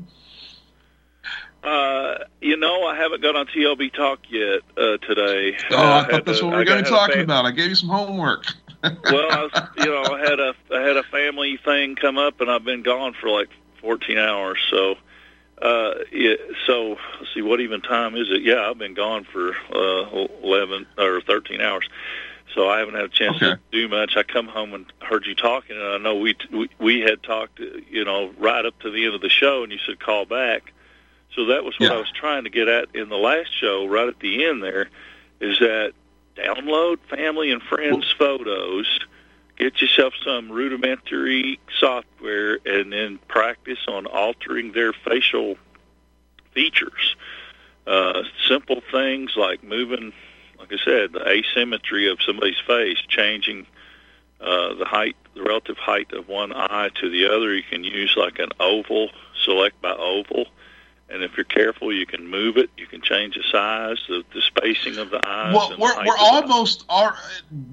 Uh, 1.62 2.18
you 2.40 2.56
know, 2.56 2.86
I 2.86 2.96
haven't 2.96 3.20
got 3.20 3.34
on 3.34 3.46
TLB 3.46 3.92
Talk 3.92 4.20
yet 4.30 4.60
uh, 4.76 4.96
today. 4.98 5.56
Oh, 5.70 5.76
Uh, 5.76 5.80
I 5.80 5.98
had 6.02 6.10
thought 6.10 6.24
that's 6.24 6.40
a- 6.40 6.44
what 6.44 6.50
we 6.52 6.56
I 6.56 6.58
were 6.60 6.64
going 6.64 6.84
to 6.84 6.90
be 6.90 6.96
talking 6.96 7.20
about. 7.20 7.44
I 7.46 7.50
gave 7.50 7.68
you 7.68 7.74
some 7.74 7.88
homework. 7.88 8.44
well, 8.82 8.94
I 9.32 9.42
was, 9.42 9.62
you 9.76 9.86
know, 9.86 10.04
I 10.14 10.20
had 10.20 10.38
a 10.38 10.54
I 10.72 10.80
had 10.80 10.96
a 10.96 11.02
family 11.02 11.56
thing 11.64 11.96
come 11.96 12.16
up, 12.16 12.40
and 12.40 12.48
I've 12.50 12.64
been 12.64 12.82
gone 12.82 13.12
for 13.20 13.28
like 13.28 13.48
14 13.80 14.16
hours. 14.18 14.58
So, 14.70 14.94
uh, 15.60 15.94
yeah. 16.12 16.34
So 16.66 16.96
let's 17.18 17.34
see, 17.34 17.42
what 17.42 17.60
even 17.60 17.80
time 17.80 18.14
is 18.14 18.28
it? 18.30 18.42
Yeah, 18.42 18.70
I've 18.70 18.78
been 18.78 18.94
gone 18.94 19.24
for 19.24 19.50
uh, 19.74 20.26
11 20.44 20.86
or 20.96 21.20
13 21.22 21.60
hours. 21.60 21.88
So 22.54 22.68
I 22.68 22.78
haven't 22.78 22.94
had 22.94 23.04
a 23.04 23.08
chance 23.08 23.38
to 23.38 23.58
do 23.72 23.88
much. 23.88 24.16
I 24.16 24.22
come 24.22 24.48
home 24.48 24.74
and 24.74 24.86
heard 25.00 25.26
you 25.26 25.34
talking, 25.34 25.76
and 25.76 25.84
I 25.84 25.98
know 25.98 26.16
we 26.16 26.36
we, 26.50 26.70
we 26.78 27.00
had 27.00 27.22
talked, 27.22 27.60
you 27.60 28.04
know, 28.04 28.32
right 28.38 28.64
up 28.64 28.78
to 28.80 28.90
the 28.90 29.04
end 29.06 29.14
of 29.14 29.20
the 29.20 29.28
show, 29.28 29.62
and 29.62 29.72
you 29.72 29.78
said 29.78 30.00
call 30.00 30.24
back. 30.24 30.72
So 31.34 31.46
that 31.46 31.64
was 31.64 31.78
what 31.78 31.92
I 31.92 31.96
was 31.96 32.10
trying 32.10 32.44
to 32.44 32.50
get 32.50 32.68
at 32.68 32.88
in 32.94 33.08
the 33.08 33.16
last 33.16 33.56
show, 33.58 33.86
right 33.86 34.08
at 34.08 34.18
the 34.18 34.46
end. 34.46 34.62
There 34.62 34.88
is 35.40 35.58
that 35.58 35.92
download 36.36 36.98
family 37.10 37.50
and 37.50 37.62
friends 37.62 38.12
photos. 38.18 39.00
Get 39.56 39.80
yourself 39.80 40.14
some 40.24 40.50
rudimentary 40.50 41.60
software, 41.78 42.58
and 42.64 42.92
then 42.92 43.18
practice 43.28 43.80
on 43.88 44.06
altering 44.06 44.72
their 44.72 44.92
facial 44.92 45.56
features. 46.52 47.16
Uh, 47.86 48.22
simple 48.46 48.82
things 48.92 49.34
like 49.36 49.64
moving, 49.64 50.12
like 50.70 50.80
I 50.80 50.84
said, 50.84 51.12
the 51.12 51.26
asymmetry 51.28 52.08
of 52.10 52.18
somebody's 52.22 52.58
face, 52.66 52.98
changing 53.08 53.66
uh, 54.40 54.74
the 54.74 54.84
height, 54.84 55.16
the 55.34 55.42
relative 55.42 55.76
height 55.78 56.12
of 56.12 56.28
one 56.28 56.52
eye 56.52 56.90
to 57.00 57.10
the 57.10 57.26
other. 57.26 57.54
You 57.54 57.62
can 57.62 57.84
use 57.84 58.14
like 58.16 58.38
an 58.38 58.50
oval, 58.60 59.10
select 59.44 59.80
by 59.80 59.92
oval, 59.92 60.46
and 61.10 61.22
if 61.22 61.36
you're 61.36 61.44
careful, 61.44 61.92
you 61.92 62.04
can 62.04 62.28
move 62.28 62.58
it. 62.58 62.68
You 62.76 62.86
can 62.86 63.00
change 63.00 63.34
the 63.34 63.42
size, 63.50 63.96
the, 64.08 64.24
the 64.34 64.42
spacing 64.42 64.98
of 64.98 65.08
the 65.10 65.26
eyes. 65.26 65.54
Well, 65.54 65.70
we're, 65.78 65.96
we're 65.96 65.96
of 65.98 66.04
the 66.04 66.10
eye. 66.10 66.40
almost 66.42 66.84
are 66.90 67.16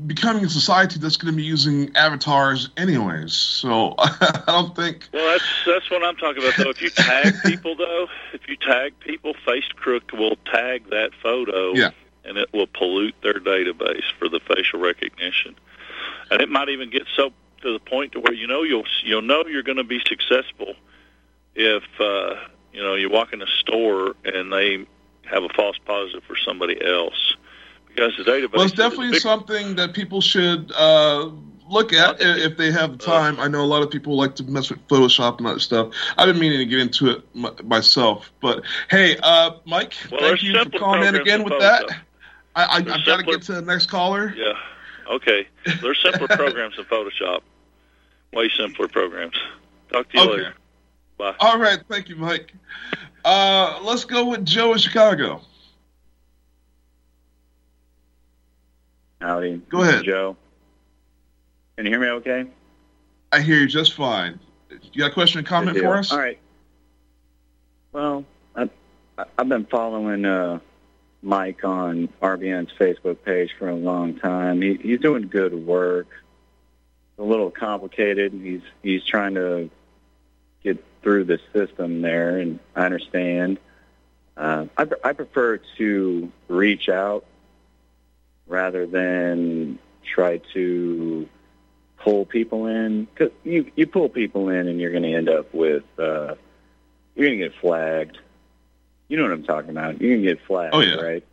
becoming 0.08 0.46
a 0.46 0.50
society 0.50 1.00
that's 1.00 1.18
going 1.18 1.34
to 1.34 1.36
be 1.36 1.44
using 1.44 1.94
avatars 1.96 2.70
anyways. 2.78 3.34
So 3.34 3.96
I 4.00 4.44
don't 4.48 4.76
think. 4.76 5.10
Well, 5.12 5.28
that's 5.34 5.44
that's 5.66 5.92
what 5.92 6.04
I'm 6.04 6.16
talking 6.16 6.44
about. 6.44 6.56
Though, 6.58 6.70
if 6.70 6.82
you 6.82 6.90
tag 6.90 7.34
people, 7.46 7.76
though, 7.76 8.08
if 8.34 8.48
you 8.48 8.56
tag 8.56 8.98
people, 9.02 9.34
FaceCrook 9.46 10.18
will 10.18 10.38
tag 10.46 10.90
that 10.92 11.12
photo, 11.22 11.74
Yeah. 11.74 11.92
And 12.26 12.38
it 12.38 12.52
will 12.54 12.68
pollute 12.68 13.16
their 13.22 13.36
database 13.40 14.04
for 14.20 14.30
the 14.30 14.40
facial 14.40 14.80
recognition, 14.80 15.56
and 16.32 16.42
it 16.42 16.50
might 16.50 16.70
even 16.70 16.90
get 16.90 17.04
so 17.16 17.32
to 17.62 17.74
the 17.74 17.80
point 17.80 18.12
to 18.14 18.20
where 18.20 18.34
you 18.34 18.48
know 18.48 18.64
you'll 18.64 18.86
you'll 19.04 19.22
know 19.22 19.44
you're 19.48 19.64
going 19.64 19.78
to 19.78 19.84
be 19.84 20.00
successful 20.08 20.76
if 21.56 21.84
uh, 22.00 22.36
you 22.74 22.82
know 22.82 22.96
you 22.96 23.10
walk 23.10 23.34
in 23.34 23.42
a 23.42 23.48
store 23.60 24.16
and 24.26 24.52
they 24.52 24.86
have 25.24 25.44
a 25.44 25.50
false 25.50 25.78
positive 25.86 26.24
for 26.24 26.36
somebody 26.36 26.80
else 26.86 27.36
because 27.88 28.14
the 28.18 28.24
database. 28.24 28.54
Well, 28.54 28.64
it's 28.66 28.74
definitely 28.74 29.12
big- 29.12 29.22
something 29.22 29.76
that 29.76 29.94
people 29.94 30.22
should 30.22 30.72
uh, 30.76 31.30
look 31.70 31.94
at 31.94 32.18
if 32.20 32.58
they 32.58 32.72
have 32.72 32.98
time. 32.98 33.40
I 33.40 33.48
know 33.48 33.62
a 33.62 33.66
lot 33.66 33.82
of 33.84 33.90
people 33.90 34.16
like 34.16 34.36
to 34.36 34.44
mess 34.44 34.70
with 34.70 34.86
Photoshop 34.88 35.38
and 35.40 35.48
that 35.48 35.62
stuff. 35.62 35.94
I've 36.18 36.28
been 36.28 36.40
meaning 36.40 36.60
to 36.60 36.66
get 36.66 36.80
into 36.80 37.10
it 37.10 37.24
m- 37.36 37.56
myself, 37.64 38.32
but 38.42 38.64
hey, 38.90 39.18
uh, 39.24 39.52
Mike, 39.66 39.94
Well, 40.12 40.20
thank 40.22 40.44
you 40.44 40.54
for 40.64 40.70
calling 40.78 41.08
in 41.08 41.16
again 41.16 41.44
with 41.44 41.60
that. 41.60 41.86
Photoshop. 41.86 41.92
I, 41.92 42.02
I, 42.56 42.78
I've 42.78 42.86
got 43.06 43.18
to 43.18 43.24
get 43.24 43.42
to 43.44 43.54
the 43.54 43.62
next 43.62 43.88
caller. 43.88 44.34
Yeah. 44.36 44.54
Okay. 45.12 45.48
There's 45.82 46.02
simpler 46.02 46.28
programs 46.38 46.78
in 46.78 46.86
Photoshop. 46.86 47.42
Way 48.34 48.50
simpler 48.58 48.88
programs. 48.88 49.36
Talk 49.92 50.10
to 50.12 50.18
you 50.18 50.24
Okay. 50.24 50.32
later. 50.34 50.54
Bye. 51.18 51.36
All 51.40 51.58
right, 51.60 51.80
thank 51.90 52.10
you, 52.10 52.16
Mike. 52.18 52.54
Uh, 53.24 53.80
let's 53.84 54.04
go 54.04 54.26
with 54.30 54.46
Joe 54.46 54.74
in 54.74 54.78
Chicago. 54.80 55.42
Howdy. 59.22 59.62
Go 59.70 59.82
ahead. 59.82 60.04
Joe. 60.04 60.36
Can 61.78 61.86
you 61.86 61.92
hear 61.92 62.00
me 62.00 62.08
okay? 62.08 62.46
I 63.32 63.42
hear 63.42 63.58
you 63.58 63.68
just 63.68 63.94
fine. 63.94 64.40
You 64.70 65.00
got 65.00 65.12
a 65.12 65.14
question 65.14 65.40
or 65.40 65.44
comment 65.44 65.78
for 65.78 65.96
us? 65.96 66.12
All 66.12 66.20
right. 66.20 66.40
Well, 67.92 68.26
I, 68.56 68.70
I- 69.18 69.26
I've 69.38 69.50
been 69.50 69.66
following 69.66 70.26
uh, 70.26 70.60
Mike 71.26 71.64
on 71.64 72.08
RBN's 72.22 72.72
Facebook 72.80 73.18
page 73.26 73.50
for 73.58 73.68
a 73.68 73.76
long 73.76 74.18
time. 74.20 74.62
He, 74.62 74.76
he's 74.76 75.00
doing 75.00 75.28
good 75.28 75.54
work. 75.54 76.08
It's 76.08 77.20
a 77.20 77.24
little 77.24 77.50
complicated. 77.50 78.32
He's 78.32 78.62
he's 78.84 79.04
trying 79.04 79.34
to 79.36 79.70
get 80.64 80.84
through 81.02 81.26
the 81.26 81.40
system 81.52 82.02
there, 82.02 82.38
and 82.38 82.60
I 82.76 82.86
understand. 82.86 83.58
Uh, 84.38 84.66
I, 84.78 84.88
I 85.04 85.14
prefer 85.14 85.58
to 85.78 86.32
reach 86.48 86.90
out 86.90 87.26
rather 88.48 88.86
than 88.86 89.80
try 90.04 90.38
to 90.54 91.28
pull 91.98 92.26
people 92.26 92.68
in. 92.68 93.08
Cause 93.16 93.32
you 93.44 93.72
you 93.76 93.88
pull 93.88 94.10
people 94.10 94.50
in, 94.50 94.68
and 94.68 94.80
you're 94.80 94.92
going 94.92 95.04
to 95.04 95.14
end 95.14 95.30
up 95.30 95.54
with 95.54 95.84
uh, 95.98 96.36
you're 97.16 97.28
going 97.28 97.40
to 97.40 97.50
get 97.50 97.54
flagged. 97.60 98.20
You 99.08 99.18
know 99.18 99.24
what 99.24 99.32
I'm 99.32 99.44
talking 99.44 99.70
about. 99.72 100.02
You 100.02 100.16
can 100.16 100.24
get 100.24 100.40
flagged, 100.46 100.74
Oh, 100.76 100.80
yeah. 100.82 100.96
right? 100.96 101.24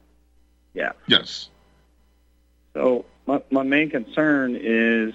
Yeah. 0.75 0.93
Yes. 1.07 1.49
So 2.75 3.05
my 3.27 3.43
my 3.51 3.63
main 3.63 3.91
concern 3.91 4.57
is 4.61 5.15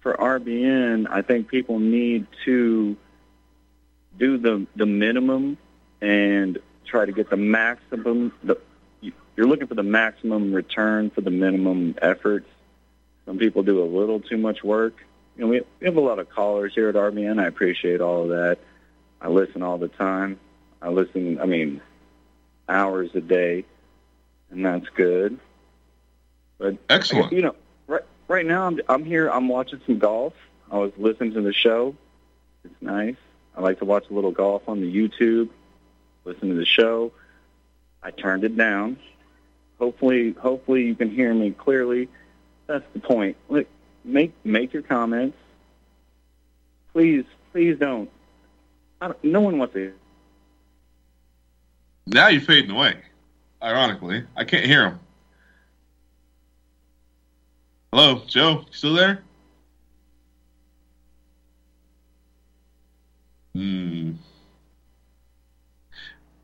for 0.00 0.14
RBN. 0.14 1.06
I 1.10 1.22
think 1.22 1.48
people 1.48 1.78
need 1.78 2.26
to 2.44 2.96
do 4.18 4.38
the 4.38 4.66
the 4.76 4.86
minimum 4.86 5.58
and 6.00 6.58
try 6.86 7.04
to 7.04 7.12
get 7.12 7.30
the 7.30 7.36
maximum. 7.36 8.32
The 8.42 8.58
you're 9.36 9.46
looking 9.48 9.66
for 9.66 9.74
the 9.74 9.82
maximum 9.82 10.52
return 10.54 11.10
for 11.10 11.20
the 11.20 11.30
minimum 11.30 11.96
efforts. 12.00 12.48
Some 13.26 13.38
people 13.38 13.62
do 13.62 13.82
a 13.82 13.84
little 13.84 14.20
too 14.20 14.36
much 14.38 14.62
work. 14.62 14.94
You 15.36 15.42
know, 15.42 15.48
we, 15.48 15.60
we 15.80 15.86
have 15.86 15.96
a 15.96 16.00
lot 16.00 16.18
of 16.20 16.30
callers 16.30 16.72
here 16.74 16.88
at 16.88 16.94
RBN. 16.94 17.40
I 17.42 17.46
appreciate 17.46 18.00
all 18.00 18.22
of 18.24 18.28
that. 18.28 18.58
I 19.20 19.28
listen 19.28 19.62
all 19.62 19.78
the 19.78 19.88
time. 19.88 20.38
I 20.84 20.90
listen. 20.90 21.40
I 21.40 21.46
mean, 21.46 21.80
hours 22.68 23.10
a 23.14 23.20
day, 23.22 23.64
and 24.50 24.64
that's 24.64 24.86
good. 24.90 25.38
But 26.58 26.76
Excellent. 26.90 27.32
You 27.32 27.40
know, 27.42 27.56
right 27.86 28.02
right 28.28 28.44
now 28.44 28.66
I'm 28.66 28.80
I'm 28.88 29.04
here. 29.04 29.30
I'm 29.30 29.48
watching 29.48 29.80
some 29.86 29.98
golf. 29.98 30.34
I 30.70 30.76
was 30.76 30.92
listening 30.98 31.32
to 31.34 31.40
the 31.40 31.54
show. 31.54 31.96
It's 32.64 32.82
nice. 32.82 33.16
I 33.56 33.62
like 33.62 33.78
to 33.78 33.86
watch 33.86 34.04
a 34.10 34.12
little 34.12 34.30
golf 34.30 34.68
on 34.68 34.82
the 34.82 34.94
YouTube. 34.94 35.48
Listen 36.26 36.50
to 36.50 36.54
the 36.54 36.66
show. 36.66 37.12
I 38.02 38.10
turned 38.10 38.44
it 38.44 38.54
down. 38.54 38.98
Hopefully, 39.78 40.32
hopefully 40.32 40.84
you 40.84 40.94
can 40.94 41.10
hear 41.10 41.32
me 41.32 41.52
clearly. 41.52 42.08
That's 42.66 42.84
the 42.92 43.00
point. 43.00 43.38
Look, 43.48 43.66
make 44.04 44.34
make 44.44 44.74
your 44.74 44.82
comments. 44.82 45.38
Please, 46.92 47.24
please 47.52 47.78
don't. 47.78 48.10
I 49.00 49.08
don't 49.08 49.24
no 49.24 49.40
one 49.40 49.56
wants 49.56 49.72
to. 49.74 49.94
Now 52.06 52.28
you're 52.28 52.40
fading 52.40 52.70
away. 52.70 52.96
Ironically, 53.62 54.24
I 54.36 54.44
can't 54.44 54.66
hear 54.66 54.90
him. 54.90 55.00
Hello, 57.92 58.22
Joe. 58.26 58.64
You 58.66 58.72
still 58.72 58.94
there? 58.94 59.22
Hmm. 63.54 64.12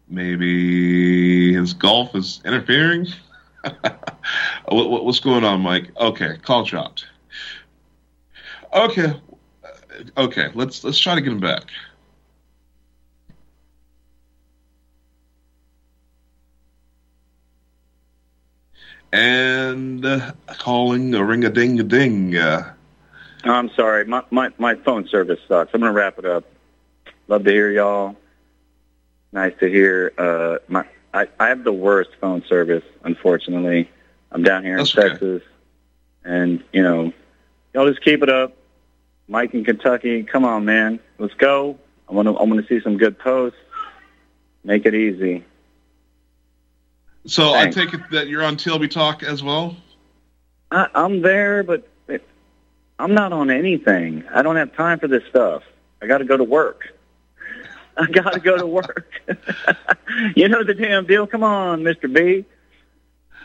Maybe 0.09 1.53
his 1.53 1.75
golf 1.75 2.15
is 2.15 2.41
interfering. 2.45 3.07
what, 3.63 4.91
what, 4.91 5.05
what's 5.05 5.21
going 5.21 5.45
on, 5.45 5.61
Mike? 5.61 5.91
Okay, 5.99 6.39
call 6.39 6.65
dropped. 6.65 7.07
Okay, 8.73 9.13
okay. 10.17 10.49
Let's 10.55 10.85
let's 10.85 10.99
try 10.99 11.17
to 11.17 11.21
get 11.21 11.33
him 11.33 11.41
back. 11.41 11.65
And 19.13 20.05
uh, 20.05 20.33
calling 20.59 21.15
a 21.15 21.25
ring 21.25 21.45
a 21.45 21.51
ding 21.51 21.81
a 21.81 21.83
ding. 21.83 22.37
Uh, 22.37 22.73
I'm 23.45 23.71
sorry. 23.71 24.05
My, 24.05 24.23
my 24.31 24.53
my 24.59 24.75
phone 24.77 25.09
service 25.09 25.41
sucks. 25.49 25.71
I'm 25.75 25.81
gonna 25.81 25.93
wrap 25.93 26.19
it 26.19 26.25
up. 26.25 26.45
Love 27.27 27.45
to 27.45 27.51
hear 27.51 27.71
y'all. 27.71 28.17
Nice 29.33 29.53
to 29.61 29.69
hear. 29.69 30.13
Uh, 30.17 30.59
my 30.69 30.85
I, 31.13 31.29
I 31.39 31.49
have 31.49 31.65
the 31.65 31.73
worst 31.73 32.11
phone 32.21 32.45
service, 32.49 32.85
unfortunately. 33.03 33.91
I'm 34.33 34.43
down 34.43 34.63
here 34.63 34.75
in 34.75 34.81
okay. 34.83 35.09
Texas, 35.09 35.43
and 36.25 36.63
you 36.73 36.83
know, 36.83 37.13
y'all 37.75 37.89
just 37.89 38.05
keep 38.05 38.23
it 38.23 38.29
up. 38.29 38.57
Mike 39.27 39.55
in 39.55 39.65
Kentucky, 39.65 40.23
come 40.23 40.45
on, 40.45 40.65
man, 40.65 41.01
let's 41.19 41.35
go. 41.35 41.79
I 42.09 42.13
want 42.13 42.27
to 42.27 42.37
I 42.37 42.43
want 42.45 42.61
to 42.61 42.67
see 42.67 42.83
some 42.83 42.97
good 42.97 43.19
posts. 43.19 43.59
Make 44.63 44.87
it 44.87 44.95
easy. 44.95 45.45
So 47.27 47.53
Thanks. 47.53 47.77
I 47.77 47.85
take 47.85 47.95
it 47.95 48.01
that 48.11 48.29
you're 48.29 48.43
on 48.43 48.57
TLB 48.57 48.91
Talk 48.91 49.23
as 49.23 49.43
well. 49.43 49.77
I, 50.71 50.87
I'm 50.95 51.21
there, 51.21 51.63
but 51.63 51.89
it, 52.09 52.27
I'm 52.99 53.15
not 53.15 53.33
on 53.33 53.51
anything. 53.51 54.25
I 54.33 54.43
don't 54.43 54.57
have 54.57 54.75
time 54.75 54.99
for 54.99 55.09
this 55.09 55.23
stuff. 55.29 55.63
I 56.03 56.07
got 56.07 56.19
to 56.19 56.25
go 56.25 56.37
to 56.37 56.45
work. 56.45 56.95
I 57.97 58.07
got 58.07 58.33
to 58.33 58.41
go 58.41 58.57
to 58.57 58.67
work. 58.67 59.13
you 60.37 60.49
know 60.49 60.65
the 60.65 60.75
damn 60.75 61.07
deal. 61.07 61.27
Come 61.27 61.43
on, 61.43 61.83
Mr. 61.83 62.13
B. 62.13 62.45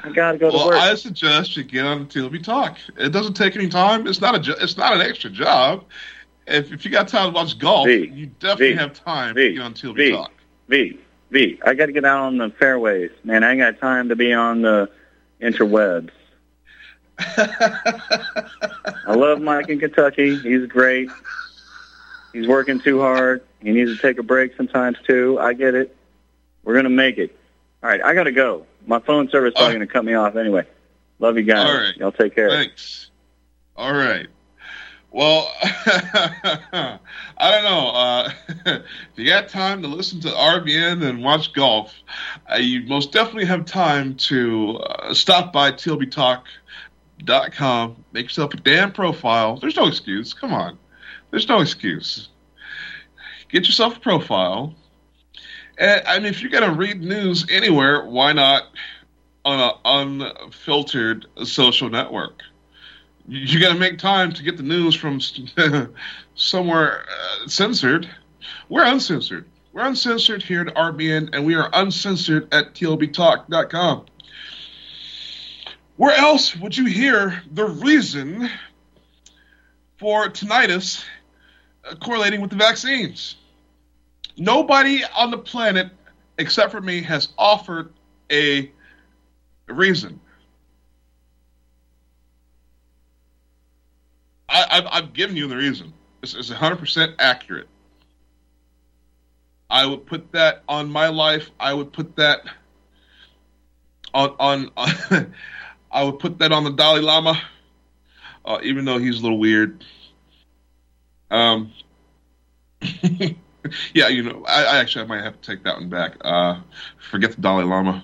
I 0.03 0.09
got 0.11 0.33
to 0.33 0.37
go 0.37 0.51
to 0.51 0.55
well, 0.57 0.67
work. 0.67 0.75
I 0.75 0.95
suggest 0.95 1.57
you 1.57 1.63
get 1.63 1.85
on 1.85 2.05
TLB 2.07 2.43
Talk. 2.43 2.77
It 2.97 3.09
doesn't 3.09 3.33
take 3.33 3.55
any 3.55 3.67
time. 3.69 4.07
It's 4.07 4.21
not 4.21 4.35
a. 4.35 4.39
jo- 4.39 4.55
It's 4.59 4.77
not 4.77 4.93
an 4.93 5.01
extra 5.01 5.29
job. 5.29 5.83
If, 6.47 6.71
if 6.71 6.85
you 6.85 6.91
got 6.91 7.07
time 7.07 7.31
to 7.31 7.35
watch 7.35 7.57
golf, 7.57 7.87
V, 7.87 8.11
you 8.13 8.27
definitely 8.39 8.73
V, 8.73 8.79
have 8.79 8.93
time 8.93 9.33
V, 9.33 9.47
to 9.47 9.53
get 9.53 9.61
on 9.63 9.73
TLB 9.73 9.95
V, 9.95 10.11
Talk. 10.11 10.31
V, 10.67 10.99
V. 11.31 11.59
I 11.65 11.73
got 11.73 11.87
to 11.87 11.91
get 11.91 12.05
out 12.05 12.23
on 12.23 12.37
the 12.37 12.49
fairways, 12.51 13.11
man. 13.23 13.43
I 13.43 13.51
ain't 13.51 13.59
got 13.59 13.79
time 13.79 14.09
to 14.09 14.15
be 14.15 14.33
on 14.33 14.61
the 14.61 14.89
interwebs. 15.41 16.11
I 17.19 19.13
love 19.15 19.41
Mike 19.41 19.69
in 19.69 19.79
Kentucky. 19.79 20.37
He's 20.37 20.67
great. 20.67 21.09
He's 22.33 22.47
working 22.47 22.79
too 22.81 22.99
hard. 22.99 23.41
He 23.61 23.71
needs 23.71 23.95
to 23.95 24.01
take 24.01 24.19
a 24.19 24.23
break 24.23 24.55
sometimes 24.57 24.97
too. 25.07 25.39
I 25.39 25.53
get 25.53 25.73
it. 25.73 25.95
We're 26.63 26.75
gonna 26.75 26.89
make 26.89 27.17
it. 27.17 27.37
All 27.81 27.89
right, 27.89 28.01
I 28.03 28.13
gotta 28.13 28.31
go. 28.31 28.65
My 28.85 28.99
phone 28.99 29.29
service 29.29 29.53
is 29.53 29.55
probably 29.55 29.75
gonna 29.75 29.87
cut 29.87 30.03
me 30.03 30.15
off 30.15 30.35
anyway. 30.35 30.65
Love 31.19 31.37
you 31.37 31.43
guys. 31.43 31.65
All 31.65 31.77
right. 31.77 31.95
Y'all 31.97 32.11
take 32.11 32.35
care. 32.35 32.49
Thanks. 32.49 33.09
All 33.77 33.93
right. 33.93 34.27
Well, 35.15 35.51
I 35.61 36.99
don't 37.39 37.63
know. 37.63 37.89
Uh, 37.91 38.31
if 38.65 38.83
you 39.15 39.27
got 39.27 39.47
time 39.47 39.81
to 39.83 39.87
listen 39.87 40.19
to 40.19 40.27
RBN 40.27 41.07
and 41.07 41.23
watch 41.23 41.53
golf, 41.53 41.95
uh, 42.51 42.57
you 42.57 42.81
most 42.81 43.13
definitely 43.13 43.45
have 43.45 43.63
time 43.63 44.15
to 44.15 44.79
uh, 44.79 45.13
stop 45.13 45.53
by 45.53 45.71
TLBTalk.com, 45.71 48.03
make 48.11 48.25
yourself 48.25 48.55
a 48.55 48.57
damn 48.57 48.91
profile. 48.91 49.55
There's 49.55 49.77
no 49.77 49.87
excuse. 49.87 50.33
Come 50.33 50.53
on. 50.53 50.77
There's 51.31 51.47
no 51.47 51.61
excuse. 51.61 52.27
Get 53.47 53.67
yourself 53.67 53.95
a 53.95 54.01
profile. 54.01 54.75
And, 55.77 56.03
I 56.05 56.19
mean, 56.19 56.27
if 56.27 56.41
you're 56.41 56.51
going 56.51 56.69
to 56.69 56.75
read 56.75 57.01
news 57.01 57.45
anywhere, 57.49 58.03
why 58.03 58.33
not 58.33 58.63
on 59.45 59.61
an 59.61 59.71
unfiltered 59.85 61.27
social 61.45 61.89
network? 61.89 62.41
You 63.27 63.59
got 63.59 63.73
to 63.73 63.79
make 63.79 63.97
time 63.97 64.31
to 64.33 64.43
get 64.43 64.57
the 64.57 64.63
news 64.63 64.95
from 64.95 65.19
somewhere 66.35 67.05
uh, 67.09 67.47
censored. 67.47 68.09
We're 68.69 68.85
uncensored. 68.85 69.45
We're 69.73 69.87
uncensored 69.87 70.43
here 70.43 70.61
at 70.61 70.73
RBN, 70.75 71.29
and 71.33 71.45
we 71.45 71.55
are 71.55 71.69
uncensored 71.73 72.53
at 72.53 72.73
TLBTalk.com. 72.75 74.05
Where 75.97 76.15
else 76.15 76.55
would 76.57 76.77
you 76.77 76.85
hear 76.85 77.41
the 77.51 77.65
reason 77.65 78.49
for 79.97 80.29
tinnitus 80.29 81.03
uh, 81.83 81.95
correlating 81.95 82.41
with 82.41 82.51
the 82.51 82.57
vaccines? 82.57 83.37
Nobody 84.37 85.03
on 85.17 85.31
the 85.31 85.37
planet, 85.37 85.89
except 86.37 86.71
for 86.71 86.81
me, 86.81 87.01
has 87.01 87.29
offered 87.37 87.93
a 88.31 88.71
reason. 89.67 90.19
I, 94.55 94.77
I've, 94.77 94.87
I've 94.91 95.13
given 95.13 95.35
you 95.35 95.47
the 95.47 95.57
reason. 95.57 95.91
This 96.21 96.33
is 96.33 96.49
100% 96.49 97.15
accurate. 97.19 97.67
I 99.69 99.85
would 99.85 100.05
put 100.05 100.31
that 100.31 100.63
on 100.69 100.89
my 100.89 101.09
life. 101.09 101.51
I 101.59 101.73
would 101.73 101.91
put 101.91 102.15
that 102.15 102.41
on 104.13 104.35
on. 104.39 104.71
on 104.77 105.33
I 105.91 106.03
would 106.03 106.19
put 106.19 106.39
that 106.39 106.51
on 106.51 106.63
the 106.63 106.71
Dalai 106.71 107.01
Lama, 107.01 107.41
uh, 108.43 108.59
even 108.63 108.85
though 108.85 108.97
he's 108.97 109.19
a 109.19 109.23
little 109.23 109.39
weird. 109.39 109.83
Um, 111.31 111.71
yeah, 112.81 114.07
you 114.09 114.23
know, 114.23 114.43
I, 114.45 114.63
I, 114.63 114.77
actually 114.77 115.05
I 115.05 115.07
might 115.07 115.23
have 115.23 115.39
to 115.39 115.51
take 115.51 115.63
that 115.63 115.75
one 115.75 115.89
back. 115.89 116.17
Uh, 116.21 116.59
forget 117.09 117.31
the 117.31 117.41
Dalai 117.41 117.63
Lama. 117.63 118.03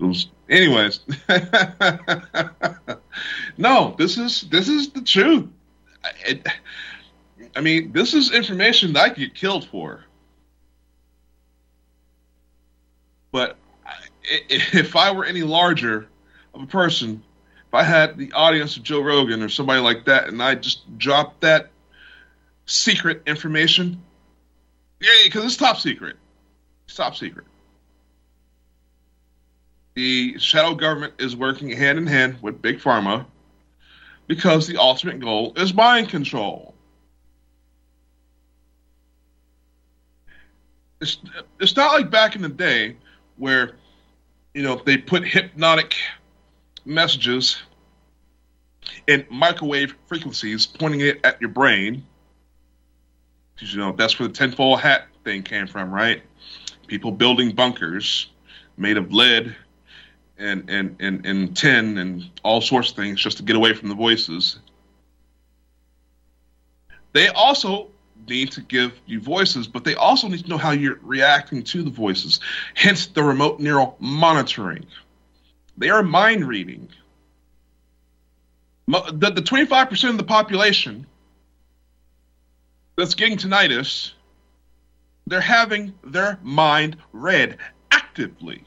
Was, 0.00 0.28
anyways, 0.48 1.00
no, 3.58 3.94
this 3.98 4.16
is 4.16 4.42
this 4.42 4.68
is 4.68 4.90
the 4.90 5.02
truth. 5.02 5.46
It, 6.26 6.46
I 7.54 7.60
mean, 7.60 7.92
this 7.92 8.14
is 8.14 8.32
information 8.32 8.94
that 8.94 9.02
I 9.02 9.08
get 9.10 9.34
killed 9.34 9.66
for. 9.68 10.04
But 13.32 13.56
if 14.48 14.96
I 14.96 15.10
were 15.12 15.24
any 15.24 15.42
larger 15.42 16.08
of 16.54 16.62
a 16.62 16.66
person, 16.66 17.22
if 17.68 17.74
I 17.74 17.82
had 17.82 18.16
the 18.16 18.32
audience 18.32 18.76
of 18.76 18.82
Joe 18.82 19.00
Rogan 19.00 19.42
or 19.42 19.48
somebody 19.48 19.80
like 19.80 20.06
that, 20.06 20.28
and 20.28 20.42
I 20.42 20.54
just 20.54 20.98
dropped 20.98 21.42
that 21.42 21.70
secret 22.66 23.22
information, 23.26 24.02
yeah, 25.00 25.10
because 25.24 25.44
it's 25.44 25.56
top 25.56 25.78
secret. 25.78 26.16
It's 26.86 26.96
top 26.96 27.16
secret. 27.16 27.46
The 29.94 30.38
shadow 30.38 30.74
government 30.74 31.14
is 31.18 31.36
working 31.36 31.70
hand 31.70 31.98
in 31.98 32.06
hand 32.06 32.38
with 32.42 32.62
Big 32.62 32.78
Pharma 32.78 33.26
because 34.26 34.66
the 34.66 34.76
ultimate 34.76 35.18
goal 35.20 35.52
is 35.56 35.74
mind 35.74 36.08
control. 36.08 36.74
It's, 41.00 41.18
it's 41.58 41.74
not 41.76 41.92
like 41.94 42.10
back 42.10 42.36
in 42.36 42.42
the 42.42 42.48
day 42.48 42.96
where, 43.36 43.76
you 44.54 44.62
know, 44.62 44.80
they 44.84 44.96
put 44.98 45.26
hypnotic 45.26 45.96
messages 46.84 47.60
in 49.06 49.26
microwave 49.30 49.94
frequencies 50.06 50.66
pointing 50.66 51.00
it 51.00 51.20
at 51.24 51.40
your 51.40 51.50
brain. 51.50 52.06
Because, 53.54 53.74
you 53.74 53.80
know, 53.80 53.92
that's 53.92 54.18
where 54.18 54.28
the 54.28 54.34
tinfoil 54.34 54.76
hat 54.76 55.08
thing 55.24 55.42
came 55.42 55.66
from, 55.66 55.92
right? 55.92 56.22
People 56.86 57.10
building 57.10 57.54
bunkers 57.54 58.28
made 58.76 58.96
of 58.96 59.12
lead 59.12 59.56
and, 60.40 60.68
and, 60.70 60.96
and, 61.00 61.24
and 61.26 61.56
tin 61.56 61.98
and 61.98 62.28
all 62.42 62.60
sorts 62.60 62.90
of 62.90 62.96
things 62.96 63.20
just 63.20 63.36
to 63.36 63.42
get 63.42 63.56
away 63.56 63.74
from 63.74 63.88
the 63.88 63.94
voices. 63.94 64.58
They 67.12 67.28
also 67.28 67.88
need 68.28 68.52
to 68.52 68.62
give 68.62 68.92
you 69.06 69.20
voices, 69.20 69.66
but 69.66 69.84
they 69.84 69.94
also 69.94 70.28
need 70.28 70.44
to 70.44 70.48
know 70.48 70.58
how 70.58 70.70
you're 70.70 70.98
reacting 71.02 71.62
to 71.64 71.82
the 71.82 71.90
voices. 71.90 72.40
Hence 72.74 73.06
the 73.06 73.22
remote 73.22 73.60
neural 73.60 73.96
monitoring. 73.98 74.86
They 75.76 75.90
are 75.90 76.02
mind 76.02 76.46
reading. 76.46 76.88
The, 78.88 79.30
the 79.30 79.42
25% 79.42 80.10
of 80.10 80.16
the 80.16 80.24
population 80.24 81.06
that's 82.96 83.14
getting 83.14 83.38
tinnitus, 83.38 84.12
they're 85.26 85.40
having 85.40 85.94
their 86.02 86.38
mind 86.42 86.96
read 87.12 87.58
actively. 87.92 88.64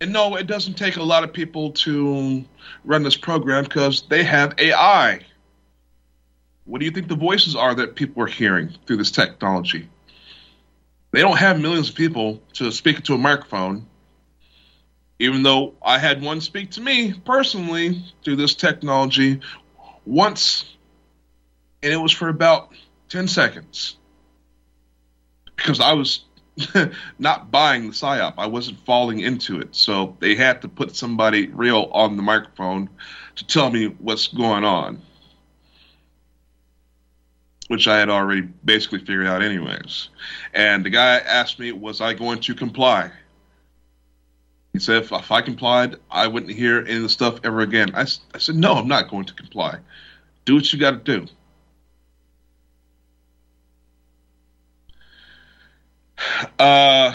And 0.00 0.12
no, 0.12 0.36
it 0.36 0.46
doesn't 0.46 0.74
take 0.74 0.96
a 0.96 1.02
lot 1.02 1.24
of 1.24 1.32
people 1.32 1.72
to 1.72 2.44
run 2.84 3.02
this 3.02 3.16
program 3.16 3.64
because 3.64 4.02
they 4.08 4.24
have 4.24 4.54
AI. 4.58 5.20
What 6.64 6.80
do 6.80 6.84
you 6.84 6.90
think 6.90 7.08
the 7.08 7.16
voices 7.16 7.56
are 7.56 7.74
that 7.76 7.94
people 7.94 8.22
are 8.22 8.28
hearing 8.28 8.74
through 8.86 8.98
this 8.98 9.10
technology? 9.10 9.88
They 11.12 11.22
don't 11.22 11.38
have 11.38 11.60
millions 11.60 11.88
of 11.88 11.94
people 11.94 12.42
to 12.54 12.70
speak 12.72 13.04
to 13.04 13.14
a 13.14 13.18
microphone. 13.18 13.86
Even 15.18 15.42
though 15.42 15.72
I 15.82 15.98
had 15.98 16.20
one 16.20 16.42
speak 16.42 16.72
to 16.72 16.82
me 16.82 17.14
personally 17.14 18.04
through 18.22 18.36
this 18.36 18.54
technology 18.54 19.40
once, 20.04 20.66
and 21.82 21.90
it 21.90 21.96
was 21.96 22.12
for 22.12 22.28
about 22.28 22.68
10 23.08 23.28
seconds. 23.28 23.96
Because 25.56 25.80
I 25.80 25.94
was 25.94 26.25
not 27.18 27.50
buying 27.50 27.88
the 27.88 27.92
psyop. 27.92 28.34
I 28.38 28.46
wasn't 28.46 28.78
falling 28.86 29.20
into 29.20 29.60
it. 29.60 29.74
So 29.74 30.16
they 30.20 30.34
had 30.34 30.62
to 30.62 30.68
put 30.68 30.96
somebody 30.96 31.48
real 31.48 31.90
on 31.92 32.16
the 32.16 32.22
microphone 32.22 32.88
to 33.36 33.46
tell 33.46 33.70
me 33.70 33.86
what's 33.98 34.28
going 34.28 34.64
on, 34.64 35.02
which 37.68 37.86
I 37.86 37.98
had 37.98 38.08
already 38.08 38.42
basically 38.42 39.00
figured 39.00 39.26
out, 39.26 39.42
anyways. 39.42 40.08
And 40.54 40.84
the 40.84 40.90
guy 40.90 41.18
asked 41.18 41.58
me, 41.58 41.72
was 41.72 42.00
I 42.00 42.14
going 42.14 42.40
to 42.40 42.54
comply? 42.54 43.10
He 44.72 44.78
said, 44.78 45.04
if, 45.04 45.12
if 45.12 45.32
I 45.32 45.40
complied, 45.42 45.96
I 46.10 46.26
wouldn't 46.26 46.52
hear 46.52 46.80
any 46.80 46.96
of 46.96 47.02
the 47.02 47.08
stuff 47.08 47.40
ever 47.44 47.60
again. 47.60 47.94
I, 47.94 48.06
I 48.34 48.38
said, 48.38 48.56
no, 48.56 48.74
I'm 48.74 48.88
not 48.88 49.08
going 49.08 49.24
to 49.24 49.34
comply. 49.34 49.78
Do 50.44 50.54
what 50.54 50.72
you 50.72 50.78
got 50.78 51.04
to 51.04 51.18
do. 51.18 51.26
Uh, 56.58 57.14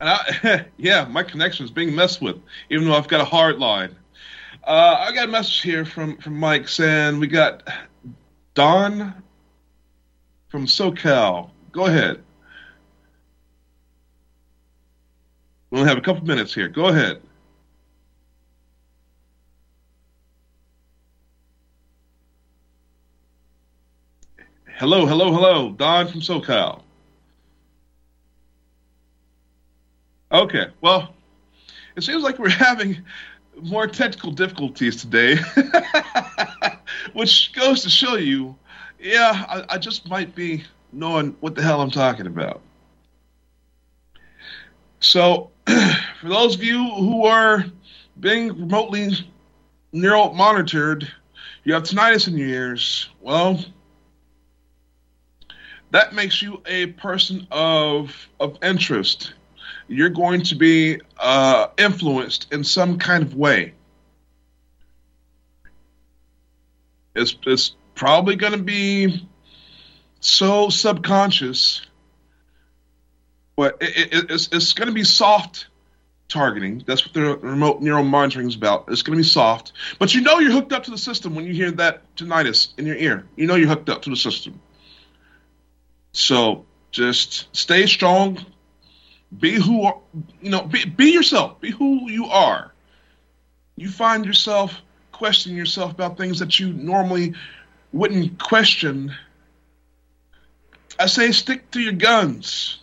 and 0.00 0.10
I, 0.10 0.66
yeah, 0.76 1.04
my 1.04 1.22
connection 1.22 1.64
is 1.64 1.70
being 1.70 1.94
messed 1.94 2.20
with, 2.20 2.36
even 2.70 2.86
though 2.86 2.94
I've 2.94 3.08
got 3.08 3.20
a 3.20 3.24
hard 3.24 3.58
line. 3.58 3.94
Uh, 4.64 4.96
I 4.98 5.12
got 5.12 5.28
a 5.28 5.30
message 5.30 5.62
here 5.62 5.84
from, 5.84 6.16
from 6.18 6.38
Mike 6.38 6.68
saying 6.68 7.20
we 7.20 7.28
got 7.28 7.68
Don 8.54 9.14
from 10.48 10.66
SoCal. 10.66 11.50
Go 11.72 11.86
ahead. 11.86 12.22
We 15.70 15.78
only 15.78 15.88
have 15.88 15.98
a 15.98 16.02
couple 16.02 16.24
minutes 16.24 16.54
here. 16.54 16.68
Go 16.68 16.86
ahead. 16.86 17.20
Hello, 24.78 25.06
hello, 25.06 25.32
hello. 25.32 25.70
Don 25.70 26.06
from 26.06 26.20
SoCal. 26.20 26.82
Okay, 30.30 30.66
well, 30.82 31.14
it 31.96 32.02
seems 32.02 32.22
like 32.22 32.38
we're 32.38 32.50
having 32.68 33.02
more 33.62 33.86
technical 33.86 34.32
difficulties 34.32 35.00
today, 35.00 35.38
which 37.14 37.54
goes 37.54 37.84
to 37.84 37.88
show 37.88 38.16
you, 38.16 38.54
yeah, 39.00 39.46
I, 39.48 39.76
I, 39.76 39.78
just 39.78 40.10
might 40.10 40.34
be 40.34 40.62
knowing 40.92 41.34
what 41.40 41.54
the 41.54 41.62
hell 41.62 41.80
I'm 41.80 41.90
talking 41.90 42.26
about. 42.26 42.60
So, 45.00 45.52
for 45.66 46.28
those 46.28 46.54
of 46.54 46.62
you 46.62 46.86
who 46.86 47.24
are 47.24 47.64
being 48.20 48.48
remotely 48.48 49.26
neural 49.92 50.34
monitored, 50.34 51.10
you 51.64 51.72
have 51.72 51.84
tinnitus 51.84 52.28
in 52.28 52.36
your 52.36 52.48
ears. 52.48 53.08
Well, 53.22 53.64
that 55.90 56.14
makes 56.14 56.42
you 56.42 56.62
a 56.66 56.86
person 56.86 57.46
of 57.50 58.28
of 58.40 58.58
interest. 58.62 59.32
You're 59.88 60.10
going 60.10 60.42
to 60.42 60.56
be 60.56 61.00
uh, 61.18 61.68
influenced 61.78 62.52
in 62.52 62.64
some 62.64 62.98
kind 62.98 63.22
of 63.22 63.34
way. 63.34 63.74
It's 67.14 67.36
it's 67.46 67.76
probably 67.94 68.36
going 68.36 68.52
to 68.52 68.62
be 68.62 69.26
so 70.20 70.68
subconscious, 70.68 71.86
but 73.56 73.78
it, 73.80 74.12
it, 74.12 74.30
it's 74.30 74.48
it's 74.52 74.72
going 74.72 74.88
to 74.88 74.94
be 74.94 75.04
soft 75.04 75.68
targeting. 76.28 76.82
That's 76.84 77.06
what 77.06 77.14
the 77.14 77.36
remote 77.38 77.80
neural 77.80 78.04
monitoring 78.04 78.48
is 78.48 78.56
about. 78.56 78.86
It's 78.88 79.02
going 79.02 79.16
to 79.16 79.22
be 79.22 79.28
soft, 79.28 79.72
but 79.98 80.14
you 80.14 80.20
know 80.20 80.40
you're 80.40 80.52
hooked 80.52 80.72
up 80.72 80.82
to 80.84 80.90
the 80.90 80.98
system 80.98 81.34
when 81.34 81.46
you 81.46 81.54
hear 81.54 81.70
that 81.72 82.02
tinnitus 82.16 82.76
in 82.76 82.86
your 82.86 82.96
ear. 82.96 83.24
You 83.36 83.46
know 83.46 83.54
you're 83.54 83.68
hooked 83.68 83.88
up 83.88 84.02
to 84.02 84.10
the 84.10 84.16
system. 84.16 84.60
So 86.16 86.64
just 86.92 87.54
stay 87.54 87.84
strong. 87.84 88.38
Be 89.38 89.52
who 89.52 89.92
you 90.40 90.50
know. 90.50 90.62
Be, 90.62 90.86
be 90.86 91.10
yourself. 91.10 91.60
Be 91.60 91.70
who 91.70 92.10
you 92.10 92.24
are. 92.24 92.72
You 93.76 93.90
find 93.90 94.24
yourself 94.24 94.80
questioning 95.12 95.58
yourself 95.58 95.92
about 95.92 96.16
things 96.16 96.38
that 96.38 96.58
you 96.58 96.72
normally 96.72 97.34
wouldn't 97.92 98.42
question. 98.42 99.14
I 100.98 101.04
say 101.04 101.32
stick 101.32 101.70
to 101.72 101.80
your 101.80 101.92
guns. 101.92 102.78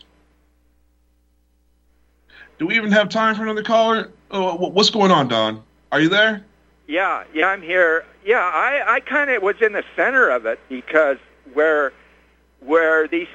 Do 2.59 2.67
we 2.67 2.75
even 2.75 2.91
have 2.91 3.09
time 3.09 3.33
for 3.33 3.41
another 3.41 3.63
caller? 3.63 4.11
Oh, 4.29 4.69
what's 4.69 4.91
going 4.91 5.09
on, 5.09 5.27
Don? 5.27 5.63
Are 5.91 5.99
you 5.99 6.09
there? 6.09 6.45
Yeah, 6.87 7.23
yeah, 7.33 7.47
I'm 7.47 7.63
here. 7.63 8.05
Yeah, 8.23 8.41
I, 8.41 8.83
I 8.87 8.99
kind 8.99 9.31
of 9.31 9.41
was 9.41 9.55
in 9.59 9.73
the 9.73 9.83
center 9.95 10.29
of 10.29 10.45
it 10.45 10.59
because 10.69 11.17
where 11.53 11.93
where 12.65 13.07
these 13.07 13.27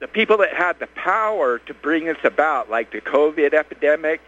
the 0.00 0.08
people 0.08 0.38
that 0.38 0.52
had 0.52 0.78
the 0.80 0.86
power 0.88 1.58
to 1.60 1.74
bring 1.74 2.04
this 2.04 2.18
about, 2.24 2.68
like 2.70 2.92
the 2.92 3.00
COVID 3.00 3.54
epidemic, 3.54 4.20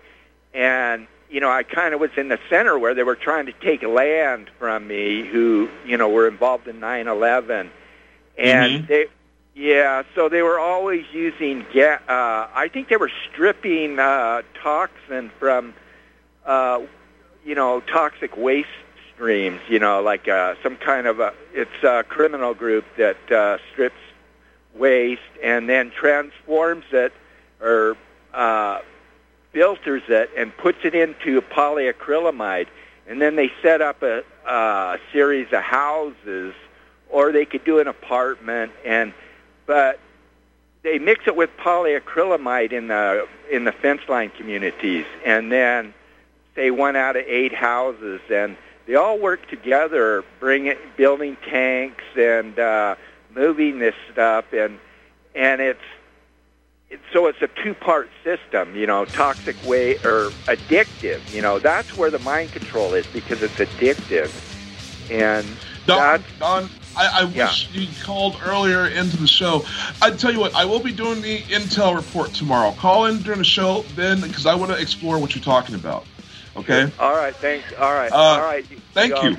and 0.54 1.06
you 1.28 1.40
know, 1.40 1.50
I 1.50 1.64
kind 1.64 1.92
of 1.92 2.00
was 2.00 2.10
in 2.16 2.28
the 2.28 2.38
center 2.48 2.78
where 2.78 2.94
they 2.94 3.02
were 3.02 3.16
trying 3.16 3.46
to 3.46 3.52
take 3.52 3.82
land 3.82 4.48
from 4.58 4.86
me, 4.86 5.26
who 5.26 5.68
you 5.84 5.96
know 5.96 6.08
were 6.08 6.28
involved 6.28 6.68
in 6.68 6.80
9/11, 6.80 7.70
and 8.38 8.78
Mm-hmm. 8.78 8.86
they, 8.86 9.06
yeah, 9.54 10.02
so 10.14 10.28
they 10.28 10.42
were 10.42 10.58
always 10.58 11.04
using. 11.12 11.64
Ga- 11.72 12.00
uh, 12.08 12.48
I 12.54 12.68
think 12.72 12.88
they 12.88 12.96
were 12.96 13.10
stripping 13.30 13.98
uh, 13.98 14.42
toxin 14.62 15.30
from, 15.38 15.72
uh, 16.44 16.80
you 17.44 17.54
know, 17.54 17.80
toxic 17.80 18.36
waste 18.36 18.68
streams. 19.14 19.60
You 19.68 19.78
know, 19.78 20.02
like 20.02 20.28
uh, 20.28 20.54
some 20.62 20.76
kind 20.76 21.06
of 21.06 21.20
a. 21.20 21.32
It's 21.54 21.82
a 21.82 22.04
criminal 22.06 22.52
group 22.54 22.84
that 22.98 23.32
uh, 23.32 23.56
strips 23.72 23.96
waste 24.78 25.22
and 25.42 25.68
then 25.68 25.90
transforms 25.90 26.84
it 26.92 27.12
or 27.60 27.96
uh, 28.34 28.80
filters 29.52 30.02
it 30.08 30.30
and 30.36 30.56
puts 30.56 30.78
it 30.84 30.94
into 30.94 31.40
polyacrylamide. 31.40 32.66
And 33.08 33.20
then 33.20 33.36
they 33.36 33.52
set 33.62 33.80
up 33.80 34.02
a, 34.02 34.22
a 34.46 34.98
series 35.12 35.52
of 35.52 35.62
houses, 35.62 36.54
or 37.08 37.32
they 37.32 37.44
could 37.44 37.64
do 37.64 37.78
an 37.78 37.86
apartment. 37.86 38.72
And 38.84 39.12
but 39.64 40.00
they 40.82 40.98
mix 40.98 41.26
it 41.26 41.36
with 41.36 41.50
polyacrylamide 41.56 42.72
in 42.72 42.88
the 42.88 43.26
in 43.50 43.64
the 43.64 43.72
fence 43.72 44.02
line 44.08 44.30
communities, 44.30 45.06
and 45.24 45.50
then 45.52 45.94
say 46.54 46.70
one 46.70 46.96
out 46.96 47.16
of 47.16 47.24
eight 47.26 47.54
houses, 47.54 48.20
and 48.30 48.56
they 48.86 48.94
all 48.94 49.18
work 49.18 49.48
together, 49.48 50.24
bring 50.40 50.66
it, 50.66 50.96
building 50.96 51.36
tanks 51.48 52.04
and 52.16 52.58
uh, 52.58 52.94
moving 53.36 53.78
this 53.78 53.94
stuff, 54.12 54.46
and 54.52 54.78
and 55.34 55.60
it's 55.60 55.78
it's 56.90 57.02
so 57.12 57.26
it's 57.26 57.42
a 57.42 57.48
two-part 57.62 58.08
system, 58.24 58.74
you 58.74 58.86
know, 58.86 59.04
toxic 59.04 59.62
way 59.64 59.98
or 59.98 60.32
addictive. 60.48 61.20
You 61.32 61.42
know, 61.42 61.58
that's 61.58 61.94
where 61.94 62.10
the 62.10 62.18
mind 62.18 62.52
control 62.52 62.94
is 62.94 63.04
because 63.12 63.42
it's 63.42 63.54
addictive, 63.54 64.30
and 65.10 65.56
Don, 65.86 66.24
Don, 66.40 66.70
I, 66.96 67.20
I 67.20 67.24
wish 67.24 67.68
you 67.72 67.86
called 68.04 68.40
earlier 68.44 68.86
into 68.86 69.16
the 69.16 69.26
show. 69.26 69.64
I 70.00 70.10
tell 70.10 70.32
you 70.32 70.40
what, 70.40 70.54
I 70.54 70.64
will 70.64 70.80
be 70.80 70.92
doing 70.92 71.20
the 71.20 71.38
intel 71.42 71.94
report 71.94 72.32
tomorrow. 72.32 72.72
Call 72.72 73.06
in 73.06 73.22
during 73.22 73.38
the 73.38 73.44
show 73.44 73.84
then, 73.94 74.20
because 74.20 74.46
I 74.46 74.54
want 74.54 74.72
to 74.72 74.78
explore 74.80 75.18
what 75.18 75.34
you're 75.34 75.44
talking 75.44 75.74
about. 75.74 76.06
Okay. 76.56 76.90
All 76.98 77.14
right, 77.14 77.34
thanks. 77.40 77.66
All 77.78 77.92
right, 77.92 78.10
Uh, 78.10 78.16
all 78.16 78.42
right. 78.42 78.64
thank 78.94 79.10
y'all 79.10 79.30
you. 79.30 79.36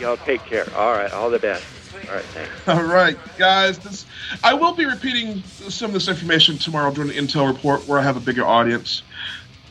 Y'all 0.00 0.16
take 0.16 0.46
care. 0.46 0.72
All 0.74 0.92
right, 0.92 1.10
all 1.12 1.30
the 1.30 1.38
best. 1.38 1.64
All 2.08 2.14
right, 2.14 2.24
thanks. 2.26 2.68
All 2.68 2.82
right, 2.82 3.18
guys. 3.38 3.78
This 3.78 4.06
I 4.42 4.54
will 4.54 4.74
be 4.74 4.84
repeating 4.84 5.42
some 5.42 5.90
of 5.90 5.94
this 5.94 6.08
information 6.08 6.58
tomorrow 6.58 6.92
during 6.92 7.10
the 7.10 7.16
intel 7.16 7.52
report, 7.52 7.86
where 7.86 7.98
I 7.98 8.02
have 8.02 8.16
a 8.16 8.20
bigger 8.20 8.44
audience. 8.44 9.02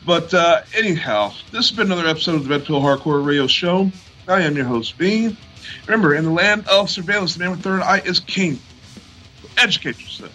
But 0.06 0.32
uh, 0.34 0.62
anyhow, 0.76 1.32
this 1.50 1.68
has 1.68 1.76
been 1.76 1.90
another 1.90 2.06
episode 2.08 2.36
of 2.36 2.44
the 2.44 2.50
Red 2.50 2.64
Pill 2.64 2.80
Hardcore 2.80 3.24
Radio 3.24 3.46
Show. 3.46 3.90
I 4.28 4.42
am 4.42 4.56
your 4.56 4.66
host, 4.66 4.94
V. 4.94 5.36
Remember, 5.86 6.14
in 6.14 6.24
the 6.24 6.30
land 6.30 6.66
of 6.68 6.90
surveillance, 6.90 7.34
the 7.34 7.40
man 7.40 7.52
with 7.52 7.62
third 7.62 7.82
eye 7.82 8.02
is 8.04 8.20
king. 8.20 8.58
Educate 9.56 9.98
yourself. 10.00 10.32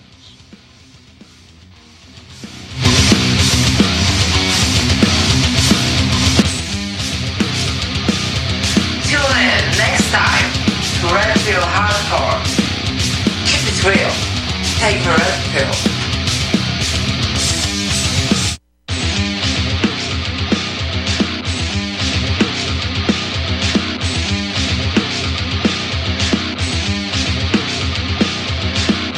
Red 11.49 11.55
Pill 11.55 11.67
Hardcore. 11.67 12.39
Keep 13.47 13.63
it 13.71 13.83
real. 13.83 14.13
Take 14.77 15.01
the 15.03 15.09
red 15.09 15.39
pill. 15.49 15.73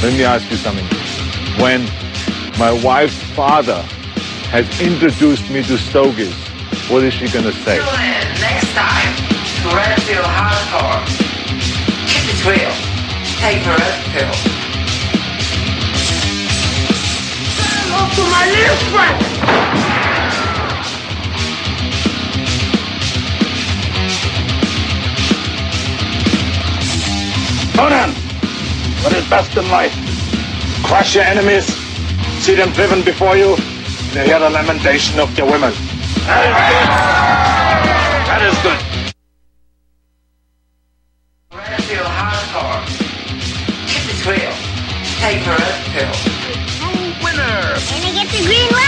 Let 0.02 0.14
me 0.14 0.24
ask 0.24 0.50
you 0.50 0.58
something. 0.58 0.86
When 1.60 1.84
my 2.58 2.72
wife's 2.82 3.22
father 3.34 3.82
has 4.52 4.80
introduced 4.80 5.50
me 5.52 5.64
to 5.64 5.78
stogies, 5.78 6.34
what 6.90 7.04
is 7.04 7.14
she 7.14 7.28
going 7.28 7.46
to 7.46 7.52
say? 7.52 7.78
Tune 7.78 7.88
in 7.88 8.40
next 8.40 8.74
time 8.74 9.16
to 9.64 9.76
Red 9.76 10.00
Pill 10.04 10.24
Hardcore. 10.24 11.21
Keep 12.42 12.50
it 12.50 12.60
real. 12.60 12.74
The 13.42 13.70
red 13.70 13.98
pill. 14.14 14.34
Up 17.94 18.10
to 18.16 18.24
my 18.32 18.46
little 18.50 18.82
friend. 18.90 19.18
Conan, 27.76 28.12
what 29.04 29.14
is 29.14 29.30
best 29.30 29.58
in 29.58 29.70
life? 29.70 29.94
Crush 30.84 31.16
your 31.16 31.26
enemies, 31.26 31.66
see 32.40 32.56
them 32.56 32.72
driven 32.72 33.04
before 33.04 33.36
you, 33.38 33.56
and 34.16 34.28
hear 34.28 34.40
the 34.40 34.50
lamentation 34.50 35.20
of 35.20 35.38
your 35.38 35.48
women. 35.48 35.74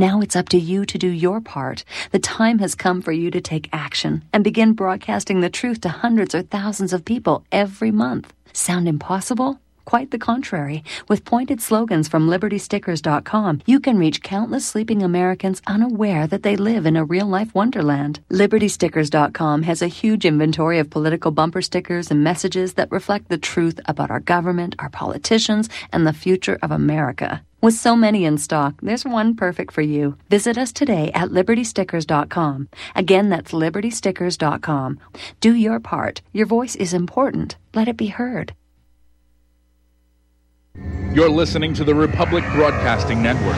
Now 0.00 0.20
it's 0.20 0.36
up 0.36 0.48
to 0.50 0.58
you 0.58 0.86
to 0.86 0.96
do 0.96 1.08
your 1.08 1.40
part. 1.40 1.82
The 2.12 2.20
time 2.20 2.60
has 2.60 2.76
come 2.76 3.02
for 3.02 3.10
you 3.10 3.32
to 3.32 3.40
take 3.40 3.68
action 3.72 4.22
and 4.32 4.44
begin 4.44 4.74
broadcasting 4.74 5.40
the 5.40 5.50
truth 5.50 5.80
to 5.80 5.88
hundreds 5.88 6.36
or 6.36 6.42
thousands 6.42 6.92
of 6.92 7.04
people 7.04 7.44
every 7.50 7.90
month. 7.90 8.32
Sound 8.52 8.86
impossible? 8.86 9.58
Quite 9.84 10.12
the 10.12 10.18
contrary. 10.18 10.84
With 11.08 11.24
pointed 11.24 11.60
slogans 11.60 12.06
from 12.06 12.28
libertystickers.com, 12.28 13.62
you 13.66 13.80
can 13.80 13.98
reach 13.98 14.22
countless 14.22 14.64
sleeping 14.64 15.02
Americans 15.02 15.62
unaware 15.66 16.28
that 16.28 16.44
they 16.44 16.54
live 16.54 16.86
in 16.86 16.94
a 16.94 17.04
real 17.04 17.26
life 17.26 17.52
wonderland. 17.52 18.20
Libertystickers.com 18.30 19.64
has 19.64 19.82
a 19.82 19.88
huge 19.88 20.24
inventory 20.24 20.78
of 20.78 20.90
political 20.90 21.32
bumper 21.32 21.62
stickers 21.62 22.08
and 22.12 22.22
messages 22.22 22.74
that 22.74 22.92
reflect 22.92 23.30
the 23.30 23.38
truth 23.38 23.80
about 23.86 24.12
our 24.12 24.20
government, 24.20 24.76
our 24.78 24.90
politicians, 24.90 25.68
and 25.92 26.06
the 26.06 26.12
future 26.12 26.58
of 26.62 26.70
America. 26.70 27.42
With 27.60 27.74
so 27.74 27.96
many 27.96 28.24
in 28.24 28.38
stock, 28.38 28.74
there's 28.80 29.04
one 29.04 29.34
perfect 29.34 29.72
for 29.72 29.82
you. 29.82 30.16
Visit 30.30 30.56
us 30.56 30.72
today 30.72 31.10
at 31.12 31.30
libertystickers.com. 31.30 32.68
Again, 32.94 33.30
that's 33.30 33.50
libertystickers.com. 33.50 35.00
Do 35.40 35.54
your 35.54 35.80
part. 35.80 36.22
Your 36.32 36.46
voice 36.46 36.76
is 36.76 36.94
important. 36.94 37.56
Let 37.74 37.88
it 37.88 37.96
be 37.96 38.06
heard. 38.08 38.54
You're 41.12 41.30
listening 41.30 41.74
to 41.74 41.84
the 41.84 41.96
Republic 41.96 42.44
Broadcasting 42.52 43.20
Network. 43.20 43.56